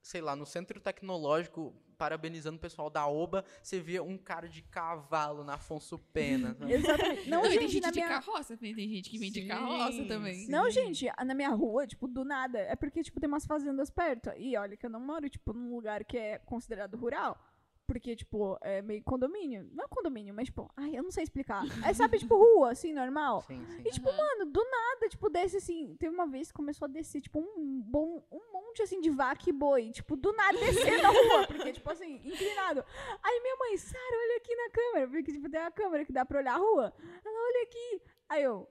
sei 0.00 0.20
lá, 0.20 0.34
no 0.36 0.44
centro 0.46 0.80
tecnológico, 0.80 1.74
parabenizando 1.96 2.56
o 2.56 2.60
pessoal 2.60 2.90
da 2.90 3.06
OBA, 3.06 3.44
você 3.62 3.78
vê 3.80 4.00
um 4.00 4.18
cara 4.18 4.48
de 4.48 4.60
cavalo 4.62 5.44
na 5.44 5.54
Afonso 5.54 5.96
Pena. 5.98 6.56
Exatamente. 6.68 7.28
Não, 7.30 7.42
Não, 7.42 7.46
e 7.46 7.50
tem 7.50 7.60
gente, 7.60 7.72
gente 7.74 7.82
na 7.82 7.90
de 7.90 8.00
minha... 8.00 8.08
carroça, 8.08 8.56
tem 8.56 8.74
tem 8.74 8.88
gente 8.88 9.08
que 9.08 9.18
vem 9.18 9.30
de 9.30 9.42
Sim, 9.42 9.46
carroça 9.48 10.04
também. 10.06 10.34
sim. 10.46 10.50
Não, 10.50 10.68
gente, 10.70 11.06
na 11.24 11.34
minha 11.34 11.50
rua, 11.50 11.86
tipo, 11.86 12.08
do 12.08 12.24
nada. 12.24 12.58
É 12.58 12.74
porque, 12.74 13.02
tipo, 13.04 13.20
tem 13.20 13.28
umas 13.28 13.46
fazendas 13.46 13.88
perto. 13.90 14.30
E 14.36 14.56
olha 14.56 14.76
que 14.76 14.84
eu 14.84 14.90
não 14.90 14.98
moro, 15.00 15.28
tipo, 15.30 15.52
num 15.52 15.72
lugar 15.72 16.04
que 16.04 16.18
é 16.18 16.38
considerado 16.38 16.96
rural. 16.96 17.38
Porque, 17.86 18.14
tipo, 18.16 18.56
é 18.62 18.80
meio 18.80 19.02
condomínio. 19.02 19.68
Não 19.72 19.84
é 19.84 19.88
condomínio, 19.88 20.32
mas, 20.32 20.46
tipo, 20.46 20.70
ai, 20.76 20.96
eu 20.96 21.02
não 21.02 21.10
sei 21.10 21.24
explicar. 21.24 21.62
É, 21.86 21.92
sabe, 21.92 22.18
tipo, 22.18 22.36
rua, 22.36 22.70
assim, 22.70 22.92
normal. 22.92 23.42
Sim, 23.42 23.62
sim. 23.76 23.82
E, 23.84 23.90
tipo, 23.90 24.08
Aham. 24.08 24.16
mano, 24.16 24.46
do 24.50 24.64
nada, 24.64 25.08
tipo, 25.08 25.28
desce 25.28 25.56
assim. 25.56 25.96
Teve 25.96 26.14
uma 26.14 26.26
vez 26.26 26.48
que 26.48 26.54
começou 26.54 26.86
a 26.86 26.88
descer, 26.88 27.20
tipo, 27.20 27.40
um, 27.40 27.82
bom, 27.84 28.24
um 28.30 28.52
monte 28.52 28.82
assim 28.82 29.00
de 29.00 29.10
vaca 29.10 29.48
e 29.48 29.52
boi. 29.52 29.90
Tipo, 29.90 30.16
do 30.16 30.32
nada 30.32 30.58
descer 30.58 31.02
na 31.02 31.08
rua. 31.08 31.46
Porque, 31.46 31.72
tipo 31.72 31.90
assim, 31.90 32.14
inclinado. 32.24 32.84
Aí 33.22 33.40
minha 33.40 33.56
mãe, 33.56 33.76
Sara, 33.76 34.16
olha 34.16 34.36
aqui 34.36 34.54
na 34.56 34.70
câmera. 34.70 35.08
Porque, 35.08 35.32
tipo, 35.32 35.50
tem 35.50 35.60
uma 35.60 35.70
câmera 35.70 36.04
que 36.04 36.12
dá 36.12 36.24
pra 36.24 36.38
olhar 36.38 36.54
a 36.54 36.58
rua. 36.58 36.92
Ela, 37.24 37.38
olha 37.46 37.62
aqui. 37.64 38.02
Aí 38.28 38.42
eu, 38.44 38.66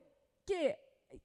que? 0.45 0.75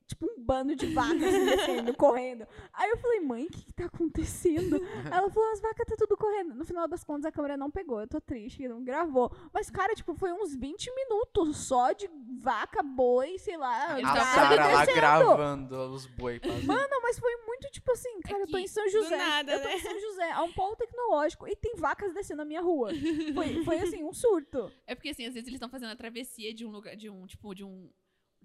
Tipo, 0.07 0.27
um 0.27 0.44
bando 0.44 0.75
de 0.77 0.87
vacas 0.87 1.22
assim, 1.22 1.44
descendo, 1.44 1.94
correndo. 1.96 2.46
Aí 2.72 2.90
eu 2.90 2.96
falei, 2.96 3.20
mãe, 3.20 3.44
o 3.46 3.51
que, 3.51 3.64
que 3.64 3.72
tá 3.72 3.87
acontecendo? 3.87 4.81
Ela 5.11 5.29
falou, 5.31 5.53
as 5.53 5.61
vacas 5.61 5.87
tá 5.87 5.96
tudo 5.96 6.16
correndo. 6.16 6.55
No 6.55 6.64
final 6.64 6.87
das 6.87 7.03
contas, 7.03 7.27
a 7.27 7.33
câmera 7.33 7.57
não 7.57 7.70
pegou. 7.70 8.01
Eu 8.01 8.09
tô 8.09 8.20
triste, 8.20 8.59
que 8.59 8.68
não 8.68 8.85
gravou. 8.85 9.31
Mas, 9.53 9.70
cara, 9.70 9.94
tipo, 9.94 10.14
foi 10.14 10.33
uns 10.33 10.55
20 10.55 10.90
minutos 10.94 11.57
só 11.57 11.92
de 11.92 12.09
vaca, 12.40 12.83
boi, 12.83 13.38
sei 13.38 13.57
lá. 13.57 13.96
A 13.96 14.16
Sara 14.25 14.72
lá 14.72 14.85
gravando 14.87 15.77
os 15.92 16.07
boi. 16.07 16.40
Mano, 16.64 17.01
mas 17.03 17.18
foi 17.18 17.37
muito 17.44 17.68
tipo 17.70 17.92
assim, 17.92 18.20
cara, 18.20 18.40
eu 18.40 18.46
tô 18.46 18.57
que 18.57 18.62
em 18.62 18.68
São 18.68 18.88
José. 18.88 19.16
nada, 19.16 19.53
eu 19.53 19.61
tô 19.61 19.68
né? 19.68 19.77
em 19.77 19.81
São 19.81 20.01
José, 20.01 20.31
é 20.31 20.40
um 20.40 20.53
polo 20.53 20.77
tecnológico 20.77 21.46
e 21.49 21.57
tem 21.57 21.75
vacas 21.77 22.12
descendo 22.14 22.38
na 22.38 22.44
minha 22.44 22.61
rua. 22.61 22.90
Foi, 23.35 23.64
foi 23.64 23.79
assim, 23.81 24.03
um 24.03 24.12
surto. 24.12 24.70
É 24.87 24.94
porque, 24.94 25.09
assim, 25.09 25.27
às 25.27 25.35
vezes 25.35 25.49
eles 25.49 25.57
estão 25.57 25.68
fazendo 25.68 25.90
a 25.90 25.96
travessia 25.96 26.55
de 26.55 26.64
um 26.64 26.70
lugar, 26.70 26.94
de 26.96 27.11
um, 27.11 27.27
tipo, 27.27 27.55
de 27.55 27.64
um, 27.64 27.90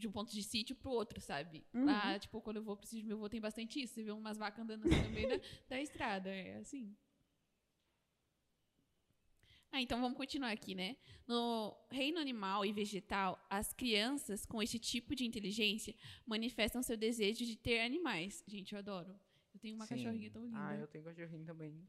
de 0.02 0.08
um 0.08 0.12
ponto 0.12 0.32
de 0.32 0.44
sítio 0.44 0.76
pro 0.76 0.92
outro, 0.92 1.22
sabe? 1.22 1.64
Uhum. 1.74 1.86
Lá, 1.86 2.20
tipo, 2.20 2.42
quando 2.42 2.58
eu 2.58 2.64
vou 2.64 2.76
pro 2.76 2.88
sítio 2.88 3.06
do 3.06 3.08
meu 3.08 3.18
avô, 3.18 3.30
tem 3.30 3.40
bastante 3.40 3.82
isso. 3.82 3.94
Você 3.94 4.04
vê 4.04 4.12
umas 4.12 4.38
vacas 4.38 4.64
andando 4.64 4.86
assim 4.86 5.04
no 5.04 5.12
meio 5.12 5.30
da, 5.30 5.40
da 5.70 5.82
estrada, 5.82 6.30
é 6.30 6.58
assim. 6.58 6.96
Ah, 9.72 9.82
então 9.82 10.02
vamos 10.02 10.18
continuar 10.18 10.52
aqui, 10.52 10.76
né? 10.76 10.98
No 11.26 11.74
reino 11.90 12.20
animal 12.20 12.66
e 12.66 12.74
vegetal, 12.74 13.40
as 13.50 13.72
crianças 13.72 14.46
com 14.46 14.62
esse 14.62 14.78
tipo 14.78 15.16
de 15.16 15.26
inteligência 15.26 15.96
manifestam 16.26 16.84
seu 16.84 16.98
desejo 16.98 17.46
de 17.46 17.56
ter 17.56 17.80
animais. 17.80 18.44
Gente, 18.46 18.74
eu 18.74 18.80
adoro. 18.80 19.18
Eu 19.54 19.60
tenho 19.62 19.76
uma 19.76 19.86
Sim. 19.86 19.96
cachorrinha 19.96 20.30
tão 20.30 20.44
linda. 20.44 20.60
Ah, 20.60 20.76
eu 20.76 20.88
tenho 20.88 21.04
cachorrinho 21.06 21.46
também. 21.46 21.88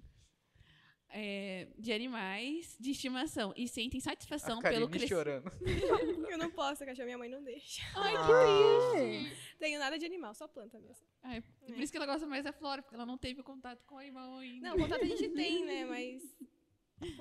É, 1.13 1.69
de 1.79 1.93
animais 1.93 2.77
de 2.81 2.91
estimação 2.91 3.53
e 3.57 3.69
sentem 3.69 4.01
satisfação 4.01 4.59
a 4.59 4.63
pelo 4.63 4.89
crescimento. 4.89 5.09
chorando. 5.09 5.53
Eu 6.31 6.39
não 6.39 6.51
posso 6.51 6.85
cachorro, 6.85 7.05
minha 7.05 7.19
mãe 7.19 7.29
não 7.29 7.43
deixa. 7.43 7.83
Ai, 7.95 8.15
Ah. 8.17 8.27
que 8.27 8.99
triste. 8.99 9.57
Tenho 9.59 9.79
nada 9.79 9.99
de 9.99 10.07
animal, 10.07 10.35
só 10.35 10.49
planta 10.49 10.79
mesmo. 10.81 11.07
Ai, 11.23 11.43
Por 11.67 11.79
isso 11.79 11.93
que 11.93 11.99
ela 11.99 12.07
gosta 12.07 12.27
mais 12.27 12.43
da 12.45 12.53
Flora, 12.53 12.83
porque 12.83 12.95
ela 12.97 13.07
não 13.07 13.19
teve 13.19 13.43
contato 13.43 13.85
com 13.85 13.97
o 13.97 13.99
animal 13.99 14.39
ainda. 14.39 14.69
Não, 14.71 14.77
contato 14.77 15.03
a 15.03 15.07
gente 15.07 15.29
tem, 15.29 15.65
né? 15.65 15.85
Mas. 15.85 16.23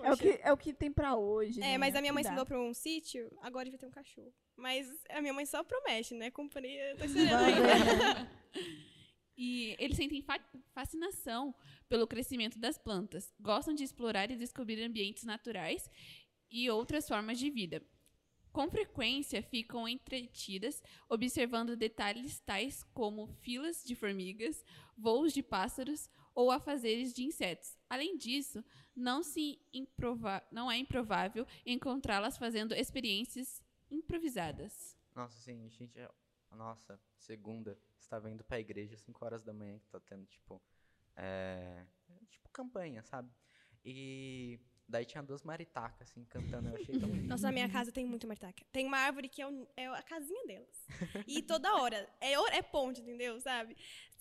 É 0.03 0.13
o, 0.13 0.17
que, 0.17 0.39
é 0.43 0.53
o 0.53 0.57
que 0.57 0.73
tem 0.73 0.91
pra 0.91 1.15
hoje. 1.15 1.59
É, 1.59 1.71
né? 1.71 1.77
mas 1.77 1.95
a 1.95 2.01
minha 2.01 2.13
mãe 2.13 2.23
se 2.23 2.29
mudou 2.29 2.45
pra 2.45 2.59
um 2.61 2.71
sítio, 2.73 3.31
agora 3.41 3.67
vai 3.67 3.79
ter 3.79 3.87
um 3.87 3.91
cachorro. 3.91 4.31
Mas 4.55 4.87
a 5.09 5.21
minha 5.21 5.33
mãe 5.33 5.45
só 5.45 5.63
promete, 5.63 6.13
né? 6.13 6.29
Comprei, 6.29 6.91
eu 6.91 6.97
tô 6.97 7.05
esperando 7.05 7.43
ainda. 7.45 8.31
E 9.43 9.75
eles 9.79 9.97
sentem 9.97 10.21
fa- 10.21 10.39
fascinação 10.71 11.55
pelo 11.89 12.05
crescimento 12.05 12.59
das 12.59 12.77
plantas, 12.77 13.33
gostam 13.39 13.73
de 13.73 13.83
explorar 13.83 14.29
e 14.29 14.35
descobrir 14.35 14.79
ambientes 14.83 15.23
naturais 15.23 15.89
e 16.51 16.69
outras 16.69 17.07
formas 17.07 17.39
de 17.39 17.49
vida. 17.49 17.83
Com 18.51 18.69
frequência, 18.69 19.41
ficam 19.41 19.87
entretidas 19.87 20.83
observando 21.09 21.75
detalhes 21.75 22.39
tais 22.41 22.83
como 22.93 23.25
filas 23.25 23.83
de 23.83 23.95
formigas, 23.95 24.63
voos 24.95 25.33
de 25.33 25.41
pássaros 25.41 26.07
ou 26.35 26.51
afazeres 26.51 27.11
de 27.11 27.23
insetos. 27.23 27.75
Além 27.89 28.17
disso, 28.17 28.63
não, 28.95 29.21
não 30.51 30.71
é 30.71 30.77
improvável 30.77 31.47
encontrá-las 31.65 32.37
fazendo 32.37 32.75
experiências 32.75 33.59
improvisadas. 33.89 34.95
Nossa, 35.15 35.35
sim, 35.39 35.67
gente. 35.67 35.99
Nossa, 36.55 36.99
segunda, 37.17 37.77
estava 37.99 38.29
indo 38.29 38.43
pra 38.43 38.59
igreja 38.59 38.95
às 38.95 39.01
5 39.01 39.23
horas 39.25 39.43
da 39.43 39.53
manhã, 39.53 39.79
que 39.79 39.87
tá 39.89 39.99
tendo, 39.99 40.25
tipo. 40.25 40.61
É, 41.15 41.85
tipo, 42.29 42.49
campanha, 42.49 43.03
sabe? 43.03 43.29
E 43.83 44.59
daí 44.87 45.05
tinha 45.05 45.23
duas 45.23 45.43
maritacas, 45.43 46.09
assim, 46.09 46.23
cantando. 46.25 46.69
Eu 46.69 46.75
achei 46.75 46.97
tão 46.99 47.09
lindo. 47.09 47.27
Nossa, 47.27 47.43
na 47.47 47.51
minha 47.51 47.69
casa 47.69 47.91
tem 47.91 48.05
muito 48.05 48.27
maritaca. 48.27 48.63
Tem 48.71 48.85
uma 48.85 48.97
árvore 48.97 49.27
que 49.29 49.41
é, 49.41 49.47
o- 49.47 49.67
é 49.75 49.87
a 49.87 50.03
casinha 50.03 50.45
delas. 50.45 50.87
E 51.27 51.41
toda 51.41 51.73
hora. 51.75 52.07
É, 52.19 52.37
hora- 52.37 52.55
é 52.55 52.61
ponte, 52.61 53.01
entendeu? 53.01 53.39
Sabe? 53.39 53.75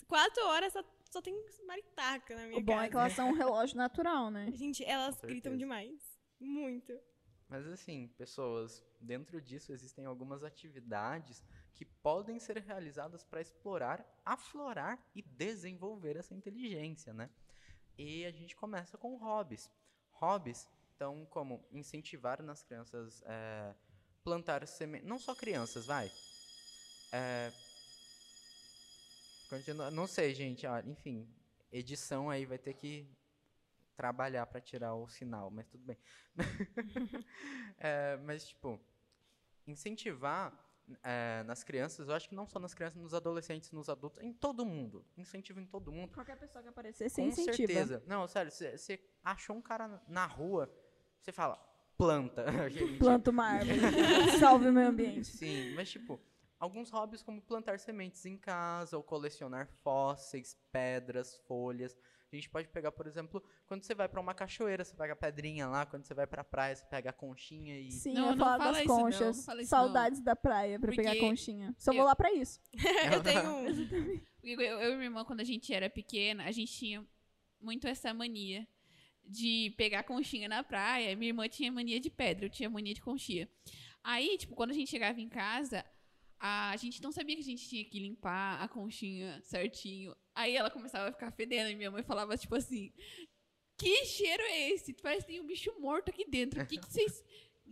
Quatro 0.06 0.42
horas 0.46 0.72
só, 0.72 0.82
só 1.10 1.20
tem 1.22 1.34
maritaca 1.66 2.34
na 2.34 2.46
minha 2.46 2.58
O 2.58 2.62
bom 2.62 2.72
casa. 2.72 2.86
é 2.86 2.88
que 2.90 2.96
elas 2.96 3.12
são 3.12 3.28
um 3.30 3.34
relógio 3.34 3.76
natural, 3.76 4.30
né? 4.30 4.50
Gente, 4.56 4.84
elas 4.84 5.20
gritam 5.20 5.56
demais. 5.56 6.18
Muito. 6.40 6.98
Mas 7.48 7.66
assim, 7.66 8.08
pessoas, 8.16 8.82
dentro 9.00 9.40
disso 9.40 9.72
existem 9.72 10.04
algumas 10.06 10.42
atividades 10.44 11.44
que 11.80 11.86
podem 11.86 12.38
ser 12.38 12.58
realizadas 12.58 13.24
para 13.24 13.40
explorar, 13.40 14.04
aflorar 14.22 15.02
e 15.14 15.22
desenvolver 15.22 16.14
essa 16.14 16.34
inteligência, 16.34 17.14
né? 17.14 17.30
E 17.96 18.26
a 18.26 18.30
gente 18.30 18.54
começa 18.54 18.98
com 18.98 19.16
hobbies. 19.16 19.70
Hobbies, 20.10 20.68
então, 20.94 21.24
como 21.30 21.64
incentivar 21.72 22.42
nas 22.42 22.62
crianças 22.62 23.22
é, 23.24 23.74
plantar 24.22 24.66
sementes, 24.66 25.08
não 25.08 25.18
só 25.18 25.34
crianças, 25.34 25.86
vai. 25.86 26.12
É, 27.12 27.50
continua, 29.48 29.90
não 29.90 30.06
sei, 30.06 30.34
gente, 30.34 30.66
ó, 30.66 30.80
enfim, 30.80 31.26
edição 31.72 32.28
aí 32.28 32.44
vai 32.44 32.58
ter 32.58 32.74
que 32.74 33.10
trabalhar 33.96 34.44
para 34.44 34.60
tirar 34.60 34.94
o 34.96 35.08
sinal, 35.08 35.50
mas 35.50 35.66
tudo 35.66 35.82
bem. 35.82 35.96
É, 37.78 38.18
mas, 38.22 38.48
tipo, 38.48 38.78
incentivar 39.66 40.69
é, 41.02 41.42
nas 41.44 41.62
crianças, 41.62 42.08
eu 42.08 42.14
acho 42.14 42.28
que 42.28 42.34
não 42.34 42.46
só 42.46 42.58
nas 42.58 42.74
crianças, 42.74 43.00
nos 43.00 43.14
adolescentes, 43.14 43.70
nos 43.72 43.88
adultos, 43.88 44.22
em 44.22 44.32
todo 44.32 44.64
mundo. 44.64 45.04
Incentivo 45.16 45.60
em 45.60 45.66
todo 45.66 45.92
mundo. 45.92 46.12
Qualquer 46.12 46.36
pessoa 46.36 46.62
que 46.62 46.68
aparecer, 46.68 47.08
você 47.08 47.22
Com 47.22 47.28
incentiva. 47.28 47.54
certeza. 47.54 48.02
Não, 48.06 48.26
sério, 48.26 48.50
você 48.50 49.00
achou 49.24 49.56
um 49.56 49.62
cara 49.62 50.02
na 50.08 50.26
rua, 50.26 50.72
você 51.20 51.32
fala, 51.32 51.56
planta. 51.96 52.44
Planta 52.98 53.30
uma 53.30 53.44
árvore. 53.44 53.78
Salve 54.40 54.68
o 54.68 54.72
meio 54.72 54.88
ambiente. 54.88 55.26
Sim, 55.26 55.74
mas 55.74 55.90
tipo, 55.90 56.20
alguns 56.58 56.90
hobbies 56.90 57.22
como 57.22 57.40
plantar 57.42 57.78
sementes 57.78 58.24
em 58.24 58.36
casa, 58.36 58.96
ou 58.96 59.02
colecionar 59.02 59.66
fósseis, 59.82 60.56
pedras, 60.72 61.36
folhas. 61.46 61.96
A 62.32 62.36
gente 62.36 62.48
pode 62.48 62.68
pegar, 62.68 62.92
por 62.92 63.06
exemplo, 63.08 63.42
quando 63.66 63.82
você 63.82 63.94
vai 63.94 64.08
pra 64.08 64.20
uma 64.20 64.32
cachoeira, 64.34 64.84
você 64.84 64.94
pega 64.94 65.14
a 65.14 65.16
pedrinha 65.16 65.66
lá, 65.66 65.84
quando 65.84 66.04
você 66.04 66.14
vai 66.14 66.26
pra 66.26 66.44
praia, 66.44 66.76
você 66.76 66.84
pega 66.86 67.10
a 67.10 67.12
conchinha 67.12 67.76
e 67.80 67.90
Sim, 67.90 68.14
Não, 68.14 68.22
eu 68.26 68.30
ia 68.30 68.36
não 68.36 68.44
falar 68.44 68.58
fala 68.58 68.72
das 68.72 68.78
isso 68.82 68.88
não, 68.88 69.00
conchas. 69.00 69.36
não 69.36 69.44
fala 69.44 69.60
isso 69.62 69.70
Saudades 69.70 70.20
da 70.20 70.36
praia 70.36 70.78
pra 70.78 70.90
pegar 70.92 71.10
Porque 71.10 71.20
conchinha. 71.28 71.74
Só 71.76 71.90
eu- 71.90 71.96
vou 71.96 72.04
lá 72.04 72.14
pra 72.14 72.32
isso. 72.32 72.60
eu 73.12 73.20
tenho 73.22 73.50
um. 73.50 74.20
Eu, 74.44 74.60
eu 74.60 74.92
e 74.92 74.94
minha 74.94 75.06
irmã, 75.06 75.24
quando 75.24 75.40
a 75.40 75.44
gente 75.44 75.74
era 75.74 75.90
pequena, 75.90 76.44
a 76.44 76.52
gente 76.52 76.72
tinha 76.72 77.04
muito 77.60 77.86
essa 77.88 78.14
mania 78.14 78.66
de 79.24 79.74
pegar 79.76 80.04
conchinha 80.04 80.48
na 80.48 80.62
praia. 80.62 81.14
Minha 81.16 81.30
irmã 81.30 81.48
tinha 81.48 81.70
mania 81.72 81.98
de 82.00 82.10
pedra, 82.10 82.46
eu 82.46 82.50
tinha 82.50 82.70
mania 82.70 82.94
de 82.94 83.02
conchinha. 83.02 83.48
Aí, 84.04 84.38
tipo, 84.38 84.54
quando 84.54 84.70
a 84.70 84.74
gente 84.74 84.88
chegava 84.90 85.20
em 85.20 85.28
casa, 85.28 85.84
a 86.40 86.74
gente 86.78 87.02
não 87.02 87.12
sabia 87.12 87.36
que 87.36 87.42
a 87.42 87.44
gente 87.44 87.68
tinha 87.68 87.84
que 87.84 88.00
limpar 88.00 88.62
a 88.62 88.66
conchinha 88.66 89.40
certinho. 89.42 90.16
Aí 90.34 90.56
ela 90.56 90.70
começava 90.70 91.08
a 91.08 91.12
ficar 91.12 91.30
fedendo 91.30 91.70
e 91.70 91.76
minha 91.76 91.90
mãe 91.90 92.02
falava, 92.02 92.36
tipo 92.38 92.54
assim, 92.54 92.90
que 93.76 94.06
cheiro 94.06 94.42
é 94.42 94.70
esse? 94.70 94.94
Parece 94.94 95.26
que 95.26 95.32
tem 95.32 95.40
um 95.40 95.46
bicho 95.46 95.70
morto 95.78 96.08
aqui 96.08 96.24
dentro. 96.28 96.62
O 96.62 96.66
que, 96.66 96.78
que 96.78 96.90
vocês... 96.90 97.22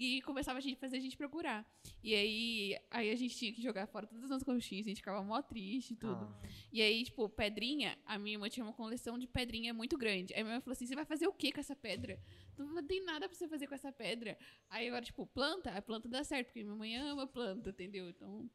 E 0.00 0.22
começava 0.22 0.58
a 0.58 0.62
gente 0.62 0.78
fazer 0.78 0.96
a 0.98 1.00
gente 1.00 1.16
procurar. 1.16 1.66
E 2.04 2.14
aí, 2.14 2.78
aí 2.88 3.10
a 3.10 3.16
gente 3.16 3.36
tinha 3.36 3.52
que 3.52 3.60
jogar 3.60 3.88
fora 3.88 4.06
todas 4.06 4.30
as 4.30 4.44
conchinhas, 4.44 4.86
a 4.86 4.90
gente 4.90 4.98
ficava 4.98 5.20
mó 5.24 5.42
triste 5.42 5.94
e 5.94 5.96
tudo. 5.96 6.24
Ah, 6.24 6.48
E 6.72 6.80
aí, 6.80 7.02
tipo, 7.02 7.28
pedrinha, 7.28 7.98
a 8.06 8.16
minha 8.16 8.36
irmã 8.36 8.48
tinha 8.48 8.64
uma 8.64 8.72
coleção 8.72 9.18
de 9.18 9.26
pedrinha 9.26 9.74
muito 9.74 9.98
grande. 9.98 10.32
Aí 10.34 10.42
minha 10.44 10.54
mãe 10.54 10.60
falou 10.60 10.72
assim: 10.74 10.86
você 10.86 10.94
vai 10.94 11.04
fazer 11.04 11.26
o 11.26 11.32
que 11.32 11.50
com 11.50 11.58
essa 11.58 11.74
pedra? 11.74 12.16
Não 12.56 12.86
tem 12.86 13.02
nada 13.04 13.28
pra 13.28 13.36
você 13.36 13.48
fazer 13.48 13.66
com 13.66 13.74
essa 13.74 13.90
pedra. 13.90 14.38
Aí 14.70 14.86
agora, 14.86 15.04
tipo, 15.04 15.26
planta, 15.26 15.70
a 15.72 15.82
planta 15.82 16.08
dá 16.08 16.22
certo, 16.22 16.46
porque 16.46 16.62
minha 16.62 16.76
mãe 16.76 16.96
ama 16.96 17.26
planta, 17.26 17.70
entendeu? 17.70 18.08
Então. 18.08 18.48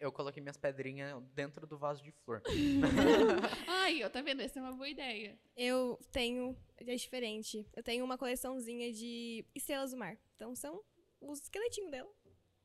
eu 0.00 0.10
coloquei 0.10 0.42
minhas 0.42 0.56
pedrinhas 0.56 1.22
dentro 1.32 1.64
do 1.64 1.78
vaso 1.78 2.02
de 2.02 2.10
flor. 2.10 2.42
Ai, 3.68 4.02
ó, 4.02 4.08
tá 4.08 4.20
vendo? 4.20 4.40
Essa 4.40 4.58
é 4.58 4.62
uma 4.62 4.72
boa 4.72 4.88
ideia. 4.88 5.38
Eu 5.56 5.96
tenho. 6.10 6.56
É 6.76 6.94
diferente. 6.96 7.64
Eu 7.74 7.84
tenho 7.84 8.04
uma 8.04 8.18
coleçãozinha 8.18 8.92
de 8.92 9.44
estrelas 9.54 9.92
do 9.92 9.96
mar. 9.96 10.18
Então 10.38 10.54
são 10.54 10.80
os 11.20 11.42
esqueletinhos 11.42 11.90
dela. 11.90 12.08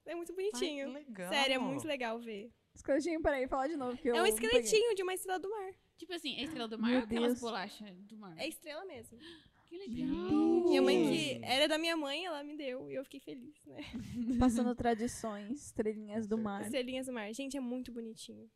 É 0.05 0.13
muito 0.13 0.31
bonitinho. 0.31 0.93
Ai, 0.93 1.03
que 1.03 1.09
legal. 1.09 1.33
Sério, 1.33 1.55
é 1.55 1.57
muito 1.57 1.87
legal 1.87 2.19
ver. 2.19 2.53
Esqueletinho, 2.75 3.19
peraí, 3.19 3.47
fala 3.47 3.67
de 3.67 3.75
novo. 3.75 3.97
Que 3.97 4.09
eu 4.09 4.15
é 4.15 4.21
um 4.21 4.27
esqueletinho 4.27 4.93
de 4.93 5.01
uma 5.01 5.13
estrela 5.13 5.39
do 5.39 5.49
mar. 5.49 5.73
Tipo 5.97 6.13
assim, 6.13 6.39
a 6.39 6.43
estrela 6.43 6.67
do 6.67 6.77
mar 6.77 6.89
Meu 6.91 6.99
ou 6.99 7.05
aquelas 7.05 7.29
Deus. 7.29 7.39
bolachas 7.39 8.05
do 8.05 8.15
mar? 8.15 8.37
É 8.37 8.47
estrela 8.47 8.85
mesmo. 8.85 9.17
Que 9.65 9.77
legal. 9.77 10.07
Minha 10.07 10.81
mãe, 10.83 11.03
que 11.03 11.43
era 11.43 11.67
da 11.67 11.79
minha 11.79 11.97
mãe, 11.97 12.25
ela 12.25 12.43
me 12.43 12.55
deu 12.55 12.91
e 12.91 12.95
eu 12.95 13.03
fiquei 13.03 13.19
feliz, 13.19 13.65
né? 13.65 13.77
Passando 14.39 14.75
tradições, 14.75 15.65
estrelinhas 15.65 16.27
do 16.27 16.37
mar. 16.37 16.61
Estrelinhas 16.61 17.07
do 17.07 17.13
mar. 17.13 17.33
Gente, 17.33 17.57
é 17.57 17.59
muito 17.59 17.91
bonitinho. 17.91 18.51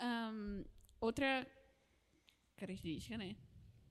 Ahn, 0.00 0.64
outra 1.00 1.46
característica, 2.56 3.18
né? 3.18 3.36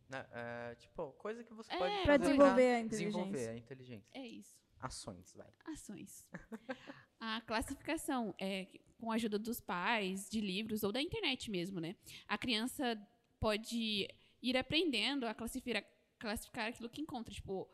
Né, 0.10 0.26
é, 0.32 0.76
tipo, 0.76 1.12
coisa 1.14 1.44
que 1.44 1.54
você 1.54 1.72
É, 1.74 1.78
pode 1.78 1.94
Pra 2.04 2.18
fazer 2.18 2.18
desenvolver 2.20 2.76
a 2.76 2.80
inteligência. 2.80 3.08
desenvolver 3.22 3.50
a 3.50 3.58
inteligência. 3.58 4.10
É 4.14 4.26
isso. 4.28 4.56
Ações, 4.80 5.34
vai. 5.34 5.48
Ações. 5.66 6.26
A 7.20 7.42
classificação 7.42 8.34
é 8.40 8.68
com 9.00 9.12
a 9.12 9.16
ajuda 9.16 9.40
dos 9.40 9.60
pais, 9.60 10.30
de 10.30 10.40
livros 10.40 10.84
ou 10.84 10.92
da 10.92 11.02
internet 11.02 11.50
mesmo, 11.50 11.80
né? 11.80 11.96
A 12.28 12.38
criança 12.38 12.96
pode 13.40 14.08
ir 14.42 14.56
aprendendo 14.58 15.26
a 15.28 15.34
classificar, 15.34 15.84
classificar 16.20 16.70
aquilo 16.70 16.88
que 16.90 17.02
encontra, 17.02 17.34
tipo, 17.34 17.68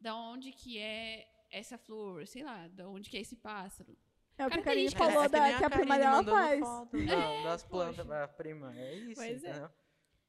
da 0.00 0.16
onde 0.16 0.52
que 0.52 0.78
é 0.78 1.28
essa 1.50 1.76
flor, 1.76 2.26
sei 2.26 2.42
lá, 2.42 2.66
da 2.68 2.88
onde 2.88 3.10
que 3.10 3.16
é 3.18 3.20
esse 3.20 3.36
pássaro. 3.36 3.94
É 4.38 4.46
o 4.46 4.50
que 4.50 4.58
a 4.58 4.62
Karine 4.62 4.90
falou 4.90 5.22
É 5.24 5.26
que 5.26 5.32
da, 5.32 5.58
que 5.58 5.64
a 5.64 5.70
prima 5.70 5.98
Karine 5.98 6.24
dela 6.24 6.24
faz. 6.24 6.60
foto 6.60 7.06
da- 7.06 7.42
das 7.44 7.62
poxa. 7.62 7.68
plantas 7.68 8.06
pra 8.06 8.28
prima. 8.28 8.74
É 8.74 8.94
isso, 8.94 9.14
Pois 9.20 9.44
é. 9.44 9.70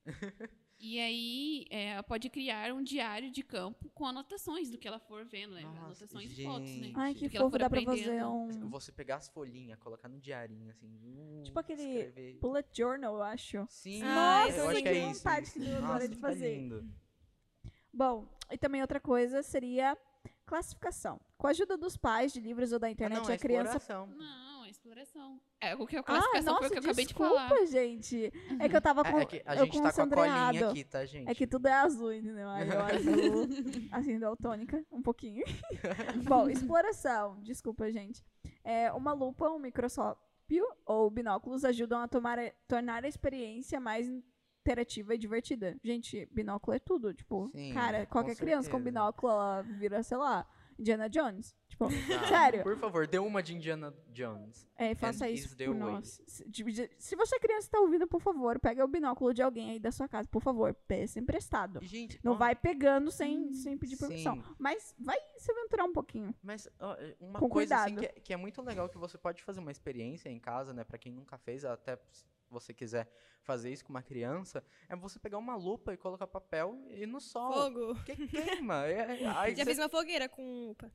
E 0.86 1.00
aí, 1.00 1.66
é, 1.70 1.92
ela 1.92 2.04
pode 2.04 2.30
criar 2.30 2.74
um 2.74 2.84
diário 2.84 3.32
de 3.32 3.42
campo 3.42 3.90
com 3.92 4.06
anotações 4.06 4.70
do 4.70 4.78
que 4.78 4.86
ela 4.86 5.00
for 5.00 5.24
vendo, 5.24 5.56
né? 5.56 5.62
Nossa, 5.62 5.80
anotações 6.04 6.38
e 6.38 6.44
fotos, 6.44 6.70
né? 6.72 6.88
gente. 6.88 6.94
Ai, 7.00 7.14
que 7.14 7.30
que 7.30 7.38
ela 7.38 7.46
fofo, 7.46 7.52
for 7.54 7.60
dá 7.60 7.70
pra 7.70 7.82
fazer 7.84 8.26
um... 8.26 8.70
Você 8.70 8.92
pegar 8.92 9.16
as 9.16 9.30
folhinhas, 9.30 9.80
colocar 9.80 10.10
no 10.10 10.20
diarinho, 10.20 10.70
assim. 10.72 10.94
uh, 11.06 11.44
Tipo 11.44 11.58
aquele 11.58 11.84
escrever. 11.84 12.38
bullet 12.42 12.68
journal, 12.74 13.16
eu 13.16 13.24
acho. 13.24 13.66
Sim, 13.70 14.02
Nossa, 14.04 14.58
eu 14.58 14.70
acho 14.70 14.82
que 14.82 14.88
é 14.90 15.02
vontade 15.14 15.48
isso. 15.48 15.54
que 15.54 15.60
deu 15.62 15.78
agora 15.78 16.06
de 16.10 16.16
fazer. 16.18 16.58
lindo. 16.58 16.86
Bom, 17.94 18.28
e 18.52 18.58
também 18.58 18.82
outra 18.82 19.00
coisa 19.00 19.42
seria 19.42 19.98
classificação. 20.46 21.18
Com 21.38 21.48
a 21.48 21.52
ajuda 21.52 21.78
dos 21.78 21.96
pais, 21.96 22.34
de 22.34 22.42
livros 22.42 22.74
ou 22.74 22.80
da 22.80 22.88
Ah, 22.88 22.92
internet, 22.92 23.24
não, 23.24 23.30
é 23.30 23.36
a 23.36 23.38
criança 23.40 23.78
exploração. 23.78 24.08
Não, 24.18 24.53
é 25.00 25.04
exploração. 25.04 25.42
É, 25.62 25.76
o 25.76 25.86
que 25.88 25.96
a 25.96 26.00
Ah, 26.00 26.04
classificação 26.04 26.54
nossa, 26.54 26.60
foi 26.60 26.68
o 26.68 26.72
que 26.72 26.78
eu 26.78 26.82
acabei 26.92 27.06
de 27.06 27.14
desculpa, 27.14 27.36
falar. 27.50 27.66
gente. 27.66 28.34
É 28.60 28.70
que 28.70 28.76
eu 28.76 28.82
tava 28.82 29.04
com, 29.04 29.18
É, 29.18 29.22
é 29.22 29.26
que 29.26 29.42
a 29.46 29.56
eu 29.56 29.66
gente 29.66 29.78
com 29.78 29.84
tá 29.84 29.90
o 29.90 29.94
com 29.94 30.02
a 30.02 30.08
colinha 30.16 30.70
aqui, 30.70 30.84
tá, 30.84 31.06
gente? 31.06 31.30
É 31.30 31.36
que 31.36 31.48
tudo 31.48 31.68
é 31.68 31.74
azul, 31.74 32.12
entendeu? 32.14 32.50
Aí 32.50 32.68
eu 32.68 32.80
azul, 32.82 33.48
assim, 33.92 34.20
daltônica, 34.20 34.86
um 34.92 35.02
pouquinho. 35.02 35.44
Bom, 36.28 36.50
exploração. 36.50 37.40
Desculpa, 37.42 37.92
gente. 37.92 38.24
É, 38.64 38.92
uma 38.92 39.14
lupa, 39.14 39.50
um 39.50 39.60
microscópio 39.60 40.66
ou 40.86 41.10
binóculos 41.10 41.64
ajudam 41.66 42.00
a 42.02 42.08
tomar 42.08 42.38
a- 42.40 42.52
tornar 42.68 43.04
a 43.04 43.08
experiência 43.08 43.80
mais 43.80 44.08
in- 44.08 44.24
interativa 44.66 45.14
e 45.14 45.18
divertida. 45.18 45.78
Gente, 45.84 46.26
binóculo 46.32 46.76
é 46.76 46.80
tudo. 46.80 47.14
Tipo, 47.14 47.50
Sim, 47.54 47.74
cara, 47.74 48.06
com 48.06 48.14
qualquer 48.14 48.36
criança 48.38 48.70
com 48.70 48.80
binóculo, 48.80 49.32
ela 49.32 49.62
vira, 49.62 50.02
sei 50.04 50.16
lá, 50.18 50.48
Indiana 50.80 51.10
Jones. 51.10 51.56
Tipo, 51.68 51.86
Ah, 51.86 51.90
sério. 52.28 52.64
Por 52.64 52.78
favor, 52.78 53.08
dê 53.08 53.18
uma 53.20 53.42
de 53.42 53.56
Indiana 53.56 53.94
Jones. 54.10 54.68
É, 54.76 54.94
faça 54.94 55.26
And 55.26 55.30
isso 55.30 55.56
por 55.58 55.74
nós. 55.76 56.22
Se, 56.28 56.46
se 57.00 57.16
você 57.16 57.36
é 57.36 57.40
criança 57.40 57.68
e 57.68 57.72
tá 57.72 57.80
ouvindo, 57.80 58.08
por 58.08 58.22
favor, 58.22 58.60
pega 58.60 58.84
o 58.84 58.88
binóculo 58.88 59.34
de 59.34 59.42
alguém 59.42 59.72
aí 59.72 59.80
da 59.80 59.92
sua 59.92 60.08
casa, 60.08 60.28
por 60.30 60.42
favor, 60.42 60.74
peça 60.88 61.20
emprestado. 61.20 61.80
Gente, 61.82 62.20
Não 62.24 62.34
ó, 62.34 62.36
vai 62.36 62.56
pegando 62.56 63.12
sem, 63.12 63.52
sem 63.54 63.78
pedir 63.78 63.98
permissão. 63.98 64.36
sim. 64.36 64.44
Mas 64.60 64.94
vai 65.00 65.18
se 65.38 65.52
aventurar 65.52 65.86
um 65.86 65.94
pouquinho. 65.94 66.34
Mas 66.44 66.68
ó, 66.80 66.96
uma 67.20 67.40
Com 67.40 67.50
coisa 67.50 67.76
assim 67.78 67.96
que 67.96 68.06
é, 68.06 68.10
que 68.10 68.34
é 68.34 68.38
muito 68.38 68.62
legal 68.62 68.88
que 68.90 68.98
você 68.98 69.18
pode 69.18 69.42
fazer 69.44 69.60
uma 69.60 69.72
experiência 69.72 70.30
em 70.30 70.40
casa, 70.40 70.74
né? 70.74 70.84
Pra 70.84 70.98
quem 70.98 71.12
nunca 71.12 71.38
fez, 71.38 71.66
até 71.66 71.98
você 72.54 72.74
quiser 72.74 73.10
fazer 73.42 73.72
isso 73.72 73.84
com 73.84 73.90
uma 73.92 74.02
criança, 74.02 74.64
é 74.88 74.96
você 74.96 75.20
pegar 75.20 75.38
uma 75.38 75.56
lupa 75.56 75.94
e 75.94 75.98
colocar 75.98 76.26
papel 76.28 76.78
e 76.90 77.04
ir 77.04 77.08
no 77.08 77.20
sol. 77.20 77.52
Fogo. 77.54 77.96
Que 78.06 78.28
queima. 78.28 78.86
É, 78.86 79.24
é- 79.24 79.28
aí 79.38 79.56
Já 79.56 79.64
você- 79.64 79.72
fiz 79.72 79.80
uma 79.80 79.90
fogueira 79.90 80.30
com 80.30 80.68
lupa. 80.68 80.92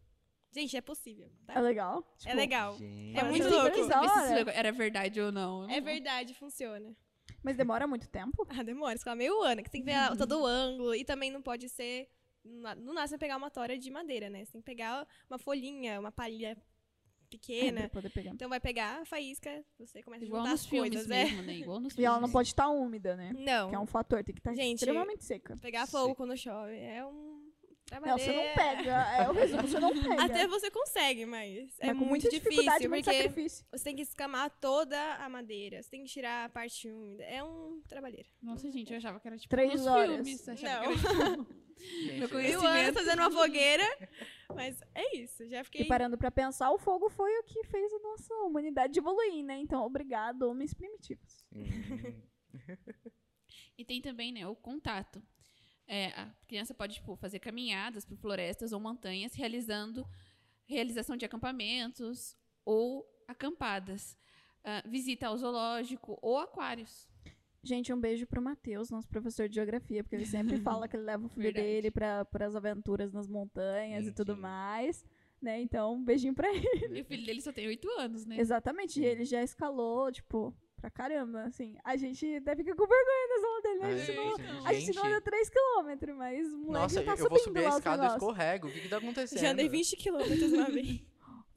Gente, 0.51 0.75
é 0.77 0.81
possível, 0.81 1.31
tá? 1.47 1.53
É 1.55 1.61
legal. 1.61 1.99
É 1.99 2.23
Tipo, 2.23 2.37
legal. 2.37 2.77
Gente. 2.79 3.19
É 3.19 3.23
muito 3.25 3.45
Parece 3.51 3.81
louco. 3.83 4.09
se 4.09 4.41
isso 4.41 4.51
era 4.51 4.73
verdade 4.73 5.21
ou 5.21 5.31
não. 5.31 5.69
É 5.71 5.79
verdade, 5.81 6.33
funciona. 6.33 6.97
Mas 7.43 7.55
demora 7.57 7.87
muito 7.87 8.09
tempo? 8.09 8.47
Ah, 8.49 8.63
demora, 8.63 8.99
fica 8.99 9.15
meio 9.15 9.43
ano, 9.43 9.63
que 9.63 9.71
tem 9.71 9.83
que 9.83 9.85
ver 9.87 9.95
a- 9.95 10.17
todo 10.17 10.41
o 10.41 10.47
ângulo. 10.47 10.95
E 10.95 11.05
também 11.05 11.31
não 11.31 11.43
pode 11.43 11.69
ser. 11.69 12.09
Não 12.43 12.75
não 12.77 12.95
nasce 12.95 13.19
pegar 13.19 13.37
uma 13.37 13.51
tora 13.51 13.77
de 13.79 13.91
madeira, 13.91 14.31
né? 14.31 14.43
Você 14.45 14.53
tem 14.53 14.63
que 14.63 14.65
pegar 14.65 15.07
uma 15.29 15.39
folhinha, 15.39 16.01
uma 16.01 16.11
palha 16.11 16.57
É, 16.57 16.57
pequena. 17.29 17.81
pra 17.83 17.89
poder 17.91 18.11
pegar. 18.11 18.31
Então 18.33 18.49
vai 18.49 18.61
pegar 18.61 19.01
a 19.01 19.05
faísca, 19.05 19.65
você 19.79 20.03
começa 20.03 20.25
a 20.25 20.27
Igual 20.27 20.41
juntar 20.43 20.53
nos 20.53 20.61
as 20.63 20.67
filmes 20.67 20.91
coisas, 20.93 21.09
né? 21.09 21.25
mesmo, 21.25 21.43
né? 21.43 21.53
Igual 21.55 21.81
nos 21.81 21.97
E 21.97 22.05
ela 22.05 22.15
filmes. 22.17 22.29
não 22.29 22.33
pode 22.33 22.49
estar 22.49 22.69
úmida, 22.69 23.17
né? 23.17 23.33
Não. 23.37 23.69
Que 23.71 23.75
é 23.75 23.79
um 23.79 23.87
fator, 23.87 24.23
tem 24.25 24.35
que 24.35 24.41
estar 24.41 24.55
Gente, 24.55 24.77
extremamente 24.79 25.25
seca. 25.25 25.57
Pegar 25.61 25.87
Sim. 25.87 25.93
fogo 25.93 26.15
quando 26.15 26.37
chove 26.37 26.75
é 26.77 27.05
um. 27.05 27.39
Não, 27.91 28.19
você 28.19 28.31
não 28.33 28.55
pega. 28.55 28.93
É 29.19 29.31
o 29.31 29.33
resumo, 29.33 29.63
você 29.63 29.81
não 29.81 29.91
pega. 29.99 30.23
Até 30.23 30.47
você 30.47 30.71
consegue, 30.71 31.25
mas 31.25 31.75
é 31.81 31.87
Mas 31.87 31.99
com 31.99 32.05
muito 32.05 32.09
muita 32.11 32.29
difícil, 32.29 32.51
dificuldade, 32.51 32.87
muito 32.89 33.05
porque 33.07 33.17
sacrifício. 33.23 33.67
você 33.73 33.85
tem 33.85 33.97
que 33.97 34.03
escamar 34.03 34.51
toda 34.61 35.15
a 35.15 35.27
madeira, 35.31 35.83
você 35.83 35.89
tem 35.89 36.05
que 36.05 36.11
tirar 36.11 36.45
a 36.45 36.49
parte 36.51 36.91
úmida. 36.91 37.25
É 37.25 37.43
um 37.43 37.81
trabalheiro. 37.89 38.29
Nossa, 38.43 38.71
gente, 38.71 38.91
eu 38.93 38.99
achava 38.99 39.19
que 39.19 39.27
era 39.27 39.39
tipo 39.39 39.49
Três 39.49 39.73
nos 39.73 39.87
horas. 39.87 40.17
filmes. 40.17 40.47
Não. 40.47 40.55
que 40.55 40.67
era, 40.67 40.83
tipo, 40.97 41.47
Gente, 41.79 42.15
Meu 42.19 42.25
é- 42.27 42.29
conhecimento. 42.31 42.61
Mil 42.63 42.71
anos 42.71 42.95
fazendo 42.95 43.19
uma 43.21 43.31
fogueira, 43.31 43.85
mas 44.55 44.81
é 44.95 45.17
isso. 45.17 45.47
Já 45.49 45.61
E 45.61 45.65
fiquei. 45.65 45.85
parando 45.87 46.19
pra 46.19 46.31
pensar, 46.31 46.71
o 46.71 46.79
fogo 46.79 47.09
foi 47.09 47.31
o 47.39 47.45
que 47.45 47.65
fez 47.65 47.93
a 47.93 47.99
nossa 48.01 48.35
humanidade 48.43 48.99
evoluir, 48.99 49.45
né? 49.45 49.59
Então, 49.59 49.83
obrigado, 49.85 50.43
homens 50.43 50.75
primitivos. 50.75 51.45
Sim. 51.53 52.23
E 53.77 53.85
tem 53.85 54.01
também, 54.03 54.33
né, 54.33 54.47
o 54.47 54.57
contato. 54.57 55.23
É, 55.87 56.09
a 56.09 56.27
criança 56.47 56.75
pode, 56.75 56.95
tipo, 56.95 57.15
fazer 57.17 57.39
caminhadas 57.39 58.05
por 58.05 58.17
florestas 58.19 58.73
ou 58.73 58.81
montanhas, 58.81 59.35
realizando 59.35 60.05
realização 60.67 61.17
de 61.17 61.25
acampamentos 61.25 62.37
ou 62.65 63.09
acampadas. 63.27 64.19
Ah, 64.65 64.83
visita 64.85 65.29
ao 65.29 65.37
zoológico 65.39 66.19
ou 66.21 66.39
aquários. 66.39 67.08
Gente, 67.63 67.93
um 67.93 68.01
beijo 68.01 68.27
pro 68.27 68.41
Matheus, 68.41 68.91
nosso 68.91 69.09
professor 69.09 69.49
de 69.49 69.57
geografia, 69.57 70.03
porque 70.03 70.15
ele 70.17 70.27
sempre 70.27 70.57
fala 70.63 70.87
que 70.89 70.97
ele 70.97 71.05
leva 71.05 71.27
o 71.27 71.29
filho 71.29 71.43
Verdade. 71.43 71.67
dele 71.67 71.91
pra, 71.91 72.25
pras 72.25 72.55
aventuras 72.55 73.13
nas 73.13 73.27
montanhas 73.29 74.07
e 74.07 74.13
tudo 74.13 74.35
Sim. 74.35 74.41
mais. 74.41 75.05
Né? 75.41 75.61
Então, 75.61 75.95
um 75.95 76.05
beijinho 76.05 76.35
pra 76.35 76.49
ele. 76.53 76.99
E 76.99 77.03
o 77.03 77.05
filho 77.05 77.25
dele 77.25 77.41
só 77.41 77.53
tem 77.53 77.67
oito 77.69 77.89
anos, 77.99 78.27
né? 78.27 78.39
Exatamente. 78.41 79.01
E 79.01 79.05
ele 79.05 79.25
já 79.25 79.41
escalou, 79.43 80.11
tipo, 80.11 80.53
pra 80.81 80.91
caramba. 80.91 81.43
Assim, 81.43 81.77
a 81.85 81.97
gente 81.97 82.27
até 82.37 82.57
fica 82.57 82.75
com 82.75 82.87
vergonha 82.87 83.29
das 83.29 83.45
aulas 83.45 83.63
dele, 83.63 83.79
né? 83.79 83.87
A 83.87 83.97
gente 83.97 84.17
não, 84.17 84.67
a 84.67 84.73
gente 84.73 84.97
não 84.97 85.05
anda 85.05 85.21
3km, 85.21 86.15
mas 86.17 86.53
o 86.53 86.59
moleque 86.59 86.83
Nossa, 86.83 86.95
já 86.95 87.05
tá 87.05 87.13
eu 87.13 87.17
subindo 87.17 87.31
vou 87.31 87.39
subir 87.39 87.67
a 87.67 87.69
escada 87.69 88.05
e 88.05 88.09
escorrego. 88.09 88.69
O 88.69 88.73
que 88.73 88.81
que 88.81 88.89
tá 88.89 88.97
acontecendo? 88.99 89.39
Já 89.41 89.51
andei 89.53 89.69
20 89.69 89.97
quilômetros 89.97 90.53
uma 90.53 90.67
vez. 90.71 91.03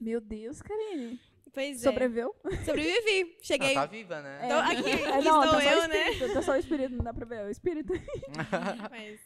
Meu 0.00 0.20
Deus, 0.20 0.60
Karine. 0.62 1.18
Pois 1.52 1.80
é. 1.84 1.90
Sobreviveu? 1.90 2.34
Sobrevivi. 2.64 3.36
Cheguei. 3.42 3.72
Ah, 3.76 3.80
tá 3.82 3.86
viva, 3.86 4.22
né? 4.22 4.38
Aqui, 4.52 4.88
É, 4.90 5.08
aqui 5.16 5.24
não, 5.24 5.44
estou 5.44 5.60
tá 5.60 5.72
eu, 5.72 5.88
né? 5.88 6.34
tá 6.34 6.42
só 6.42 6.52
o 6.52 6.56
espírito, 6.56 6.94
não 6.96 7.04
dá 7.04 7.12
pra 7.12 7.26
ver, 7.26 7.40
é 7.40 7.44
o 7.44 7.50
espírito. 7.50 7.92
Mas 8.90 9.20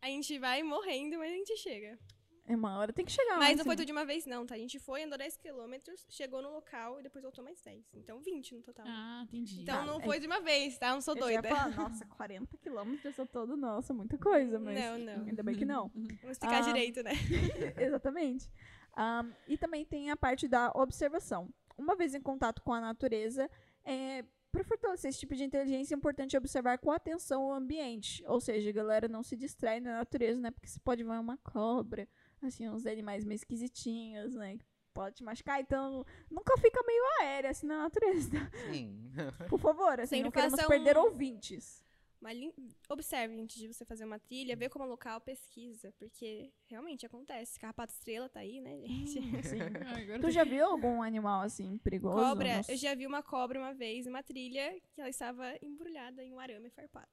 a 0.00 0.06
gente 0.06 0.38
vai 0.38 0.62
morrendo, 0.62 1.18
mas 1.18 1.30
a 1.30 1.34
gente 1.34 1.56
chega. 1.58 1.98
É 2.44 2.56
uma 2.56 2.76
hora 2.76 2.92
tem 2.92 3.04
que 3.04 3.12
chegar. 3.12 3.38
Mas 3.38 3.50
né, 3.50 3.54
não 3.56 3.64
foi 3.64 3.76
tudo 3.76 3.86
de 3.86 3.92
uma 3.92 4.04
vez, 4.04 4.26
não, 4.26 4.44
tá? 4.44 4.56
A 4.56 4.58
gente 4.58 4.76
foi, 4.80 5.04
andou 5.04 5.16
10 5.16 5.36
quilômetros, 5.36 6.04
chegou 6.10 6.42
no 6.42 6.50
local 6.50 6.98
e 6.98 7.02
depois 7.04 7.22
voltou 7.22 7.42
mais 7.44 7.60
10. 7.62 7.84
Então 7.94 8.18
20 8.20 8.56
no 8.56 8.62
total. 8.62 8.84
Ah, 8.88 9.22
entendi. 9.24 9.62
Então 9.62 9.80
Ah, 9.80 9.86
não 9.86 10.00
é- 10.00 10.04
foi 10.04 10.18
de 10.18 10.26
uma 10.26 10.40
vez, 10.40 10.76
tá? 10.76 10.88
Eu 10.88 10.94
não 10.94 11.00
sou 11.00 11.14
Eu 11.14 11.20
doida. 11.20 11.48
falar, 11.48 11.68
nossa, 11.70 12.04
40 12.04 12.56
quilômetros 12.58 13.16
eu 13.16 13.26
todo, 13.28 13.56
nossa, 13.56 13.94
muita 13.94 14.18
coisa, 14.18 14.58
mas 14.58 14.76
Não, 14.78 14.98
não. 14.98 15.24
ainda 15.24 15.42
bem 15.44 15.54
que 15.54 15.64
não. 15.64 15.88
Vamos 15.94 16.32
explicar 16.32 16.58
Ah. 16.58 16.60
direito, 16.62 17.00
né? 17.04 17.12
Exatamente. 17.78 18.50
Ahn, 18.94 19.30
e 19.48 19.56
também 19.56 19.84
tem 19.86 20.10
a 20.10 20.16
parte 20.16 20.46
da 20.48 20.70
observação. 20.74 21.48
Uma 21.82 21.96
vez 21.96 22.14
em 22.14 22.20
contato 22.20 22.62
com 22.62 22.72
a 22.72 22.80
natureza, 22.80 23.50
é, 23.84 24.24
para 24.50 24.62
fortalecer 24.64 25.08
esse 25.08 25.18
tipo 25.18 25.34
de 25.34 25.44
inteligência, 25.44 25.94
é 25.94 25.96
importante 25.96 26.36
observar 26.36 26.78
com 26.78 26.90
atenção 26.92 27.44
o 27.46 27.52
ambiente. 27.52 28.22
Ou 28.26 28.40
seja, 28.40 28.70
galera, 28.70 29.08
não 29.08 29.22
se 29.22 29.36
distrai 29.36 29.80
na 29.80 29.98
natureza, 29.98 30.40
né? 30.40 30.50
Porque 30.50 30.68
você 30.68 30.78
pode 30.80 31.02
ver 31.02 31.10
uma 31.10 31.36
cobra, 31.38 32.06
assim, 32.42 32.68
uns 32.68 32.86
animais 32.86 33.24
meio 33.24 33.36
esquisitinhos, 33.36 34.34
né? 34.34 34.56
que 34.58 34.64
Pode 34.94 35.16
te 35.16 35.24
machucar, 35.24 35.58
então 35.58 36.04
nunca 36.30 36.54
fica 36.58 36.82
meio 36.86 37.02
aérea 37.22 37.48
assim 37.50 37.66
na 37.66 37.78
natureza. 37.84 38.30
Sim. 38.70 39.10
Por 39.48 39.58
favor, 39.58 39.98
assim, 39.98 40.16
Sempre 40.16 40.24
não 40.24 40.30
queremos 40.30 40.60
faça 40.60 40.68
perder 40.68 40.98
um- 40.98 41.04
ouvintes. 41.04 41.82
Mas 42.22 42.38
lim- 42.38 42.54
observe 42.88 43.34
antes 43.40 43.56
de 43.56 43.66
você 43.66 43.84
fazer 43.84 44.04
uma 44.04 44.18
trilha, 44.18 44.54
vê 44.54 44.68
como 44.68 44.84
é 44.84 44.86
o 44.86 44.90
local, 44.90 45.20
pesquisa. 45.20 45.92
Porque 45.98 46.52
realmente 46.70 47.04
acontece. 47.04 47.58
Carrapato 47.58 47.92
estrela 47.92 48.28
tá 48.28 48.38
aí, 48.40 48.60
né, 48.60 48.78
gente? 48.78 49.18
Assim. 49.38 49.58
Ah, 50.16 50.18
Tu 50.20 50.30
já 50.30 50.44
viu 50.44 50.64
algum 50.64 51.02
animal 51.02 51.40
assim 51.42 51.78
perigoso? 51.78 52.14
Cobra, 52.16 52.58
Nossa. 52.58 52.70
eu 52.72 52.76
já 52.76 52.94
vi 52.94 53.06
uma 53.08 53.22
cobra 53.24 53.58
uma 53.58 53.74
vez 53.74 54.06
numa 54.06 54.22
trilha 54.22 54.72
que 54.94 55.00
ela 55.00 55.10
estava 55.10 55.52
embrulhada 55.60 56.22
em 56.22 56.32
um 56.32 56.38
arame 56.38 56.70
farpado. 56.70 57.08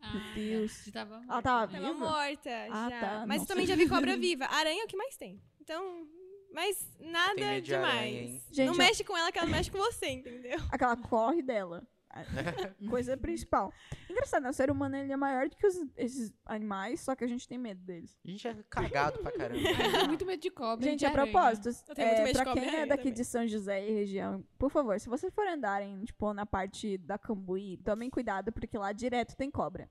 Ah, 0.00 0.32
Deus. 0.34 0.82
já 0.84 0.92
tava 0.92 1.14
Ela 1.28 1.40
tava 1.42 1.72
Tava 1.72 1.92
viva? 1.92 1.94
morta 1.94 2.50
Ah, 2.70 2.90
já. 2.90 3.00
tá, 3.00 3.24
Mas 3.26 3.38
nossa. 3.38 3.48
também 3.48 3.66
já 3.66 3.76
vi 3.76 3.88
cobra 3.88 4.16
viva. 4.16 4.44
Aranha 4.46 4.82
é 4.82 4.84
o 4.84 4.88
que 4.88 4.96
mais 4.96 5.16
tem. 5.16 5.40
Então, 5.60 6.06
mas 6.52 6.86
nada 7.00 7.34
medo 7.36 7.62
de 7.62 7.72
demais. 7.72 7.96
aranha? 7.96 8.40
Gente, 8.50 8.66
não 8.66 8.74
ó- 8.74 8.76
mexe 8.78 9.04
com 9.04 9.16
ela 9.16 9.30
que 9.32 9.38
ela 9.38 9.48
mexe 9.48 9.70
com 9.70 9.78
você, 9.78 10.08
entendeu? 10.10 10.58
Aquela 10.70 10.96
corre 10.96 11.40
dela. 11.40 11.86
Coisa 12.88 13.16
principal. 13.16 13.72
Engraçado, 14.08 14.42
né? 14.44 14.50
O 14.50 14.52
ser 14.52 14.70
humano 14.70 14.96
ele 14.96 15.12
é 15.12 15.16
maior 15.16 15.48
do 15.48 15.56
que 15.56 15.66
os- 15.66 15.86
esses 15.96 16.32
animais, 16.46 17.00
só 17.00 17.14
que 17.16 17.24
a 17.24 17.26
gente 17.26 17.46
tem 17.48 17.58
medo 17.58 17.80
deles. 17.82 18.18
A 18.24 18.28
gente 18.30 18.46
é 18.48 18.54
cagado 18.70 19.18
pra 19.18 19.32
caramba. 19.32 19.60
Eu 19.60 19.76
tenho 19.92 20.06
muito 20.08 20.26
medo 20.26 20.40
de 20.40 20.50
cobra. 20.50 20.84
Gente, 20.88 21.00
de 21.00 21.06
a 21.06 21.10
aranha. 21.10 21.30
propósito, 21.32 21.68
Eu 21.88 21.94
tenho 21.94 22.08
muito 22.22 22.38
é, 22.40 22.44
pra 22.44 22.52
quem 22.52 22.68
é 22.76 22.86
daqui 22.86 23.02
também. 23.04 23.12
de 23.14 23.24
São 23.24 23.46
José 23.46 23.88
e 23.88 23.92
região, 23.92 24.44
por 24.58 24.70
favor, 24.70 24.98
se 25.00 25.08
vocês 25.08 25.32
forem 25.34 25.54
andarem, 25.54 26.04
tipo, 26.04 26.32
na 26.32 26.46
parte 26.46 26.96
da 26.98 27.18
Cambuí, 27.18 27.76
tomem 27.78 28.08
cuidado, 28.10 28.52
porque 28.52 28.78
lá 28.78 28.92
direto 28.92 29.36
tem 29.36 29.50
cobra. 29.50 29.90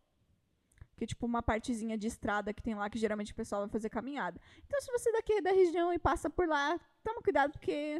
Que, 0.95 1.07
tipo, 1.07 1.25
uma 1.25 1.41
partezinha 1.41 1.97
de 1.97 2.05
estrada 2.07 2.53
que 2.53 2.61
tem 2.61 2.75
lá, 2.75 2.87
que 2.89 2.99
geralmente 2.99 3.31
o 3.33 3.35
pessoal 3.35 3.61
vai 3.63 3.69
fazer 3.69 3.89
caminhada. 3.89 4.39
Então, 4.65 4.79
se 4.79 4.91
você 4.91 5.11
daqui 5.11 5.33
é 5.33 5.41
da 5.41 5.51
região 5.51 5.91
e 5.91 5.97
passa 5.97 6.29
por 6.29 6.47
lá, 6.47 6.79
toma 7.03 7.19
cuidado, 7.21 7.51
porque 7.51 7.99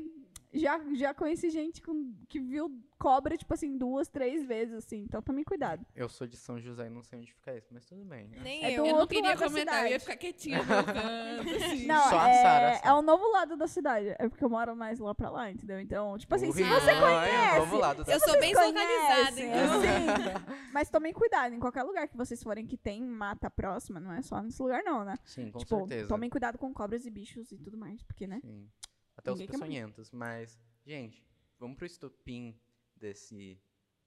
já, 0.54 0.80
já 0.96 1.14
conheci 1.14 1.50
gente 1.50 1.82
com, 1.82 2.14
que 2.28 2.40
viu 2.40 2.70
cobra, 2.98 3.36
tipo 3.36 3.54
assim, 3.54 3.78
duas, 3.78 4.08
três 4.08 4.46
vezes, 4.46 4.76
assim. 4.76 5.02
Então, 5.02 5.22
tomem 5.22 5.44
cuidado. 5.44 5.86
Eu 5.94 6.08
sou 6.08 6.26
de 6.26 6.38
São 6.38 6.58
José 6.58 6.88
e 6.88 6.90
não 6.90 7.04
sei 7.04 7.20
onde 7.20 7.34
fica 7.34 7.54
isso, 7.54 7.68
mas 7.72 7.86
tudo 7.86 8.06
bem. 8.06 8.30
Nem 8.42 8.64
É 8.64 8.72
eu. 8.72 8.86
Eu 8.86 8.98
não 9.00 9.08
queria 9.08 9.36
comentar, 9.36 9.86
eu 9.86 9.92
ia 9.92 10.00
ficar 10.00 10.16
quietinha 10.16 10.60
assim. 10.64 11.86
Não, 11.86 12.10
Só 12.10 12.18
a 12.18 12.30
é, 12.30 12.42
Sara, 12.42 12.76
só. 12.78 12.90
é 12.90 12.94
o 12.94 13.02
novo 13.02 13.30
lado 13.32 13.58
da 13.58 13.68
cidade. 13.68 14.16
É 14.18 14.30
porque 14.30 14.44
eu 14.44 14.50
moro 14.50 14.74
mais 14.76 15.00
lá 15.00 15.14
pra 15.14 15.30
lá, 15.30 15.52
entendeu? 15.52 15.82
Então, 15.82 16.18
tipo 16.18 16.34
assim, 16.34 16.52
se 16.54 16.64
você 16.64 16.92
ai, 16.92 17.02
conhece, 17.02 17.36
é 17.36 17.54
o 17.54 17.60
novo 17.60 17.78
lado 17.78 18.04
da 18.06 18.14
Eu 18.14 18.20
sou 18.22 18.40
bem 18.40 18.54
localizada, 18.54 19.42
então. 19.42 19.74
assim. 19.80 20.64
Mas 20.72 20.90
tomem 20.90 21.12
cuidado, 21.12 21.54
em 21.54 21.60
qualquer 21.60 21.84
lugar 21.84 22.08
que 22.08 22.16
vocês 22.16 22.42
forem 22.42 22.66
que 22.66 22.78
tem 22.78 23.02
mata 23.02 23.50
próxima, 23.50 24.00
não 24.00 24.14
é 24.14 24.22
só 24.22 24.42
nesse 24.42 24.62
lugar 24.62 24.82
não, 24.84 25.04
né? 25.04 25.16
Sim, 25.26 25.52
com 25.52 25.60
tipo, 25.60 25.78
certeza. 25.80 26.08
tomem 26.08 26.30
cuidado 26.30 26.58
com 26.58 26.74
cobras 26.74 27.06
e 27.06 27.10
bichos 27.12 27.52
e 27.52 27.58
tudo 27.58 27.78
mais, 27.78 28.02
porque, 28.04 28.26
né? 28.26 28.40
Sim. 28.42 28.68
Até 29.16 29.32
os 29.32 29.40
Ninguém 29.40 29.52
quer 29.52 29.58
morrer. 29.58 29.70
peçonhentos. 29.72 30.12
Mas, 30.12 30.60
gente, 30.86 31.26
vamos 31.60 31.78
pro 31.78 31.86
estopim 31.86 32.60
desse, 32.96 33.62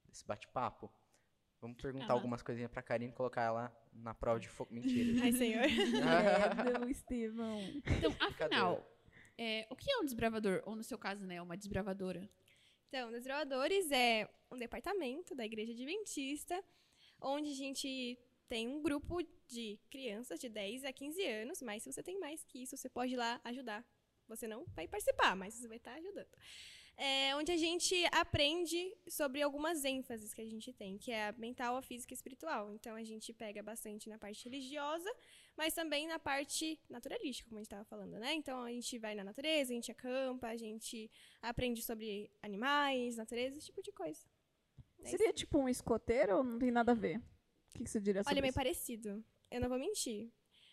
desse 0.05 0.25
bate-papo. 0.27 0.93
Vamos 1.61 1.81
perguntar 1.81 2.11
Ah. 2.11 2.13
algumas 2.13 2.43
coisinhas 2.43 2.71
pra 2.71 2.83
Karine 2.83 3.11
e 3.13 3.15
colocar 3.15 3.43
ela 3.43 3.89
na 3.93 4.13
prova 4.15 4.39
de 4.39 4.49
fogo. 4.49 4.73
Mentira. 4.75 5.23
Ai, 5.25 5.33
senhor. 5.33 5.63
Credo, 6.81 6.89
Estevão. 6.91 7.61
Então, 7.87 8.15
afinal, 8.21 8.87
é, 9.39 9.67
o 9.71 9.77
que 9.77 9.91
é 9.91 9.99
um 9.99 10.05
desbravador? 10.05 10.63
Ou, 10.67 10.77
no 10.77 10.83
seu 10.85 10.99
caso, 10.99 11.25
né, 11.27 11.41
uma 11.41 11.57
desbravadora? 11.57 12.29
Então, 12.89 13.11
Desbravadores 13.11 13.91
é 13.91 14.29
um 14.51 14.57
departamento 14.57 15.35
da 15.35 15.45
Igreja 15.45 15.73
Adventista, 15.73 16.63
onde 17.21 17.51
a 17.51 17.55
gente 17.55 18.17
tem 18.49 18.69
um 18.69 18.81
grupo 18.81 19.19
de 19.49 19.79
crianças 19.91 20.39
de 20.39 20.49
10 20.49 20.85
a 20.85 20.93
15 20.93 21.21
anos, 21.27 21.61
mas 21.63 21.83
se 21.83 21.93
você 21.93 22.01
tem 22.03 22.19
mais 22.21 22.45
que 22.45 22.63
isso, 22.63 22.77
você 22.77 22.89
pode 22.89 23.15
ir 23.15 23.17
lá 23.17 23.41
ajudar. 23.43 23.85
Você 24.29 24.47
não 24.49 24.64
vai 24.74 24.87
participar, 24.89 25.35
mas 25.37 25.55
você 25.55 25.68
vai 25.68 25.77
estar 25.77 25.95
ajudando. 25.95 26.29
é, 26.99 27.37
onde 27.37 27.53
a 27.53 27.57
gente 27.59 27.95
aprende 28.11 28.97
sobre 29.07 29.43
algumas 29.43 29.85
ênfases 29.85 30.33
que 30.33 30.41
a 30.41 30.47
gente 30.47 30.72
tem, 30.72 30.97
que 30.97 31.11
é 31.12 31.29
a 31.29 31.33
mental, 31.33 31.77
a 31.77 31.83
física 31.83 32.12
e 32.12 32.14
a 32.14 32.16
espiritual. 32.16 32.72
Então 32.72 32.97
a 32.97 33.05
gente 33.05 33.33
pega 33.35 33.62
bastante 33.62 34.09
na 34.09 34.18
parte 34.18 34.45
religiosa, 34.49 35.11
mas 35.59 35.74
também 35.74 36.07
na 36.09 36.18
parte 36.18 36.81
naturalística, 36.89 37.49
como 37.49 37.59
a 37.59 37.61
gente 37.61 37.66
estava 37.66 37.85
falando, 37.85 38.18
né? 38.18 38.33
Então 38.35 38.62
a 38.62 38.70
gente 38.70 38.99
vai 38.99 39.14
na 39.14 39.22
natureza, 39.24 39.72
a 39.72 39.74
gente 39.74 39.91
acampa, 39.93 40.49
a 40.49 40.57
gente 40.57 41.11
aprende 41.43 41.83
sobre 41.83 42.31
animais, 42.43 43.16
natureza, 43.16 43.59
esse 43.59 43.66
tipo 43.66 43.83
de 43.83 43.93
coisa. 43.93 44.24
É 45.05 45.09
Seria 45.11 45.33
tipo 45.35 45.59
um 45.59 45.68
escoteiro 45.68 46.39
ou 46.39 46.43
não 46.43 46.59
tem 46.59 46.70
nada 46.70 46.93
a 46.93 46.95
ver? 46.95 47.18
O 47.18 47.22
que, 47.77 47.85
que 47.85 47.91
você 47.91 48.01
diria 48.01 48.22
sobre 48.22 48.33
Olha, 48.35 48.41
é 48.41 48.43
meio 48.43 48.51
isso? 48.51 48.59
parecido. 48.59 49.22
Eu 49.51 49.61
não 49.61 49.68
vou 49.68 49.79
mentir. 49.79 50.33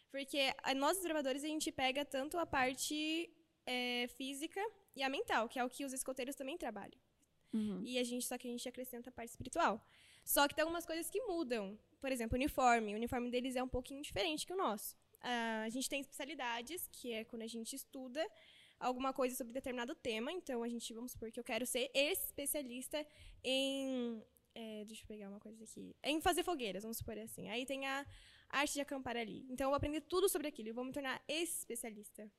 Porque 0.10 0.54
a- 0.64 0.74
nós, 0.74 0.97
os 0.97 1.04
gravadores, 1.04 1.43
a 1.43 1.47
gente 1.47 1.70
pega 1.70 2.06
tanto 2.06 2.38
a 2.38 2.45
parte 2.45 3.30
é, 3.66 4.07
física 4.18 4.61
e 4.95 5.03
a 5.03 5.09
mental, 5.09 5.49
que 5.49 5.59
é 5.59 5.64
o 5.64 5.70
que 5.70 5.86
os 5.86 5.93
escoteiros 5.93 6.36
também 6.36 6.57
trabalham. 6.57 6.99
Uhum. 7.53 7.82
E 7.86 7.97
a 7.99 8.03
gente, 8.03 8.26
só 8.26 8.38
que 8.38 8.47
a 8.47 8.51
gente 8.51 8.68
acrescenta 8.68 9.09
a 9.09 9.14
parte 9.14 9.30
espiritual. 9.30 9.82
Só 10.26 10.47
que 10.47 10.55
tem 10.55 10.64
algumas 10.64 10.86
coisas 10.86 11.09
que 11.09 11.22
mudam. 11.22 11.78
Por 11.99 12.11
exemplo, 12.11 12.36
o 12.36 12.39
uniforme. 12.39 12.93
O 12.93 12.97
uniforme 12.97 13.30
deles 13.30 13.55
é 13.55 13.64
um 13.64 13.68
pouquinho 13.68 14.01
diferente 14.01 14.45
que 14.45 14.53
o 14.53 14.57
nosso. 14.57 14.95
Ah, 15.22 15.64
a 15.66 15.70
gente 15.70 15.89
tem 15.89 16.01
especialidades, 16.01 16.88
que 16.91 17.11
é 17.11 17.24
quando 17.24 17.43
a 17.43 17.47
gente 17.47 17.76
estuda 17.76 18.26
alguma 18.80 19.14
coisa 19.14 19.36
sobre 19.36 19.53
determinado 19.53 19.95
tema. 19.95 20.32
Então, 20.32 20.64
a 20.64 20.68
gente, 20.68 20.93
vamos 20.93 21.11
supor 21.11 21.32
que 21.32 21.39
eu 21.39 21.43
quero 21.43 21.66
ser 21.66 21.89
especialista 21.93 23.05
em. 23.43 24.24
é, 24.55 24.84
deixa 24.86 25.03
eu 25.03 25.07
pegar 25.07 25.30
uma 25.30 25.39
coisa 25.39 25.64
aqui. 25.64 25.95
Em 26.03 26.20
fazer 26.20 26.43
fogueiras, 26.43 26.84
vamos 26.84 26.97
supor 26.97 27.18
assim. 27.20 27.49
Aí 27.49 27.66
tem 27.66 27.86
a 27.86 28.05
arte 28.49 28.74
de 28.74 28.82
acampar 28.82 29.16
ali. 29.16 29.45
Então, 29.49 29.66
eu 29.66 29.70
vou 29.70 29.78
aprender 29.78 30.01
tudo 30.01 30.28
sobre 30.28 30.47
aquilo 30.47 30.70
e 30.70 30.72
vou 30.72 30.84
me 30.84 30.91
tornar 30.91 31.22
especialista. 31.28 32.30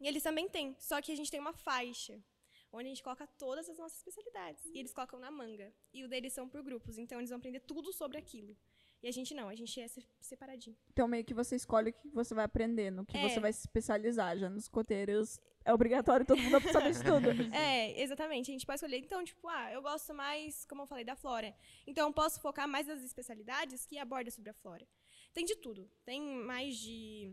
E 0.00 0.06
eles 0.06 0.22
também 0.22 0.48
têm, 0.48 0.76
só 0.78 1.00
que 1.02 1.12
a 1.12 1.16
gente 1.16 1.30
tem 1.30 1.40
uma 1.40 1.52
faixa 1.52 2.22
onde 2.70 2.84
a 2.86 2.88
gente 2.90 3.02
coloca 3.02 3.26
todas 3.38 3.68
as 3.68 3.78
nossas 3.78 3.98
especialidades. 3.98 4.64
E 4.66 4.78
eles 4.78 4.92
colocam 4.92 5.18
na 5.18 5.30
manga. 5.30 5.72
E 5.92 6.04
o 6.04 6.08
deles 6.08 6.32
são 6.34 6.46
por 6.48 6.62
grupos, 6.62 6.98
então 6.98 7.18
eles 7.18 7.30
vão 7.30 7.38
aprender 7.38 7.60
tudo 7.60 7.92
sobre 7.92 8.18
aquilo. 8.18 8.54
E 9.02 9.06
a 9.08 9.12
gente 9.12 9.32
não, 9.32 9.48
a 9.48 9.54
gente 9.54 9.80
é 9.80 9.86
se- 9.88 10.04
separadinho. 10.20 10.76
Então 10.90 11.06
meio 11.08 11.24
que 11.24 11.32
você 11.32 11.54
escolhe 11.56 11.90
o 11.90 11.92
que 11.92 12.08
você 12.10 12.34
vai 12.34 12.44
aprender, 12.44 12.90
no 12.90 13.06
que 13.06 13.16
É. 13.16 13.28
você 13.28 13.38
vai 13.40 13.52
se 13.52 13.60
especializar. 13.60 14.36
Já 14.36 14.50
nos 14.50 14.64
escoteiros 14.64 15.38
é 15.64 15.72
obrigatório 15.72 16.26
todo 16.26 16.42
mundo 16.42 16.60
saber 16.72 16.92
de 16.92 17.02
tudo. 17.04 17.28
É, 17.54 18.00
exatamente. 18.02 18.50
A 18.50 18.52
gente 18.52 18.66
pode 18.66 18.76
escolher. 18.76 18.98
Então, 18.98 19.24
tipo, 19.24 19.46
ah, 19.48 19.72
eu 19.72 19.80
gosto 19.80 20.12
mais, 20.12 20.64
como 20.66 20.82
eu 20.82 20.86
falei, 20.86 21.04
da 21.04 21.14
flora. 21.16 21.54
Então, 21.86 22.08
eu 22.08 22.12
posso 22.12 22.40
focar 22.40 22.68
mais 22.68 22.86
nas 22.88 23.00
especialidades 23.02 23.86
que 23.86 23.98
abordam 23.98 24.32
sobre 24.32 24.50
a 24.50 24.54
flora. 24.54 24.86
Tem 25.32 25.44
de 25.44 25.54
tudo. 25.56 25.88
Tem 26.04 26.20
mais 26.20 26.76
de 26.76 27.32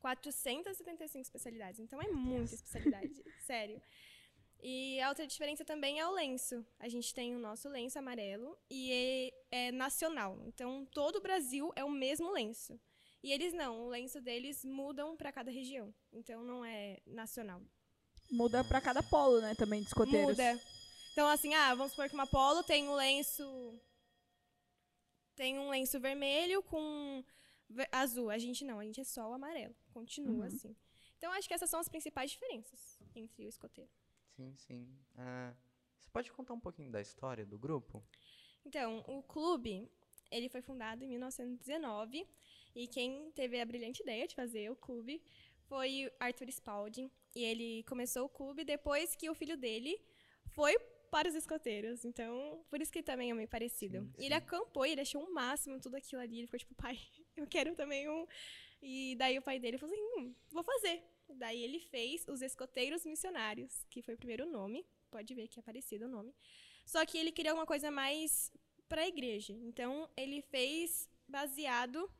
475 0.00 1.22
especialidades. 1.22 1.80
Então, 1.80 2.00
é 2.00 2.08
muita 2.08 2.54
especialidade. 2.54 3.22
sério. 3.46 3.80
E 4.62 5.00
a 5.00 5.08
outra 5.08 5.26
diferença 5.26 5.64
também 5.64 6.00
é 6.00 6.06
o 6.06 6.12
lenço. 6.12 6.64
A 6.78 6.88
gente 6.88 7.14
tem 7.14 7.34
o 7.34 7.38
nosso 7.38 7.68
lenço 7.68 7.98
amarelo 7.98 8.58
e 8.68 9.32
é, 9.50 9.68
é 9.68 9.72
nacional. 9.72 10.38
Então, 10.46 10.86
todo 10.86 11.16
o 11.16 11.20
Brasil 11.20 11.72
é 11.74 11.84
o 11.84 11.90
mesmo 11.90 12.30
lenço. 12.30 12.78
E 13.22 13.32
eles 13.32 13.52
não, 13.52 13.82
o 13.82 13.88
lenço 13.88 14.20
deles 14.20 14.64
mudam 14.64 15.16
para 15.16 15.32
cada 15.32 15.50
região. 15.50 15.94
Então, 16.12 16.42
não 16.42 16.64
é 16.64 16.98
nacional. 17.06 17.62
Muda 18.30 18.62
pra 18.64 18.80
cada 18.80 19.02
polo, 19.02 19.40
né, 19.40 19.54
também 19.54 19.80
de 19.80 19.88
escoteiros. 19.88 20.30
Muda. 20.30 20.60
Então, 21.12 21.28
assim, 21.28 21.54
ah, 21.54 21.74
vamos 21.74 21.92
supor 21.92 22.08
que 22.08 22.14
uma 22.14 22.26
polo 22.26 22.62
tem 22.62 22.88
um 22.88 22.94
lenço. 22.94 23.80
Tem 25.34 25.58
um 25.58 25.70
lenço 25.70 25.98
vermelho 25.98 26.62
com 26.62 27.24
azul. 27.90 28.30
A 28.30 28.38
gente 28.38 28.64
não, 28.64 28.78
a 28.78 28.84
gente 28.84 29.00
é 29.00 29.04
só 29.04 29.28
o 29.28 29.34
amarelo. 29.34 29.74
Continua 29.92 30.46
Uhum. 30.46 30.46
assim. 30.46 30.76
Então, 31.18 31.32
acho 31.32 31.46
que 31.48 31.54
essas 31.54 31.68
são 31.68 31.80
as 31.80 31.88
principais 31.88 32.30
diferenças 32.30 32.98
entre 33.14 33.44
o 33.44 33.48
escoteiro. 33.48 33.90
Sim, 34.36 34.54
sim. 34.56 34.88
Ah, 35.16 35.54
você 36.00 36.08
pode 36.10 36.32
contar 36.32 36.54
um 36.54 36.60
pouquinho 36.60 36.90
da 36.90 37.00
história 37.00 37.44
do 37.44 37.58
grupo? 37.58 38.02
Então, 38.64 39.04
o 39.06 39.22
clube, 39.22 39.90
ele 40.30 40.48
foi 40.48 40.62
fundado 40.62 41.04
em 41.04 41.08
1919 41.08 42.26
e 42.74 42.86
quem 42.86 43.30
teve 43.32 43.60
a 43.60 43.66
brilhante 43.66 44.02
ideia 44.02 44.26
de 44.26 44.34
fazer 44.34 44.70
o 44.70 44.76
clube 44.76 45.22
foi 45.68 46.10
Arthur 46.18 46.48
Spalding. 46.48 47.10
E 47.34 47.44
ele 47.44 47.82
começou 47.84 48.24
o 48.24 48.28
clube 48.28 48.64
depois 48.64 49.14
que 49.14 49.28
o 49.30 49.34
filho 49.34 49.56
dele 49.56 50.00
foi 50.48 50.78
para 51.10 51.28
os 51.28 51.34
escoteiros. 51.34 52.04
Então, 52.04 52.64
por 52.70 52.80
isso 52.80 52.92
que 52.92 53.02
também 53.02 53.30
é 53.30 53.34
meio 53.34 53.48
parecido. 53.48 53.98
Sim, 53.98 54.12
E 54.18 54.24
ele 54.26 54.34
sim. 54.34 54.40
acampou, 54.40 54.86
e 54.86 54.92
ele 54.92 55.00
achou 55.00 55.22
o 55.24 55.32
máximo 55.34 55.80
tudo 55.80 55.96
aquilo 55.96 56.20
ali. 56.22 56.38
Ele 56.38 56.46
ficou 56.46 56.58
tipo, 56.58 56.74
pai, 56.74 56.98
eu 57.36 57.46
quero 57.46 57.74
também 57.74 58.08
um. 58.08 58.26
E 58.82 59.14
daí 59.16 59.38
o 59.38 59.42
pai 59.42 59.58
dele 59.58 59.78
falou 59.78 59.94
assim: 59.94 60.04
hum, 60.20 60.34
vou 60.50 60.62
fazer. 60.62 61.02
Daí 61.28 61.62
ele 61.62 61.78
fez 61.80 62.26
os 62.28 62.42
Escoteiros 62.42 63.04
Missionários, 63.04 63.84
que 63.90 64.02
foi 64.02 64.14
o 64.14 64.18
primeiro 64.18 64.46
nome. 64.50 64.84
Pode 65.10 65.34
ver 65.34 65.48
que 65.48 65.60
é 65.60 65.62
parecido 65.62 66.06
o 66.06 66.08
nome. 66.08 66.34
Só 66.84 67.04
que 67.06 67.18
ele 67.18 67.30
queria 67.32 67.54
uma 67.54 67.66
coisa 67.66 67.90
mais 67.90 68.52
para 68.88 69.02
a 69.02 69.06
igreja. 69.08 69.52
Então, 69.52 70.08
ele 70.16 70.42
fez 70.42 71.08
baseado 71.28 72.10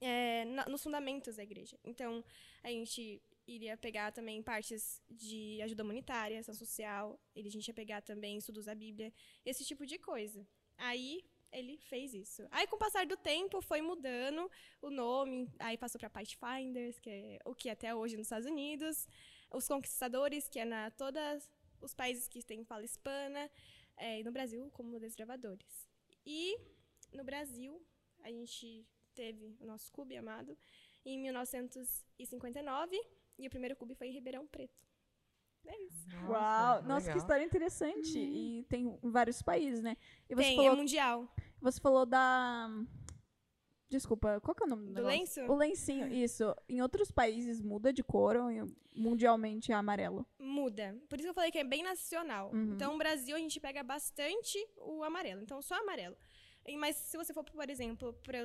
é, 0.00 0.44
na- 0.44 0.66
nos 0.66 0.82
fundamentos 0.82 1.36
da 1.36 1.42
igreja. 1.42 1.78
Então, 1.84 2.24
a 2.62 2.68
gente 2.68 3.20
iria 3.46 3.76
pegar 3.76 4.12
também 4.12 4.42
partes 4.42 5.02
de 5.08 5.60
ajuda 5.62 5.82
humanitária, 5.82 6.38
ação 6.38 6.54
social, 6.54 7.18
a 7.34 7.40
gente 7.48 7.66
ia 7.66 7.74
pegar 7.74 8.02
também 8.02 8.36
estudos 8.36 8.66
da 8.66 8.74
Bíblia, 8.74 9.12
esse 9.44 9.64
tipo 9.64 9.86
de 9.86 9.98
coisa. 9.98 10.46
Aí, 10.76 11.24
ele 11.52 11.76
fez 11.78 12.14
isso. 12.14 12.46
Aí, 12.50 12.66
com 12.66 12.76
o 12.76 12.78
passar 12.78 13.06
do 13.06 13.16
tempo, 13.16 13.60
foi 13.60 13.80
mudando 13.80 14.50
o 14.80 14.90
nome, 14.90 15.50
aí 15.58 15.76
passou 15.76 15.98
para 15.98 16.10
Pathfinders, 16.10 16.98
que 16.98 17.10
é 17.10 17.38
o 17.44 17.54
que 17.54 17.68
é 17.68 17.72
até 17.72 17.94
hoje 17.94 18.16
nos 18.16 18.26
Estados 18.26 18.46
Unidos, 18.46 19.06
os 19.50 19.66
Conquistadores, 19.66 20.48
que 20.48 20.58
é 20.58 20.64
na 20.64 20.90
todos 20.90 21.50
os 21.80 21.94
países 21.94 22.28
que 22.28 22.42
têm 22.42 22.64
fala 22.64 22.84
hispana, 22.84 23.50
é, 23.96 24.20
e 24.20 24.24
no 24.24 24.32
Brasil, 24.32 24.70
como 24.72 24.98
Desbravadores. 24.98 25.88
E 26.24 26.56
no 27.12 27.24
Brasil, 27.24 27.82
a 28.22 28.30
gente 28.30 28.86
teve 29.14 29.56
o 29.60 29.66
nosso 29.66 29.90
clube 29.92 30.16
amado 30.16 30.56
em 31.04 31.18
1959 31.18 33.00
e 33.38 33.46
o 33.46 33.50
primeiro 33.50 33.76
clube 33.76 33.94
foi 33.94 34.08
em 34.08 34.12
Ribeirão 34.12 34.46
Preto. 34.46 34.87
É 35.68 35.82
isso. 35.84 36.08
Uau! 36.28 36.82
Nossa, 36.82 37.00
que 37.02 37.06
legal. 37.08 37.16
história 37.18 37.44
interessante. 37.44 38.18
E 38.18 38.64
tem 38.68 38.98
em 39.02 39.10
vários 39.10 39.40
países, 39.42 39.82
né? 39.82 39.96
E 40.28 40.34
você 40.34 40.42
Tem, 40.42 40.54
é 40.58 40.62
falou, 40.62 40.76
mundial. 40.76 41.28
você 41.60 41.80
falou 41.80 42.04
da. 42.06 42.68
Desculpa, 43.90 44.38
qual 44.42 44.54
que 44.54 44.62
é 44.62 44.66
o 44.66 44.68
nome 44.68 44.86
do, 44.88 44.94
Do 45.00 45.06
lenço? 45.06 45.40
O 45.42 45.54
lencinho, 45.54 46.06
isso. 46.08 46.54
Em 46.68 46.82
outros 46.82 47.10
países 47.10 47.58
muda 47.62 47.90
de 47.90 48.02
cor 48.02 48.36
ou 48.36 48.48
mundialmente 48.94 49.72
é 49.72 49.74
amarelo? 49.74 50.26
Muda. 50.38 50.94
Por 51.08 51.16
isso 51.16 51.24
que 51.26 51.30
eu 51.30 51.34
falei 51.34 51.50
que 51.50 51.58
é 51.58 51.64
bem 51.64 51.82
nacional. 51.82 52.50
Uhum. 52.52 52.74
Então, 52.74 52.92
no 52.92 52.98
Brasil, 52.98 53.34
a 53.34 53.38
gente 53.38 53.58
pega 53.58 53.82
bastante 53.82 54.58
o 54.76 55.02
amarelo. 55.02 55.40
Então, 55.40 55.62
só 55.62 55.74
amarelo. 55.76 56.16
Mas 56.78 56.96
se 56.96 57.16
você 57.16 57.32
for, 57.32 57.42
por 57.44 57.70
exemplo, 57.70 58.12
para 58.22 58.40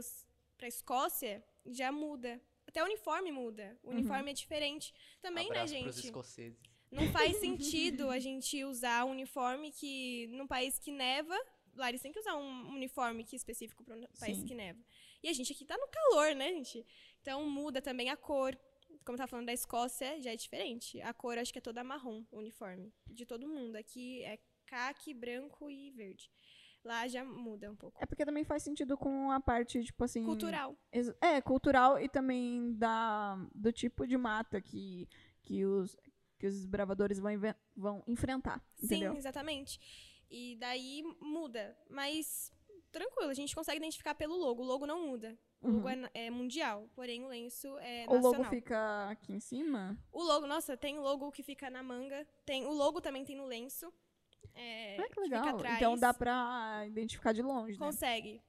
a 0.61 0.67
Escócia, 0.67 1.43
já 1.65 1.91
muda. 1.91 2.39
Até 2.65 2.81
o 2.81 2.85
uniforme 2.85 3.29
muda. 3.29 3.77
O 3.83 3.89
Uhum. 3.89 3.95
uniforme 3.97 4.31
é 4.31 4.33
diferente. 4.33 4.93
Também, 5.21 5.47
Abraço 5.47 5.73
né, 5.73 5.81
pros 5.81 5.95
gente? 5.95 6.05
escoceses. 6.05 6.57
Não 6.93 7.11
faz 7.11 7.37
sentido 7.37 8.09
a 8.09 8.19
gente 8.19 8.63
usar 8.63 9.05
um 9.05 9.11
uniforme 9.11 9.71
que, 9.71 10.27
num 10.27 10.47
país 10.47 10.77
que 10.79 10.91
neva, 10.91 11.35
eles 11.87 12.01
têm 12.01 12.11
que 12.11 12.19
usar 12.19 12.35
um 12.35 12.69
uniforme 12.73 13.23
que 13.23 13.35
específico 13.35 13.83
para 13.83 13.95
um 13.95 14.05
país 14.19 14.37
Sim. 14.37 14.45
que 14.45 14.53
neva. 14.53 14.79
E 15.21 15.29
a 15.29 15.33
gente 15.33 15.53
aqui 15.53 15.65
tá 15.65 15.77
no 15.77 15.87
calor, 15.87 16.35
né, 16.35 16.49
gente? 16.49 16.85
Então 17.21 17.49
muda 17.49 17.81
também 17.81 18.09
a 18.09 18.17
cor. 18.17 18.57
Como 19.05 19.17
tá 19.17 19.27
falando 19.27 19.47
da 19.47 19.53
Escócia, 19.53 20.21
já 20.21 20.31
é 20.31 20.35
diferente. 20.35 21.01
A 21.01 21.13
cor 21.13 21.37
acho 21.37 21.51
que 21.51 21.59
é 21.59 21.61
toda 21.61 21.83
marrom, 21.83 22.23
o 22.31 22.37
uniforme. 22.37 22.93
De 23.07 23.25
todo 23.25 23.47
mundo. 23.47 23.75
Aqui 23.75 24.23
é 24.23 24.39
caque, 24.65 25.13
branco 25.13 25.69
e 25.69 25.91
verde. 25.91 26.29
Lá 26.83 27.07
já 27.07 27.23
muda 27.23 27.71
um 27.71 27.75
pouco. 27.75 27.97
É 28.01 28.05
porque 28.05 28.25
também 28.25 28.43
faz 28.43 28.61
sentido 28.61 28.97
com 28.97 29.31
a 29.31 29.39
parte, 29.39 29.81
tipo 29.83 30.03
assim. 30.03 30.25
Cultural. 30.25 30.77
É, 31.21 31.41
cultural 31.41 31.97
e 31.97 32.09
também 32.09 32.73
da, 32.73 33.35
do 33.55 33.71
tipo 33.71 34.05
de 34.05 34.17
mata 34.17 34.59
que, 34.59 35.07
que, 35.41 35.65
os, 35.65 35.95
que 36.43 36.47
os 36.47 36.65
bravadores 36.65 37.19
vão, 37.19 37.31
vão 37.73 38.03
enfrentar. 38.05 38.61
Entendeu? 38.83 39.13
Sim, 39.13 39.17
exatamente. 39.17 39.79
E 40.29 40.57
daí 40.57 41.01
muda. 41.21 41.77
Mas 41.89 42.51
tranquilo, 42.91 43.29
a 43.29 43.33
gente 43.33 43.55
consegue 43.55 43.77
identificar 43.77 44.13
pelo 44.13 44.35
logo. 44.35 44.61
O 44.61 44.65
logo 44.65 44.85
não 44.85 45.07
muda. 45.07 45.39
O 45.61 45.69
logo 45.69 45.87
Uhum. 45.87 46.05
é, 46.13 46.25
é 46.25 46.29
mundial, 46.29 46.89
porém 46.93 47.23
o 47.23 47.29
lenço 47.29 47.67
é 47.79 48.03
O 48.09 48.15
nacional. 48.15 48.41
logo 48.41 48.43
fica 48.49 49.09
aqui 49.09 49.31
em 49.31 49.39
cima? 49.39 49.97
O 50.11 50.21
logo, 50.21 50.45
nossa, 50.45 50.75
tem 50.75 50.99
o 50.99 51.01
logo 51.01 51.31
que 51.31 51.41
fica 51.41 51.69
na 51.69 51.81
manga. 51.81 52.27
Tem, 52.45 52.65
o 52.65 52.73
logo 52.73 52.99
também 52.99 53.23
tem 53.23 53.37
no 53.37 53.45
lenço. 53.45 53.93
É, 54.53 54.97
Ah, 54.99 55.03
que 55.03 55.07
Fica 55.09 55.21
legal. 55.21 55.47
atrás. 55.55 55.75
Então 55.77 55.97
dá 55.97 56.13
pra 56.13 56.83
identificar 56.85 57.31
de 57.31 57.41
longe, 57.41 57.79
né? 57.79 57.85
Consegue. 57.85 58.43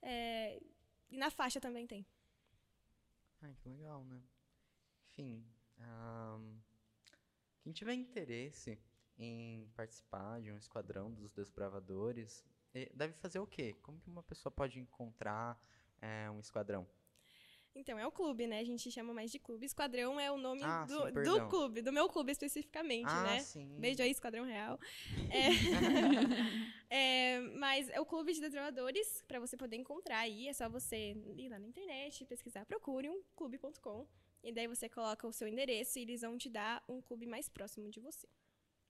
É, 0.00 0.62
e 1.10 1.16
na 1.18 1.30
faixa 1.30 1.60
também 1.60 1.84
tem. 1.84 2.06
Ai, 3.42 3.56
que 3.60 3.68
legal, 3.68 4.04
né? 4.04 4.22
Enfim, 5.10 5.44
ahn, 5.80 6.60
quem 7.64 7.72
tiver 7.72 7.94
interesse 7.94 8.78
em 9.18 9.66
participar 9.74 10.40
de 10.42 10.52
um 10.52 10.58
esquadrão 10.58 11.10
dos 11.10 11.32
desbravadores, 11.32 12.44
eh, 12.74 12.90
deve 12.94 13.14
fazer 13.14 13.38
o 13.38 13.46
quê? 13.46 13.74
Como 13.82 13.98
que 13.98 14.10
uma 14.10 14.22
pessoa 14.22 14.52
pode 14.52 14.78
encontrar 14.78 15.58
eh, 16.02 16.30
um 16.30 16.38
esquadrão? 16.40 16.86
Então, 17.74 17.98
é 17.98 18.06
o 18.06 18.12
clube, 18.12 18.46
né? 18.46 18.60
A 18.60 18.64
gente 18.64 18.88
chama 18.90 19.12
mais 19.12 19.32
de 19.32 19.38
clube. 19.38 19.66
Esquadrão 19.66 20.20
é 20.20 20.30
o 20.30 20.36
nome 20.36 20.62
Ah, 20.62 20.84
do, 20.84 21.06
sim, 21.06 21.22
do 21.22 21.48
clube, 21.48 21.82
do 21.82 21.92
meu 21.92 22.08
clube 22.08 22.30
especificamente, 22.30 23.08
ah, 23.08 23.22
né? 23.22 23.38
sim. 23.40 23.80
Beijo 23.80 24.00
aí, 24.02 24.10
Esquadrão 24.10 24.44
Real. 24.44 24.78
É, 25.30 25.48
é, 26.90 27.40
mas 27.56 27.88
é 27.88 28.00
o 28.00 28.06
clube 28.06 28.32
de 28.32 28.40
desbravadores, 28.40 29.22
pra 29.26 29.40
você 29.40 29.56
poder 29.56 29.76
encontrar 29.76 30.18
aí, 30.18 30.46
é 30.48 30.52
só 30.52 30.68
você 30.68 31.16
ir 31.36 31.48
lá 31.48 31.58
na 31.58 31.66
internet, 31.66 32.24
pesquisar, 32.26 32.64
procure 32.66 33.08
um 33.08 33.22
clube.com. 33.34 34.06
E 34.44 34.52
daí 34.52 34.68
você 34.68 34.88
coloca 34.88 35.26
o 35.26 35.32
seu 35.32 35.48
endereço 35.48 35.98
e 35.98 36.02
eles 36.02 36.20
vão 36.20 36.36
te 36.36 36.50
dar 36.50 36.84
um 36.88 37.00
clube 37.00 37.26
mais 37.26 37.48
próximo 37.48 37.88
de 37.90 37.98
você. 37.98 38.28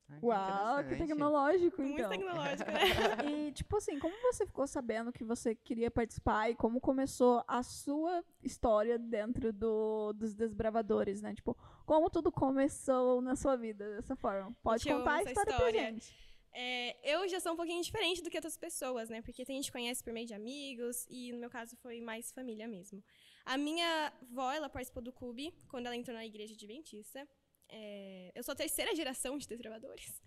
Ah, 0.08 0.18
que 0.18 0.26
Uau, 0.26 0.84
que 0.84 0.96
tecnológico, 0.96 1.80
Muito 1.80 1.98
então. 1.98 2.10
tecnológico, 2.10 2.70
né? 2.70 2.80
E, 3.48 3.52
tipo 3.52 3.76
assim, 3.76 3.98
como 3.98 4.14
você 4.20 4.44
ficou 4.46 4.66
sabendo 4.66 5.12
que 5.12 5.24
você 5.24 5.54
queria 5.54 5.90
participar 5.90 6.50
e 6.50 6.54
como 6.54 6.80
começou 6.80 7.42
a 7.48 7.62
sua 7.62 8.22
história 8.42 8.98
dentro 8.98 9.52
do, 9.52 10.12
dos 10.12 10.34
desbravadores, 10.34 11.22
né? 11.22 11.34
Tipo, 11.34 11.56
como 11.86 12.10
tudo 12.10 12.30
começou 12.30 13.22
na 13.22 13.34
sua 13.34 13.56
vida 13.56 13.96
dessa 13.96 14.14
forma? 14.14 14.54
Pode 14.62 14.86
eu 14.86 14.98
contar 14.98 15.14
a 15.14 15.20
essa 15.20 15.30
história, 15.30 15.56
pra 15.56 15.66
história. 15.68 15.92
gente. 15.92 16.14
É, 16.52 16.96
eu 17.14 17.28
já 17.28 17.40
sou 17.40 17.52
um 17.52 17.56
pouquinho 17.56 17.82
diferente 17.82 18.22
do 18.22 18.30
que 18.30 18.36
outras 18.36 18.56
pessoas, 18.56 19.08
né? 19.08 19.22
Porque 19.22 19.44
tem 19.44 19.56
gente 19.56 19.66
que 19.66 19.72
conhece 19.72 20.04
por 20.04 20.12
meio 20.12 20.26
de 20.26 20.34
amigos 20.34 21.06
e 21.08 21.32
no 21.32 21.38
meu 21.38 21.50
caso 21.50 21.76
foi 21.78 22.00
mais 22.00 22.30
família 22.30 22.68
mesmo. 22.68 23.02
A 23.44 23.56
minha 23.56 24.12
avó, 24.22 24.52
ela 24.52 24.68
participou 24.68 25.02
do 25.02 25.12
clube 25.12 25.52
quando 25.68 25.86
ela 25.86 25.96
entrou 25.96 26.16
na 26.16 26.24
igreja 26.24 26.54
adventista. 26.54 27.28
É, 27.68 28.32
eu 28.34 28.42
sou 28.42 28.52
a 28.52 28.56
terceira 28.56 28.94
geração 28.94 29.36
de 29.36 29.46
desbravadores. 29.46 30.22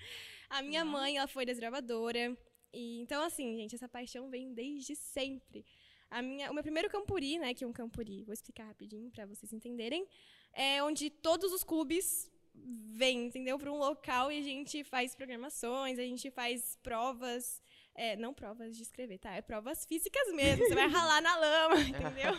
A 0.49 0.61
minha 0.61 0.83
Uau. 0.83 0.91
mãe, 0.91 1.17
ela 1.17 1.27
foi 1.27 1.45
desbravadora. 1.45 2.37
E, 2.71 2.99
então, 3.01 3.23
assim, 3.23 3.55
gente, 3.57 3.75
essa 3.75 3.89
paixão 3.89 4.29
vem 4.29 4.53
desde 4.53 4.95
sempre. 4.95 5.65
A 6.09 6.21
minha, 6.21 6.49
o 6.51 6.53
meu 6.53 6.63
primeiro 6.63 6.89
campuri, 6.89 7.37
né, 7.37 7.53
que 7.53 7.63
é 7.63 7.67
um 7.67 7.73
campuri, 7.73 8.23
vou 8.23 8.33
explicar 8.33 8.65
rapidinho 8.65 9.11
para 9.11 9.25
vocês 9.25 9.51
entenderem, 9.51 10.07
é 10.53 10.81
onde 10.81 11.09
todos 11.09 11.51
os 11.51 11.63
clubes 11.63 12.31
vêm, 12.53 13.25
entendeu? 13.25 13.57
Para 13.59 13.71
um 13.71 13.77
local 13.77 14.31
e 14.31 14.39
a 14.39 14.41
gente 14.41 14.83
faz 14.83 15.15
programações, 15.15 15.99
a 15.99 16.03
gente 16.03 16.31
faz 16.31 16.77
provas, 16.81 17.61
é, 17.97 18.15
não 18.15 18.31
provas 18.31 18.77
de 18.77 18.83
escrever, 18.83 19.17
tá? 19.17 19.33
É 19.33 19.41
provas 19.41 19.83
físicas 19.83 20.31
mesmo. 20.33 20.63
Você 20.63 20.75
vai 20.75 20.87
ralar 20.87 21.19
na 21.19 21.35
lama, 21.35 21.81
entendeu? 21.81 22.31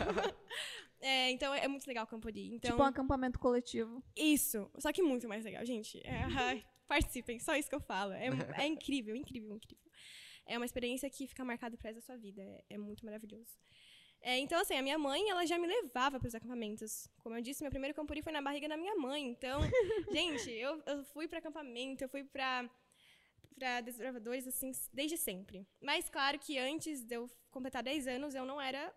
É, 1.01 1.29
então 1.31 1.53
é 1.53 1.67
muito 1.67 1.85
legal 1.85 2.05
o 2.05 2.07
campuri. 2.07 2.55
Então, 2.55 2.71
Tipo 2.71 2.81
um 2.81 2.85
acampamento 2.85 3.37
coletivo. 3.37 4.01
isso. 4.15 4.71
Só 4.77 4.93
que 4.93 5.01
muito 5.01 5.27
mais 5.27 5.43
legal, 5.43 5.65
gente. 5.65 5.99
É, 6.07 6.23
ai, 6.33 6.65
participem, 6.87 7.39
só 7.39 7.55
isso 7.57 7.69
que 7.69 7.75
eu 7.75 7.81
falo. 7.81 8.13
É, 8.13 8.29
é 8.57 8.65
incrível, 8.65 9.13
incrível, 9.13 9.53
incrível. 9.53 9.83
É 10.45 10.57
uma 10.57 10.65
experiência 10.65 11.09
que 11.09 11.27
fica 11.27 11.43
marcada 11.43 11.77
resto 11.79 11.95
da 11.95 12.01
sua 12.01 12.15
vida. 12.15 12.41
É, 12.41 12.63
é 12.69 12.77
muito 12.77 13.05
maravilhoso. 13.05 13.51
É, 14.21 14.37
então, 14.37 14.59
assim, 14.61 14.75
a 14.75 14.81
minha 14.81 14.97
mãe, 14.97 15.29
ela 15.29 15.45
já 15.45 15.57
me 15.57 15.67
levava 15.67 16.19
para 16.19 16.27
os 16.27 16.35
acampamentos. 16.35 17.09
Como 17.19 17.35
eu 17.35 17.41
disse, 17.41 17.63
meu 17.63 17.71
primeiro 17.71 17.95
campuri 17.95 18.21
foi 18.21 18.31
na 18.31 18.41
barriga 18.41 18.67
da 18.67 18.77
minha 18.77 18.95
mãe. 18.95 19.25
Então, 19.25 19.59
gente, 20.11 20.49
eu, 20.51 20.81
eu 20.85 21.03
fui 21.05 21.27
para 21.27 21.39
acampamento, 21.39 22.03
eu 22.03 22.09
fui 22.09 22.23
para 22.23 22.69
para 23.55 23.81
desbravadores, 23.81 24.47
assim, 24.47 24.71
desde 24.93 25.17
sempre. 25.17 25.67
Mas, 25.81 26.09
claro 26.09 26.39
que 26.39 26.57
antes 26.57 27.03
de 27.03 27.15
eu 27.15 27.29
completar 27.51 27.83
10 27.83 28.07
anos, 28.07 28.33
eu 28.35 28.45
não 28.45 28.59
era, 28.61 28.93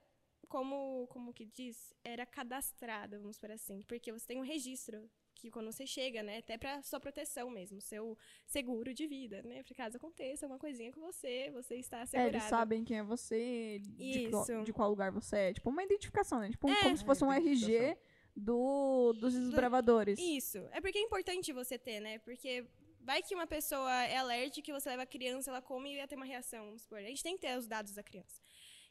como, 0.49 1.07
como 1.09 1.33
que 1.33 1.45
diz, 1.47 1.93
era 2.05 2.25
cadastrada, 2.27 3.19
vamos 3.19 3.39
por 3.39 3.51
assim. 3.51 3.81
Porque 3.83 4.13
você 4.13 4.27
tem 4.27 4.39
um 4.39 4.43
registro 4.45 5.11
que 5.35 5.51
quando 5.51 5.73
você 5.73 5.85
chega, 5.87 6.23
né, 6.23 6.39
até 6.39 6.57
para 6.57 6.81
sua 6.83 7.01
proteção 7.01 7.51
mesmo, 7.51 7.81
seu 7.81 8.17
seguro 8.47 8.95
de 8.95 9.07
vida, 9.09 9.43
né, 9.43 9.63
para 9.65 9.75
caso 9.75 9.97
aconteça 9.97 10.45
alguma 10.47 10.59
coisinha 10.61 10.93
com 10.93 11.01
você, 11.01 11.51
você 11.51 11.77
está 11.77 11.99
É, 11.99 12.03
assegurado. 12.03 12.37
eles 12.37 12.45
sabem 12.45 12.85
quem 12.85 12.99
é 12.99 13.03
você, 13.03 13.81
de, 13.83 14.29
qual- 14.31 14.63
de 14.63 14.73
qual 14.73 14.91
lugar 14.91 15.11
você 15.11 15.37
é. 15.37 15.53
Tipo, 15.55 15.71
uma 15.71 15.83
identificação, 15.83 16.39
né? 16.39 16.51
Tipo, 16.51 16.69
É. 16.69 16.83
como 16.83 16.97
se 16.97 17.05
fosse 17.05 17.25
um 17.25 17.33
É, 17.33 17.39
RG 17.39 17.97
do, 18.37 19.13
dos 19.15 19.35
desbravadores. 19.35 20.19
Isso. 20.21 20.59
É 20.71 20.81
porque 20.81 20.99
é 20.99 21.03
importante 21.03 21.53
você 21.53 21.77
ter, 21.79 21.99
né? 22.01 22.19
Porque 22.21 22.65
vai 23.03 23.23
que 23.23 23.35
uma 23.35 23.47
pessoa 23.47 23.93
é 24.05 24.17
alérgica 24.17 24.71
e 24.71 24.73
você 24.73 24.89
leva 24.89 25.03
a 25.03 25.07
criança, 25.07 25.51
ela 25.51 25.63
come 25.63 25.93
e 25.93 25.97
ia 25.97 26.09
ter 26.09 26.17
uma 26.17 26.25
reação, 26.25 26.67
vamos 26.67 26.83
supor. 26.83 26.99
A 26.99 27.03
gente 27.03 27.23
tem 27.23 27.37
que 27.37 27.43
ter 27.43 27.57
os 27.59 27.67
dados 27.67 27.93
da 27.93 28.03
criança. 28.03 28.41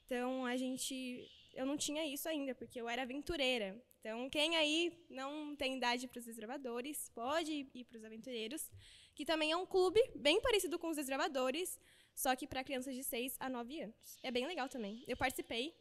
Então, 0.06 0.46
a 0.46 0.58
gente... 0.58 1.30
Eu 1.54 1.66
não 1.66 1.76
tinha 1.76 2.06
isso 2.06 2.30
ainda, 2.30 2.56
porque 2.56 2.80
eu 2.80 2.88
era 2.88 3.02
aventureira. 3.02 3.82
Então, 4.00 4.30
quem 4.30 4.56
aí 4.56 4.92
não 5.10 5.56
tem 5.56 5.78
idade 5.78 6.08
para 6.08 6.20
os 6.20 6.26
desbravadores, 6.26 7.10
pode 7.14 7.68
ir 7.74 7.84
para 7.86 7.98
os 7.98 8.04
aventureiros, 8.04 8.72
que 9.14 9.26
também 9.26 9.52
é 9.52 9.56
um 9.56 9.66
clube 9.66 10.02
bem 10.16 10.42
parecido 10.42 10.80
com 10.80 10.90
os 10.90 10.96
desbravadores, 10.96 11.80
só 12.16 12.36
que 12.36 12.48
para 12.48 12.64
crianças 12.64 12.96
de 12.96 13.04
6 13.04 13.36
a 13.40 13.50
9 13.50 13.82
anos. 13.82 14.18
É 14.24 14.32
bem 14.32 14.48
legal 14.48 14.68
também. 14.68 15.04
Eu 15.08 15.16
participei, 15.18 15.76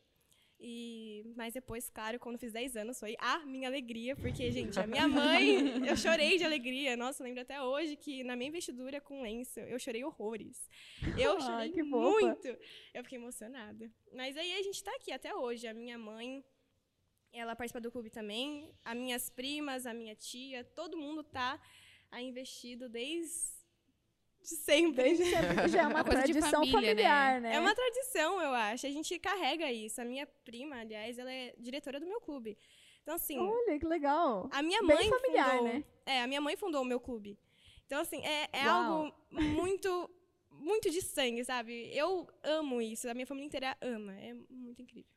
e, 0.62 1.24
mas 1.36 1.54
depois, 1.54 1.88
claro, 1.88 2.18
quando 2.18 2.38
fiz 2.38 2.52
10 2.52 2.76
anos, 2.76 3.00
foi 3.00 3.16
a 3.18 3.38
minha 3.46 3.66
alegria, 3.66 4.14
porque, 4.14 4.50
gente, 4.50 4.78
a 4.78 4.86
minha 4.86 5.08
mãe, 5.08 5.48
eu 5.88 5.96
chorei 5.96 6.36
de 6.36 6.44
alegria. 6.44 6.96
Nossa, 6.98 7.24
lembro 7.24 7.40
até 7.40 7.62
hoje 7.62 7.96
que 7.96 8.22
na 8.22 8.36
minha 8.36 8.48
investidura 8.48 9.00
com 9.00 9.22
lenço, 9.22 9.58
eu 9.60 9.78
chorei 9.78 10.04
horrores. 10.04 10.68
Eu 11.18 11.40
chorei 11.40 11.82
muito. 11.82 12.46
Eu 12.92 13.02
fiquei 13.02 13.18
emocionada. 13.18 13.90
Mas 14.12 14.36
aí 14.36 14.52
a 14.52 14.62
gente 14.62 14.84
tá 14.84 14.92
aqui 14.96 15.10
até 15.12 15.34
hoje. 15.34 15.66
A 15.66 15.72
minha 15.72 15.96
mãe, 15.96 16.44
ela 17.32 17.56
participa 17.56 17.80
do 17.80 17.90
clube 17.90 18.10
também. 18.10 18.70
As 18.84 18.96
minhas 18.96 19.30
primas, 19.30 19.86
a 19.86 19.94
minha 19.94 20.14
tia, 20.14 20.62
todo 20.62 20.94
mundo 20.94 21.24
tá 21.24 21.58
investido 22.20 22.86
desde 22.86 23.59
sempre. 24.42 25.02
Desde 25.04 25.24
sempre 25.24 25.68
já 25.68 25.82
é 25.82 25.86
uma 25.86 25.94
Uma 25.96 26.04
coisa 26.04 26.22
de 26.24 26.32
tradição 26.32 26.60
família, 26.60 26.80
né? 26.80 26.86
familiar, 26.88 27.40
né? 27.40 27.54
É 27.56 27.60
uma 27.60 27.74
tradição, 27.74 28.40
eu 28.42 28.50
acho. 28.52 28.86
A 28.86 28.90
gente 28.90 29.18
carrega 29.18 29.70
isso. 29.72 30.00
A 30.00 30.04
minha 30.04 30.26
prima, 30.44 30.76
aliás, 30.76 31.18
ela 31.18 31.32
é 31.32 31.54
diretora 31.58 31.98
do 32.00 32.06
meu 32.06 32.20
clube. 32.20 32.56
Então, 33.02 33.14
assim, 33.14 33.38
Olha, 33.38 33.78
que 33.78 33.86
legal. 33.86 34.48
a 34.52 34.62
minha 34.62 34.80
bem 34.82 34.96
mãe 34.96 35.08
familiar, 35.08 35.50
fundou, 35.58 35.64
né? 35.74 35.84
É, 36.06 36.22
a 36.22 36.26
minha 36.26 36.40
mãe 36.40 36.56
fundou 36.56 36.82
o 36.82 36.84
meu 36.84 37.00
clube. 37.00 37.38
Então, 37.86 38.00
assim, 38.00 38.24
é, 38.24 38.48
é 38.52 38.62
algo 38.68 39.12
muito, 39.30 40.10
muito 40.50 40.90
de 40.90 41.00
sangue, 41.02 41.44
sabe? 41.44 41.90
Eu 41.96 42.28
amo 42.42 42.80
isso. 42.80 43.08
A 43.08 43.14
minha 43.14 43.26
família 43.26 43.46
inteira 43.46 43.76
ama. 43.80 44.12
É 44.18 44.34
muito 44.48 44.82
incrível. 44.82 45.10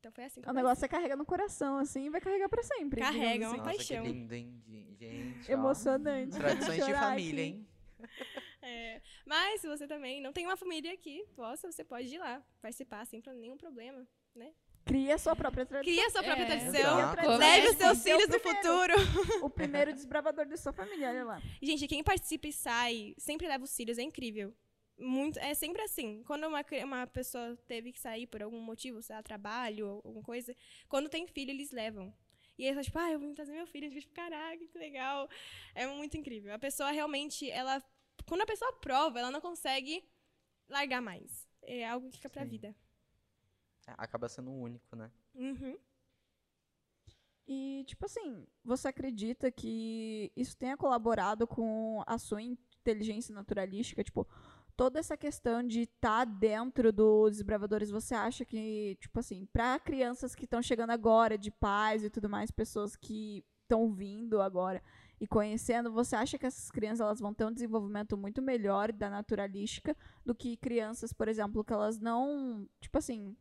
Então 0.00 0.12
foi 0.12 0.24
assim 0.24 0.40
que 0.40 0.48
O 0.48 0.52
negócio 0.52 0.76
você 0.80 0.86
carrega 0.88 1.16
no 1.16 1.26
coração, 1.26 1.76
assim, 1.76 2.04
e 2.06 2.08
vai 2.08 2.20
carregar 2.20 2.48
pra 2.48 2.62
sempre. 2.62 3.00
Carrega, 3.00 3.44
é 3.44 3.48
uma 3.48 3.56
Nossa, 3.56 3.68
paixão. 3.70 4.04
que 4.04 4.12
lindo, 4.12 4.32
hein? 4.32 4.62
de- 4.64 4.94
Gente, 4.94 5.38
assim. 5.40 5.50
ó. 5.52 5.54
Emocionante. 5.54 6.36
Tradições 6.38 6.86
de 6.86 6.94
família, 6.94 7.44
aqui. 7.44 7.52
hein? 7.52 7.68
É, 8.68 9.02
mas 9.24 9.60
se 9.60 9.66
você 9.68 9.86
também 9.86 10.20
não 10.20 10.32
tem 10.32 10.44
uma 10.46 10.56
família 10.56 10.92
aqui, 10.92 11.24
possa, 11.34 11.70
você 11.72 11.82
pode 11.84 12.14
ir 12.14 12.18
lá 12.18 12.42
participar 12.60 13.04
sem 13.06 13.20
pro- 13.20 13.32
nenhum 13.32 13.56
problema. 13.56 14.06
Cria 14.84 15.16
a 15.16 15.18
sua 15.18 15.36
própria 15.36 15.66
tradição. 15.66 15.94
Cria 15.94 16.10
sua 16.10 16.22
própria 16.22 16.44
É. 16.44 16.46
tradição. 16.46 17.38
Leve 17.38 17.68
os 17.68 17.76
seus 17.76 17.98
seu 17.98 18.18
filhos 18.18 18.34
no 18.34 18.40
primeiro. 18.40 18.68
futuro. 18.68 18.94
O 19.46 19.50
primeiro 19.50 19.92
desbravador 19.92 20.46
da 20.46 20.56
sua 20.56 20.72
família, 20.72 21.08
olha 21.10 21.24
lá. 21.24 21.42
Gente, 21.62 21.86
quem 21.86 22.02
participa 22.02 22.46
e 22.48 22.52
sai, 22.52 23.14
sempre 23.18 23.46
leva 23.46 23.64
os 23.64 23.74
filhos, 23.76 23.98
é 23.98 24.02
incrível. 24.02 24.54
Muito, 24.96 25.38
é 25.40 25.54
sempre 25.54 25.82
assim. 25.82 26.22
Quando 26.24 26.46
uma, 26.46 26.64
uma 26.84 27.06
pessoa 27.06 27.56
teve 27.66 27.92
que 27.92 28.00
sair 28.00 28.26
por 28.26 28.42
algum 28.42 28.60
motivo, 28.60 29.00
sei 29.02 29.14
lá, 29.16 29.22
trabalho 29.22 29.86
ou 29.88 29.96
alguma 30.04 30.22
coisa, 30.22 30.56
quando 30.88 31.08
tem 31.08 31.26
filho, 31.26 31.50
eles 31.50 31.70
levam. 31.70 32.12
E 32.58 32.66
aí, 32.66 32.82
tipo, 32.82 32.98
ah, 32.98 33.12
eu 33.12 33.20
vim 33.20 33.32
trazer 33.34 33.52
meu 33.52 33.66
filho. 33.66 33.86
A 33.86 33.90
gente 33.90 34.00
fica, 34.00 34.08
tipo, 34.08 34.14
caraca, 34.14 34.66
que 34.66 34.78
legal. 34.78 35.28
É 35.74 35.86
muito 35.86 36.16
incrível. 36.16 36.52
A 36.54 36.58
pessoa 36.58 36.90
realmente, 36.90 37.48
ela. 37.50 37.80
Quando 38.28 38.42
a 38.42 38.46
pessoa 38.46 38.72
prova, 38.74 39.18
ela 39.18 39.30
não 39.30 39.40
consegue 39.40 40.04
largar 40.68 41.00
mais. 41.00 41.48
É 41.62 41.88
algo 41.88 42.10
que 42.10 42.16
fica 42.18 42.28
pra 42.28 42.42
Sim. 42.42 42.48
vida. 42.48 42.76
É, 43.86 43.94
Acaba 43.96 44.28
sendo 44.28 44.52
único, 44.52 44.94
né? 44.94 45.10
Uhum. 45.34 45.78
E, 47.46 47.84
tipo 47.86 48.04
assim, 48.04 48.46
você 48.62 48.88
acredita 48.88 49.50
que 49.50 50.30
isso 50.36 50.54
tenha 50.54 50.76
colaborado 50.76 51.46
com 51.46 52.02
a 52.06 52.18
sua 52.18 52.42
inteligência 52.42 53.34
naturalística? 53.34 54.04
Tipo, 54.04 54.28
toda 54.76 55.00
essa 55.00 55.16
questão 55.16 55.62
de 55.62 55.82
estar 55.82 56.26
dentro 56.26 56.92
dos 56.92 57.32
desbravadores, 57.32 57.90
você 57.90 58.14
acha 58.14 58.44
que, 58.44 58.98
tipo 59.00 59.18
assim, 59.18 59.46
para 59.46 59.78
crianças 59.80 60.34
que 60.34 60.44
estão 60.44 60.62
chegando 60.62 60.90
agora, 60.90 61.38
de 61.38 61.50
pais 61.50 62.04
e 62.04 62.10
tudo 62.10 62.28
mais, 62.28 62.50
pessoas 62.50 62.94
que 62.94 63.42
estão 63.62 63.90
vindo 63.90 64.42
agora 64.42 64.82
e 65.20 65.26
conhecendo, 65.26 65.92
você 65.92 66.14
acha 66.14 66.38
que 66.38 66.46
essas 66.46 66.70
crianças 66.70 67.00
elas 67.00 67.20
vão 67.20 67.34
ter 67.34 67.44
um 67.44 67.52
desenvolvimento 67.52 68.16
muito 68.16 68.40
melhor 68.40 68.92
da 68.92 69.10
naturalística 69.10 69.96
do 70.24 70.34
que 70.34 70.56
crianças, 70.56 71.12
por 71.12 71.28
exemplo, 71.28 71.64
que 71.64 71.72
elas 71.72 71.98
não, 71.98 72.68
tipo 72.80 72.96
assim, 72.98 73.36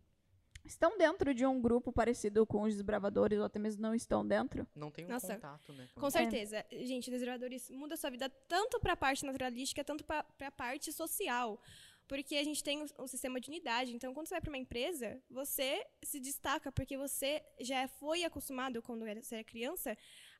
estão 0.65 0.97
dentro 0.97 1.33
de 1.33 1.45
um 1.45 1.61
grupo 1.61 1.91
parecido 1.91 2.45
com 2.45 2.63
os 2.63 2.73
desbravadores 2.73 3.39
ou 3.39 3.45
até 3.45 3.59
mesmo 3.59 3.81
não 3.81 3.95
estão 3.95 4.25
dentro? 4.25 4.67
Não 4.75 4.91
tem 4.91 5.05
um 5.05 5.09
Nossa, 5.09 5.35
contato, 5.35 5.73
né? 5.73 5.87
Com 5.95 6.09
certeza. 6.09 6.65
Gente, 6.71 7.09
desbravadores 7.09 7.69
muda 7.71 7.93
a 7.93 7.97
sua 7.97 8.09
vida 8.09 8.29
tanto 8.47 8.79
pra 8.79 8.95
parte 8.95 9.25
naturalística, 9.25 9.83
tanto 9.83 10.03
pra, 10.03 10.23
pra 10.23 10.51
parte 10.51 10.91
social. 10.91 11.59
Porque 12.07 12.35
a 12.37 12.43
gente 12.43 12.63
tem 12.63 12.85
o 12.97 13.07
sistema 13.07 13.39
de 13.39 13.49
unidade. 13.49 13.93
Então, 13.93 14.13
quando 14.13 14.27
você 14.27 14.35
vai 14.35 14.41
pra 14.41 14.49
uma 14.49 14.57
empresa, 14.57 15.21
você 15.29 15.85
se 16.01 16.19
destaca 16.21 16.71
porque 16.71 16.97
você 16.97 17.43
já 17.59 17.85
foi 17.87 18.23
acostumado, 18.23 18.81
quando 18.81 19.05
você 19.05 19.35
era 19.35 19.43
criança, 19.43 19.97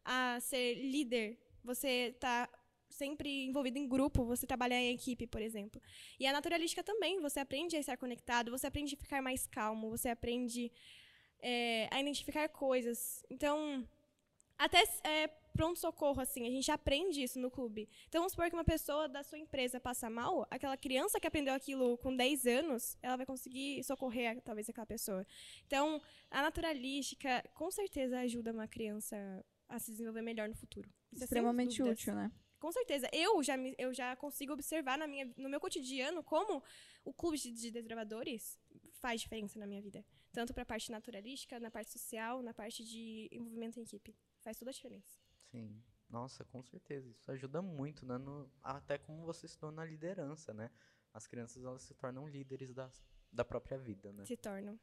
a 0.08 0.40
ser 0.40 0.76
líder. 0.76 1.38
Você 1.64 2.16
tá 2.20 2.50
sempre 2.90 3.46
envolvido 3.46 3.78
em 3.78 3.88
grupo, 3.88 4.24
você 4.24 4.48
trabalhar 4.48 4.80
em 4.80 4.94
equipe, 4.94 5.28
por 5.28 5.42
exemplo. 5.42 5.82
E 6.20 6.26
a 6.26 6.32
naturalística 6.32 6.82
também, 6.82 7.20
você 7.20 7.40
aprende 7.42 7.76
a 7.76 7.80
estar 7.80 7.98
conectado, 7.98 8.50
você 8.50 8.66
aprende 8.68 8.96
a 8.96 8.98
ficar 8.98 9.22
mais 9.22 9.46
calmo, 9.46 9.90
você 9.90 10.10
aprende 10.10 10.72
é, 11.40 11.90
a 11.92 12.00
identificar 12.00 12.48
coisas. 12.48 13.24
Então, 13.30 13.88
até 14.58 14.84
é, 15.04 15.28
pronto-socorro, 15.54 16.22
assim, 16.22 16.48
a 16.48 16.50
gente 16.50 16.72
aprende 16.72 17.22
isso 17.22 17.40
no 17.40 17.52
clube. 17.52 17.90
Então, 18.08 18.22
vamos 18.22 18.32
supor 18.32 18.50
que 18.50 18.56
uma 18.56 18.64
pessoa 18.64 19.10
da 19.10 19.24
sua 19.24 19.38
empresa 19.38 19.80
passa 19.80 20.10
mal, 20.10 20.48
aquela 20.50 20.78
criança 20.78 21.20
que 21.20 21.28
aprendeu 21.28 21.54
aquilo 21.54 21.98
com 21.98 22.16
10 22.16 22.46
anos, 22.48 22.98
ela 23.02 23.18
vai 23.18 23.26
conseguir 23.26 23.84
socorrer, 23.84 24.42
talvez, 24.42 24.70
aquela 24.70 24.88
pessoa. 24.88 25.26
Então, 25.66 26.02
a 26.32 26.42
naturalística, 26.42 27.44
com 27.54 27.70
certeza, 27.70 28.20
ajuda 28.20 28.54
uma 28.54 28.68
criança 28.68 29.46
a 29.70 29.80
se 29.80 29.92
desenvolver 29.92 30.22
melhor 30.22 30.48
no 30.50 30.56
futuro. 30.56 30.90
Isso 31.12 31.24
é 31.24 31.26
Extremamente 31.26 31.78
dúvidas. 31.78 32.00
útil, 32.00 32.16
né? 32.16 32.32
Com 32.60 32.72
certeza. 32.72 33.08
Eu 33.14 33.44
já, 33.44 33.56
me- 33.56 33.76
eu 33.78 33.94
já 33.94 34.16
consigo 34.16 34.54
observar 34.54 34.98
na 34.98 35.06
minha, 35.08 35.32
no 35.38 35.48
meu 35.50 35.60
cotidiano 35.60 36.24
como 36.24 36.64
o 37.06 37.14
clube 37.14 37.38
de, 37.38 37.52
de 37.52 37.70
desbravadores 37.72 38.60
faz 38.94 39.22
diferença 39.22 39.60
na 39.60 39.68
minha 39.68 39.82
vida. 39.82 40.04
Tanto 40.32 40.54
para 40.54 40.64
a 40.64 40.66
parte 40.66 40.92
naturalística, 40.92 41.60
na 41.60 41.70
parte 41.70 41.92
social, 41.92 42.42
na 42.42 42.54
parte 42.54 42.84
de 42.84 43.28
envolvimento 43.32 43.80
em 43.80 43.84
equipe. 43.84 44.16
Faz 44.40 44.58
toda 44.58 44.72
a 44.72 44.74
diferença. 44.74 45.20
Sim. 45.52 45.84
Nossa, 46.10 46.44
com 46.46 46.64
certeza. 46.64 47.10
Isso 47.12 47.30
ajuda 47.32 47.62
muito, 47.62 48.06
né? 48.06 48.18
no- 48.18 48.50
até 48.64 48.98
como 48.98 49.24
você 49.26 49.48
se 49.48 49.58
torna 49.58 49.84
na 49.84 49.86
liderança, 49.86 50.54
né? 50.54 50.72
As 51.14 51.28
crianças 51.28 51.64
elas 51.64 51.82
se 51.84 51.94
tornam 51.94 52.28
líderes 52.28 52.74
das, 52.74 53.04
da 53.32 53.44
própria 53.46 53.78
vida, 53.78 54.12
né? 54.14 54.26
Se 54.26 54.38
tornam. 54.38 54.80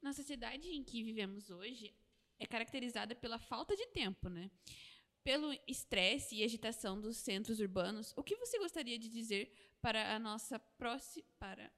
Na 0.00 0.12
sociedade 0.12 0.68
em 0.68 0.82
que 0.84 1.02
vivemos 1.02 1.50
hoje 1.50 1.94
é 2.38 2.46
caracterizada 2.46 3.14
pela 3.14 3.38
falta 3.38 3.76
de 3.76 3.86
tempo, 3.88 4.28
né? 4.28 4.50
Pelo 5.24 5.52
estresse 5.66 6.36
e 6.36 6.44
agitação 6.44 7.00
dos 7.00 7.16
centros 7.16 7.60
urbanos, 7.60 8.14
o 8.16 8.22
que 8.22 8.36
você 8.36 8.58
gostaria 8.58 8.98
de 8.98 9.08
dizer 9.08 9.52
para 9.80 10.14
a 10.14 10.18
nossa 10.18 10.58
próxima 10.58 11.26
para 11.38 11.70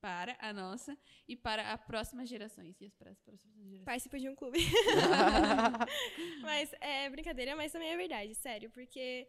para 0.00 0.36
a 0.40 0.52
nossa 0.52 0.98
e 1.28 1.36
para 1.36 1.72
as 1.72 1.80
próximas 1.84 2.28
gerações 2.28 2.80
e 2.80 2.86
as 2.86 2.94
próximas 2.94 3.40
gerações? 3.40 3.84
Participa 3.84 4.18
de 4.18 4.28
um 4.28 4.34
clube. 4.34 4.58
mas 6.42 6.72
é 6.80 7.08
brincadeira, 7.08 7.54
mas 7.54 7.70
também 7.70 7.88
é 7.88 7.96
verdade, 7.96 8.34
sério. 8.34 8.68
Porque, 8.70 9.28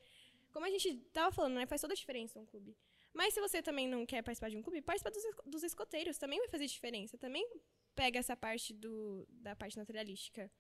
como 0.52 0.66
a 0.66 0.70
gente 0.72 0.96
tava 1.14 1.32
falando, 1.32 1.54
né? 1.54 1.68
Faz 1.68 1.80
toda 1.80 1.94
a 1.94 1.96
diferença 1.96 2.40
um 2.40 2.46
clube. 2.48 2.76
Mas 3.14 3.36
se 3.36 3.40
você 3.40 3.62
também 3.62 3.88
não 3.88 4.04
quer 4.04 4.24
participar 4.24 4.50
de 4.50 4.58
um 4.58 4.64
clube, 4.64 4.82
participa 4.82 5.12
dos, 5.12 5.24
dos 5.46 5.64
escoteiros. 5.64 6.18
Também 6.18 6.40
vai 6.40 6.48
fazer 6.48 6.66
diferença. 6.66 7.20
Também 7.20 7.48
pega 7.96 8.20
essa 8.20 8.36
parte 8.36 8.74
do, 8.74 9.28
da 9.30 9.56
parte 9.56 9.78
naturalística. 9.78 10.52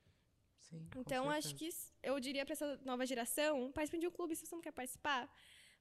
Sim, 0.60 0.88
Então, 0.96 1.30
acho 1.30 1.56
que 1.56 1.70
eu 2.02 2.20
diria 2.20 2.46
pra 2.46 2.54
essa 2.54 2.78
nova 2.86 3.06
geração, 3.06 3.72
participe 3.72 4.00
de 4.00 4.08
um 4.08 4.12
clube 4.12 4.36
se 4.36 4.46
você 4.46 4.56
não 4.56 4.62
quer 4.62 4.72
participar. 4.72 5.30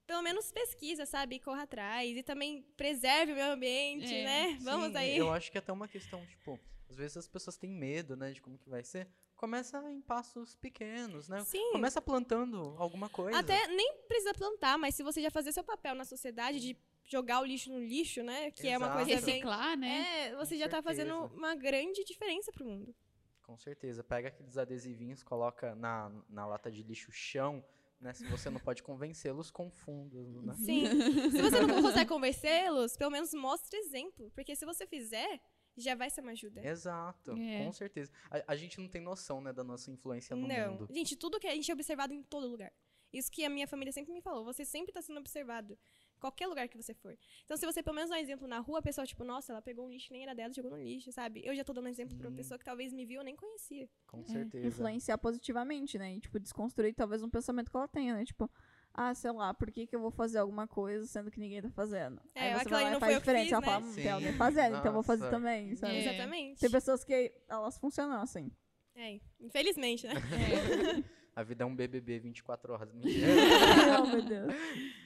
Pelo 0.07 0.22
menos 0.22 0.50
pesquisa, 0.50 1.07
sabe? 1.07 1.38
Corra 1.38 1.62
atrás. 1.62 2.16
E 2.16 2.22
também 2.22 2.62
preserve 2.76 3.32
o 3.32 3.36
meio 3.36 3.53
ambiente, 3.53 4.12
É, 4.12 4.24
né? 4.24 4.59
Vamos 4.61 4.90
Sim, 4.90 4.96
aí. 4.96 5.16
Eu 5.16 5.32
acho 5.32 5.50
que 5.50 5.57
é 5.59 5.61
até 5.61 5.72
uma 5.72 5.86
questão, 5.86 6.24
tipo, 6.26 6.59
às 6.90 6.96
vezes 6.96 7.16
as 7.16 7.28
pessoas 7.28 7.57
têm 7.57 7.70
medo, 7.70 8.16
né, 8.16 8.32
de 8.32 8.42
como 8.42 8.59
que 8.59 8.68
vai 8.68 8.82
ser. 8.82 9.09
Começa 9.36 9.78
em 9.90 10.00
passos 10.00 10.55
pequenos, 10.57 11.28
né? 11.28 11.42
Sim. 11.44 11.72
Começa 11.72 12.00
plantando 12.00 12.74
alguma 12.78 13.09
coisa. 13.09 13.38
Até 13.38 13.66
nem 13.68 14.03
precisa 14.07 14.34
plantar, 14.34 14.76
mas 14.78 14.94
se 14.94 15.03
você 15.03 15.22
já 15.22 15.30
fazer 15.30 15.53
seu 15.53 15.64
papel 15.64 15.94
na 15.94 16.05
sociedade 16.05 16.61
de 16.61 16.76
jogar 17.13 17.41
o 17.41 17.45
lixo 17.45 17.71
no 17.71 17.79
lixo, 17.79 18.23
né? 18.23 18.51
Que 18.51 18.69
é 18.69 18.79
uma 18.79 18.87
Exato. 18.87 19.05
coisa 19.05 19.21
bem. 19.27 19.35
Reciclar, 19.35 19.77
né? 19.77 20.29
É, 20.29 20.37
você 20.37 20.55
Com 20.55 20.61
já 20.61 20.69
tá 20.69 20.83
fazendo 20.83 21.15
uma 21.27 21.55
grande 21.55 22.03
diferença 22.05 22.51
pro 22.51 22.65
mundo. 22.65 22.95
Com 23.43 23.57
certeza. 23.59 24.03
Pega 24.03 24.29
aqueles 24.29 24.57
adesivinhos, 24.57 25.23
coloca 25.23 25.75
na, 25.75 26.11
na 26.29 26.47
lata 26.47 26.71
de 26.71 26.83
lixo 26.83 27.13
chão, 27.13 27.63
né? 28.01 28.15
Se 28.15 28.27
você 28.27 28.49
não 28.49 28.59
pode 28.59 28.83
convencê-los, 28.83 29.51
confunda-los, 29.51 30.43
né? 30.45 30.55
Sim. 30.55 30.87
se 31.31 31.43
você 31.43 31.61
não 31.61 31.83
consegue 31.83 32.09
convencê-los, 32.09 32.97
pelo 32.97 33.11
menos 33.11 33.33
mostre 33.35 33.79
exemplo. 33.79 34.31
Porque 34.35 34.57
se 34.57 34.65
você 34.65 34.87
fizer, 34.87 35.41
já 35.77 35.95
vai 35.95 36.09
ser 36.11 36.23
uma 36.23 36.33
ajuda. 36.33 36.67
Exato, 36.67 37.33
É. 37.33 37.65
com 37.65 37.73
certeza. 37.73 38.11
A, 38.31 38.53
a 38.53 38.57
gente 38.57 38.81
não 38.81 38.89
tem 38.89 39.01
noção, 39.03 39.41
né, 39.41 39.53
da 39.53 39.63
nossa 39.63 39.91
influência 39.91 40.35
no 40.35 40.49
não. 40.49 40.71
mundo. 40.73 40.89
Gente, 40.91 41.15
tudo 41.17 41.39
que 41.39 41.47
a 41.47 41.55
gente 41.55 41.71
é 41.71 41.75
observado 41.75 42.13
em 42.15 42.23
todo 42.23 42.47
lugar. 42.49 42.73
Isso 43.13 43.31
que 43.31 43.45
a 43.45 43.51
minha 43.51 43.67
família 43.69 43.93
sempre 43.93 44.13
me 44.13 44.23
falou. 44.23 44.43
Você 44.45 44.65
sempre 44.65 44.91
tá 44.91 45.03
sendo 45.03 45.19
observado. 45.21 45.79
Qualquer 46.23 46.47
lugar 46.47 46.68
que 46.68 46.81
você 46.81 46.95
for. 46.95 47.18
Então, 47.45 47.57
se 47.57 47.66
você 47.66 47.83
pelo 47.83 47.97
menos 47.97 48.09
dá 48.09 48.14
um 48.14 48.20
exemplo 48.20 48.47
na 48.47 48.61
rua, 48.61 48.79
a 48.79 48.83
pessoa, 48.83 49.05
tipo, 49.05 49.25
nossa, 49.25 49.53
ela 49.53 49.61
pegou 49.61 49.85
um 49.85 49.91
lixo 49.91 50.12
nem 50.12 50.23
era 50.23 50.37
dela 50.37 50.53
e 50.53 50.55
jogou 50.55 50.70
no 50.70 50.81
lixo, 50.81 51.11
sabe? 51.11 51.43
Eu 51.45 51.53
já 51.53 51.64
tô 51.64 51.73
dando 51.73 51.87
um 51.87 51.89
exemplo 51.89 52.16
pra 52.16 52.29
uma 52.29 52.31
Sim. 52.31 52.37
pessoa 52.37 52.57
que 52.57 52.64
talvez 52.64 52.93
me 52.93 53.05
viu 53.05 53.20
eu 53.20 53.25
nem 53.25 53.35
conhecia. 53.35 53.91
Com 54.07 54.25
certeza. 54.25 54.68
Influenciar 54.68 55.18
positivamente, 55.18 55.99
né? 55.99 56.14
E, 56.14 56.20
tipo, 56.20 56.39
desconstruir 56.39 56.95
talvez 56.95 57.25
um 57.25 57.29
pensamento 57.29 57.73
que 57.73 57.77
ela 57.77 57.89
tenha, 57.89 58.14
né? 58.14 58.25
Tipo, 58.25 58.49
ah, 58.95 59.12
sei 59.16 59.33
lá, 59.33 59.53
por 59.53 59.68
que, 59.73 59.85
que 59.85 59.97
eu 59.97 60.01
vou 60.01 60.12
fazer 60.12 60.39
alguma 60.39 60.68
coisa 60.68 61.05
sendo 61.09 61.29
que 61.29 61.41
ninguém 61.41 61.61
tá 61.61 61.70
fazendo? 61.70 62.23
É, 62.37 62.53
Aí 62.53 62.59
você 62.61 62.68
vai 62.68 62.83
lá 62.85 62.89
e 62.89 62.93
não 62.93 63.01
faz 63.01 63.18
diferente. 63.18 63.43
fiz, 63.47 63.53
ela 63.53 63.61
né? 63.61 63.66
fala, 63.66 63.85
hum, 63.85 63.95
tem 63.95 64.05
Sim, 64.05 64.09
alguém 64.11 64.33
fazendo, 64.35 64.77
então 64.77 64.87
eu 64.87 64.93
vou 64.93 65.03
fazer 65.03 65.25
nossa. 65.25 65.37
também, 65.37 65.75
sabe? 65.75 65.97
É. 65.97 65.99
Exatamente. 65.99 66.61
Tem 66.61 66.70
pessoas 66.70 67.03
que 67.03 67.35
elas 67.49 67.77
funcionam 67.79 68.23
assim. 68.23 68.49
É, 68.95 69.18
infelizmente, 69.41 70.07
né? 70.07 70.14
A 71.35 71.43
vida 71.43 71.64
é 71.64 71.66
um 71.66 71.74
BBB 71.74 72.18
24 72.18 72.74
horas. 72.74 72.91
Oh, 74.03 74.07
meu 74.07 74.22
Deus. 74.22 74.53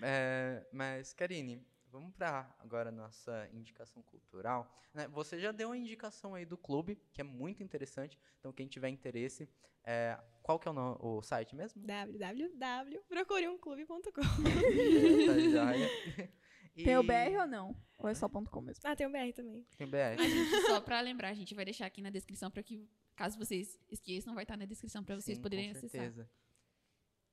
É, 0.03 0.67
mas, 0.73 1.13
Karine, 1.13 1.65
vamos 1.91 2.13
para 2.15 2.53
agora 2.59 2.89
a 2.89 2.93
nossa 2.93 3.49
indicação 3.53 4.03
cultural. 4.03 4.69
né? 4.93 5.07
Você 5.09 5.39
já 5.39 5.53
deu 5.53 5.71
a 5.73 5.77
indicação 5.77 6.35
aí 6.35 6.45
do 6.45 6.57
clube, 6.57 6.99
que 7.13 7.21
é 7.21 7.25
muito 7.25 7.63
interessante. 7.63 8.19
Então, 8.41 8.53
quem 8.53 8.67
tiver 8.67 8.89
interesse, 8.89 9.49
é, 9.85 10.19
qual 10.43 10.59
que 10.59 10.67
é 10.67 10.71
o, 10.71 10.75
no- 10.75 10.99
o 11.01 11.23
site 11.23 11.55
mesmo? 11.55 11.81
www.procureumclube.com 11.87 14.11
Tá 15.27 15.39
joia. 15.39 15.91
E- 16.77 16.85
Tem 16.85 16.97
o 16.97 17.03
BR 17.03 17.37
ou 17.41 17.47
não? 17.47 17.77
Ou 17.99 18.09
é 18.09 18.15
só 18.15 18.29
ponto 18.29 18.51
.com 18.51 18.61
mesmo? 18.61 18.83
Ah, 18.85 18.95
tem 18.95 19.07
o 19.07 19.11
BR 19.11 19.33
também. 19.35 19.67
Tem 19.77 19.87
BR. 19.87 20.21
A 20.21 20.29
gente, 20.29 20.61
só 20.67 20.81
pra 20.81 21.01
lembrar, 21.01 21.31
a 21.31 21.35
gente 21.35 21.55
vai 21.55 21.65
deixar 21.65 21.87
aqui 21.87 22.03
na 22.03 22.11
descrição 22.11 22.51
para 22.51 22.63
que, 22.63 22.87
caso 23.17 23.39
vocês 23.39 23.79
esqueçam, 23.89 24.35
vai 24.35 24.45
estar 24.45 24.57
na 24.57 24.67
descrição 24.67 25.03
para 25.03 25.15
vocês 25.15 25.39
Sim, 25.39 25.43
poderem 25.43 25.73
com 25.73 25.79
acessar. 25.79 25.91
certeza. 26.03 26.31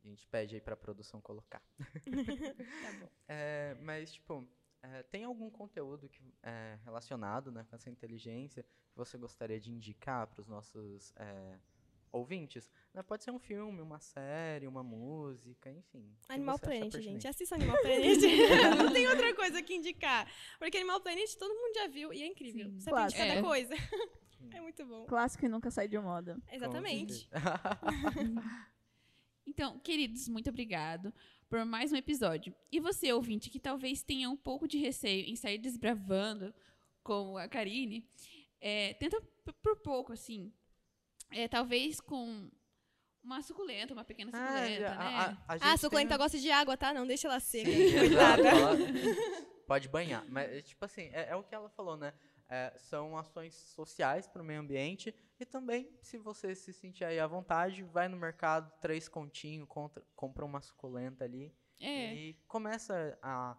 A 0.04 0.08
gente 0.08 0.28
pede 0.28 0.56
aí 0.56 0.62
pra 0.62 0.76
produção 0.76 1.22
colocar. 1.22 1.62
Tá 2.84 3.00
bom. 3.00 3.10
É, 3.28 3.76
mas, 3.82 4.14
tipo, 4.14 4.48
é, 4.82 5.04
tem 5.04 5.24
algum 5.26 5.50
conteúdo 5.50 6.08
que, 6.10 6.22
é, 6.44 6.78
relacionado 6.84 7.52
né, 7.52 7.66
com 7.70 7.76
essa 7.76 7.90
inteligência 7.90 8.64
que 8.64 8.98
você 8.98 9.18
gostaria 9.18 9.60
de 9.60 9.72
indicar 9.72 10.28
para 10.28 10.40
os 10.42 10.48
nossos 10.48 11.14
é, 11.16 11.58
ouvintes? 12.14 12.70
Né, 12.94 13.02
pode 13.04 13.24
ser 13.24 13.32
um 13.32 13.40
filme, 13.40 13.82
uma 13.82 14.00
série, 14.00 14.68
uma 14.68 14.84
música, 14.84 15.70
enfim. 15.72 16.16
Animal 16.30 16.60
Planet, 16.60 16.94
gente. 17.02 17.28
Assista 17.28 17.56
Animal 17.56 17.78
Planet. 17.82 18.20
Não 18.78 18.94
tem 18.94 19.08
outra 19.08 19.36
coisa 19.36 19.62
que 19.62 19.74
indicar. 19.74 20.32
Porque 20.60 20.78
Animal 20.78 21.02
Planet 21.02 21.34
todo 21.36 21.54
mundo 21.54 21.74
já 21.74 21.88
viu 21.88 22.14
e 22.14 22.22
é 22.22 22.28
incrível. 22.28 22.70
Sim. 22.70 22.80
Você 22.80 22.90
aprende 22.90 23.16
cada 23.16 23.34
É. 23.34 23.42
coisa. 23.42 23.74
É 24.52 24.60
muito 24.60 24.86
bom. 24.86 25.06
Clássico 25.06 25.46
e 25.46 25.48
nunca 25.48 25.72
sai 25.72 25.88
de 25.88 25.98
moda. 25.98 26.38
Exatamente. 26.52 27.30
Então, 29.46 29.78
queridos, 29.80 30.28
muito 30.30 30.50
obrigado 30.50 31.14
por 31.50 31.64
mais 31.66 31.92
um 31.92 31.96
episódio. 31.96 32.56
E 32.72 32.80
você, 32.80 33.12
ouvinte, 33.12 33.50
que 33.50 33.60
talvez 33.60 34.02
tenha 34.02 34.30
um 34.30 34.38
pouco 34.38 34.68
de 34.68 34.78
receio 34.78 35.26
em 35.28 35.36
sair 35.36 35.58
desbravando 35.58 36.54
como 37.04 37.38
a 37.38 37.48
Karine, 37.48 38.08
é, 38.62 38.94
tenta 38.96 39.22
por 39.62 39.76
pouco, 39.78 40.14
assim. 40.14 40.52
É, 41.36 41.48
talvez 41.48 42.00
com 42.00 42.50
uma 43.24 43.42
suculenta, 43.42 43.94
uma 43.94 44.04
pequena 44.04 44.32
Ah, 44.34 44.48
suculenta, 44.48 44.80
já- 44.82 44.98
né? 44.98 45.06
a- 45.06 45.22
a- 45.22 45.30
a 45.32 45.58
Ah, 45.62 45.74
a 45.74 45.78
suculenta 45.78 46.10
tem- 46.10 46.18
gosta 46.18 46.38
de 46.40 46.52
água, 46.52 46.76
tá? 46.78 46.94
Não 46.94 47.08
deixa 47.08 47.28
ela 47.28 47.40
seca. 47.40 47.70
Exato, 47.70 48.42
ela- 48.46 48.76
Pode 49.66 49.88
banhar. 49.88 50.26
Mas, 50.30 50.52
é, 50.52 50.62
tipo 50.62 50.84
assim, 50.84 51.04
é, 51.14 51.30
é 51.30 51.36
o 51.36 51.44
que 51.44 51.56
ela 51.56 51.70
falou, 51.70 51.96
né? 51.96 52.14
É, 52.50 52.74
são 52.78 53.18
ações 53.18 53.56
sociais 53.56 54.28
para 54.28 54.42
o 54.42 54.46
meio 54.46 54.60
ambiente 54.60 55.16
e 55.40 55.46
também, 55.46 55.90
se 56.02 56.18
você 56.18 56.54
se 56.54 56.74
sentir 56.74 57.06
aí 57.06 57.18
à 57.20 57.26
vontade, 57.26 57.82
vai 57.84 58.08
no 58.10 58.18
mercado, 58.18 58.70
três 58.82 59.08
continhos, 59.08 59.68
contra- 59.68 60.04
compra 60.16 60.46
uma 60.46 60.62
suculenta 60.62 61.24
ali 61.24 61.56
É. 61.80 62.14
e 62.14 62.34
começa 62.48 63.18
a 63.24 63.58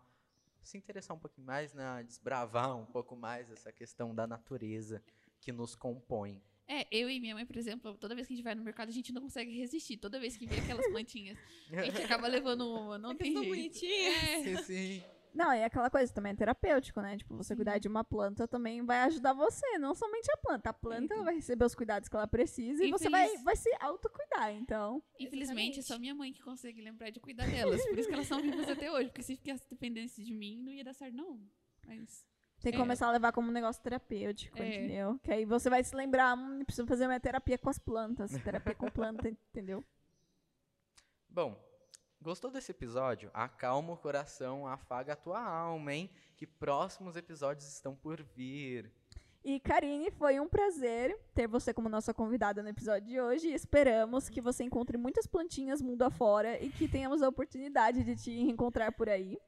se 0.63 0.77
interessar 0.79 1.17
um 1.17 1.21
pouquinho 1.21 1.47
mais, 1.47 1.73
né? 1.73 1.85
A 1.85 2.03
desbravar 2.03 2.77
um 2.77 2.87
pouco 2.87 3.17
mais 3.17 3.51
essa 3.51 3.73
questão 3.73 4.15
da 4.15 4.27
natureza 4.27 5.03
que 5.41 5.51
nos 5.51 5.75
compõe. 5.75 6.41
É, 6.67 6.87
eu 6.91 7.11
e 7.11 7.21
minha 7.21 7.35
mãe, 7.35 7.45
por 7.45 7.57
exemplo, 7.57 7.95
toda 7.99 8.15
vez 8.15 8.27
que 8.27 8.33
a 8.33 8.37
gente 8.37 8.45
vai 8.45 8.55
no 8.55 8.63
mercado, 8.65 8.89
a 8.89 8.93
gente 8.93 9.13
não 9.13 9.23
consegue 9.23 9.57
resistir. 9.59 9.99
Toda 9.99 10.19
vez 10.19 10.37
que 10.37 10.47
vê 10.47 10.59
aquelas 10.61 10.87
plantinhas, 10.89 11.37
a 11.71 11.83
gente 11.83 12.01
acaba 12.23 12.27
levando 12.27 12.63
uma, 12.69 12.97
não 12.99 13.11
Porque 13.11 13.25
tem 13.25 13.33
jeito. 13.35 13.49
bonitinhas. 13.49 14.15
É. 14.17 14.43
sim, 14.43 14.63
sim. 14.63 15.03
Não, 15.35 15.53
e 15.53 15.65
aquela 15.65 15.91
coisa 15.91 16.13
também 16.15 16.31
é 16.31 16.37
terapêutico, 16.37 17.01
né? 17.01 17.17
Tipo, 17.19 17.37
você 17.37 17.57
cuidar 17.57 17.77
de 17.79 17.89
uma 17.89 18.05
planta 18.05 18.47
também 18.47 18.85
vai 18.85 18.99
ajudar 19.01 19.33
você, 19.33 19.79
não 19.79 19.93
somente 19.93 20.31
a 20.31 20.37
planta. 20.37 20.71
A 20.71 20.73
planta 20.73 21.23
vai 21.25 21.35
receber 21.35 21.65
os 21.65 21.75
cuidados 21.75 22.09
que 22.09 22.15
ela 22.15 22.29
precisa 22.29 22.85
e 22.85 22.91
você 22.93 23.11
vai, 23.11 23.25
Infeliz- 23.25 23.43
vai 23.43 23.57
se 23.57 23.69
autocuidar, 23.81 24.55
então. 24.55 25.03
Infelizmente, 25.19 25.81
é 25.81 25.83
só 25.83 25.99
minha 25.99 26.15
mãe 26.15 26.33
que 26.33 26.41
consegue 26.41 26.81
lembrar 26.81 27.11
de 27.11 27.19
cuidar 27.19 27.49
delas. 27.51 27.85
Por 27.85 27.99
isso 27.99 28.09
que 28.09 28.15
elas 28.15 28.29
são 28.29 28.41
vivas 28.41 28.69
até 28.69 28.91
hoje. 28.93 29.09
Porque 29.09 29.25
se 29.25 29.37
ficasse 29.37 29.69
dependente 29.69 30.23
de 30.23 30.33
mim, 30.33 30.63
não 30.63 30.73
ia 30.73 30.85
dar 30.85 30.95
certo, 30.95 31.17
não. 31.17 31.41
Mas. 31.85 32.25
Tem 32.65 32.73
que 32.73 32.79
É. 32.79 32.81
começar 32.81 33.09
a 33.09 33.13
levar 33.13 33.31
como 33.31 33.49
um 33.49 33.53
negócio 33.53 33.83
terapêutico, 33.83 34.57
É. 34.61 34.67
entendeu? 34.67 35.21
Que 35.23 35.31
aí 35.31 35.45
você 35.45 35.69
vai 35.69 35.85
se 35.85 35.95
lembrar, 35.95 36.35
hum, 36.37 36.65
preciso 36.65 36.87
fazer 36.89 37.07
minha 37.07 37.21
terapia 37.21 37.59
com 37.59 37.69
as 37.69 37.79
plantas. 37.79 38.31
Terapia 38.43 38.75
com 38.75 38.91
planta, 38.91 39.29
entendeu? 39.53 39.85
Bom, 41.29 41.63
gostou 42.23 42.51
desse 42.51 42.71
episódio? 42.71 43.31
Acalma 43.35 43.93
o 43.93 43.97
coração, 43.99 44.67
afaga 44.67 45.13
a 45.13 45.17
tua 45.17 45.41
alma, 45.47 45.93
hein? 45.93 46.11
Que 46.37 46.47
próximos 46.47 47.17
episódios 47.17 47.69
estão 47.69 47.95
por 47.95 48.23
vir. 48.23 48.91
E 49.45 49.61
Karine, 49.61 50.11
foi 50.13 50.41
um 50.41 50.49
prazer 50.49 51.19
ter 51.35 51.47
você 51.47 51.75
como 51.75 51.87
nossa 51.87 52.15
convidada 52.15 52.63
no 52.63 52.69
episódio 52.71 53.09
de 53.09 53.21
hoje. 53.21 53.49
Esperamos 53.53 54.31
que 54.31 54.41
você 54.41 54.65
encontre 54.65 54.97
muitas 54.97 55.27
plantinhas 55.27 55.83
mundo 55.83 56.01
afora 56.01 56.59
e 56.65 56.71
que 56.71 56.89
tenhamos 56.89 57.21
a 57.23 57.29
oportunidade 57.29 58.03
de 58.03 58.17
te 58.17 58.31
encontrar 58.41 58.91
por 58.93 59.07
aí. 59.07 59.39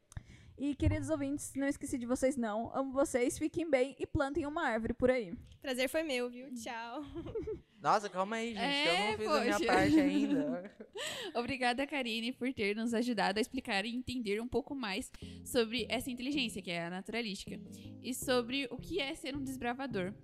E, 0.59 0.75
queridos 0.75 1.11
ouvintes, 1.11 1.53
não 1.55 1.67
esqueci 1.67 1.99
de 1.99 2.07
vocês 2.07 2.37
não. 2.37 2.75
Amo 2.75 2.93
vocês, 2.93 3.39
fiquem 3.39 3.69
bem 3.69 3.95
e 3.99 4.07
plantem 4.07 4.47
uma 4.47 4.63
árvore 4.63 4.95
por 4.95 5.11
aí. 5.11 5.35
Prazer 5.61 5.89
foi 5.89 6.03
meu, 6.03 6.31
viu? 6.31 6.53
Tchau. 6.55 7.05
Nossa, 7.81 8.09
calma 8.09 8.37
aí, 8.37 8.55
gente. 8.55 8.61
É, 8.61 8.89
eu 8.89 9.11
não 9.11 9.19
fiz 9.19 9.29
a 9.29 9.41
minha 9.41 9.59
poxa. 9.59 9.67
parte 9.67 10.01
ainda. 10.01 10.77
Obrigada, 11.37 11.87
Karine, 11.87 12.33
por 12.33 12.53
ter 12.53 12.75
nos 12.75 12.95
ajudado 12.95 13.39
a 13.39 13.41
explicar 13.41 13.85
e 13.85 13.95
entender 13.95 14.41
um 14.41 14.49
pouco 14.49 14.75
mais 14.75 15.13
sobre 15.45 15.87
essa 15.89 16.11
inteligência, 16.11 16.63
que 16.63 16.71
é 16.71 16.87
a 16.87 16.91
naturalística, 16.91 17.61
e 18.03 18.15
sobre 18.15 18.67
o 18.71 18.79
que 18.79 18.99
é 18.99 19.15
ser 19.15 19.37
um 19.37 19.43
desbravador. 19.43 20.15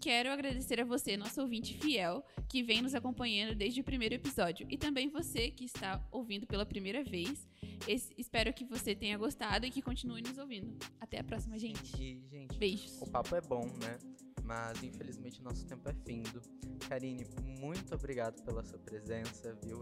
Quero 0.00 0.30
agradecer 0.30 0.80
a 0.80 0.84
você, 0.84 1.16
nosso 1.16 1.40
ouvinte 1.40 1.74
fiel, 1.78 2.22
que 2.48 2.62
vem 2.62 2.82
nos 2.82 2.94
acompanhando 2.94 3.54
desde 3.54 3.80
o 3.80 3.84
primeiro 3.84 4.14
episódio, 4.14 4.66
e 4.70 4.76
também 4.76 5.08
você 5.08 5.50
que 5.50 5.64
está 5.64 6.06
ouvindo 6.12 6.46
pela 6.46 6.66
primeira 6.66 7.02
vez. 7.02 7.48
Esse- 7.88 8.14
espero 8.18 8.52
que 8.52 8.64
você 8.64 8.94
tenha 8.94 9.16
gostado 9.16 9.64
e 9.66 9.70
que 9.70 9.80
continue 9.80 10.20
nos 10.22 10.36
ouvindo. 10.38 10.76
Até 11.00 11.20
a 11.20 11.24
próxima, 11.24 11.58
gente. 11.58 11.94
E, 12.00 12.22
gente, 12.30 12.58
Beijos. 12.58 13.00
o 13.00 13.10
papo 13.10 13.34
é 13.34 13.40
bom, 13.40 13.64
né? 13.82 13.98
Mas 14.42 14.82
infelizmente 14.82 15.42
nosso 15.42 15.66
tempo 15.66 15.88
é 15.88 15.94
findo. 16.06 16.42
Karine, 16.86 17.24
muito 17.58 17.94
obrigado 17.94 18.42
pela 18.44 18.62
sua 18.62 18.78
presença, 18.78 19.58
viu? 19.64 19.78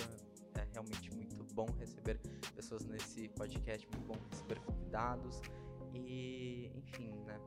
É, 0.55 0.61
é 0.61 0.69
realmente 0.73 1.11
muito 1.13 1.43
bom 1.53 1.67
receber 1.81 2.21
pessoas 2.55 2.85
nesse 2.87 3.29
podcast, 3.31 3.85
muito 3.89 4.07
bom 4.07 4.15
receber 4.31 4.61
convidados 4.61 5.41
e, 5.95 6.71
enfim, 6.77 7.11
né? 7.27 7.39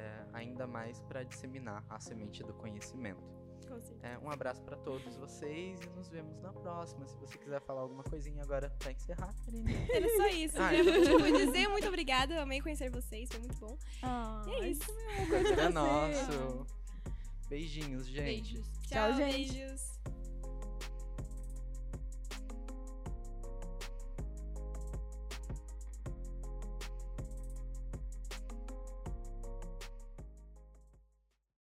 É, 0.00 0.24
ainda 0.32 0.66
mais 0.66 0.98
para 1.02 1.22
disseminar 1.22 1.84
a 1.90 2.00
semente 2.00 2.42
do 2.42 2.54
conhecimento. 2.54 3.20
Com 3.68 3.78
certeza. 3.80 4.14
É, 4.14 4.18
um 4.18 4.30
abraço 4.30 4.62
para 4.62 4.76
todos 4.78 5.14
vocês 5.16 5.78
e 5.80 5.88
nos 5.90 6.08
vemos 6.08 6.40
na 6.40 6.52
próxima. 6.52 7.06
Se 7.06 7.16
você 7.18 7.36
quiser 7.38 7.60
falar 7.60 7.82
alguma 7.82 8.02
coisinha 8.02 8.42
agora 8.42 8.70
pra 8.78 8.90
encerrar, 8.92 9.32
Karine. 9.44 9.74
Era 9.92 10.08
só 10.16 10.26
isso. 10.28 10.54
Ah, 10.60 10.74
eu 10.74 10.84
tipo, 11.04 11.36
dizer 11.46 11.68
muito 11.68 11.86
obrigada. 11.86 12.40
Amei 12.42 12.60
conhecer 12.60 12.90
vocês, 12.90 13.28
foi 13.30 13.40
muito 13.40 13.56
bom. 13.58 13.76
Ah, 14.02 14.42
E 14.48 14.50
é 14.54 14.68
isso. 14.70 14.90
É 14.90 15.24
você. 15.26 15.68
nosso. 15.68 16.66
Beijinhos, 17.48 18.06
gente. 18.06 18.22
Beijos. 18.54 18.66
Tchau, 18.88 19.08
Tchau, 19.10 19.12
gente. 19.14 19.52
beijos. 19.52 19.99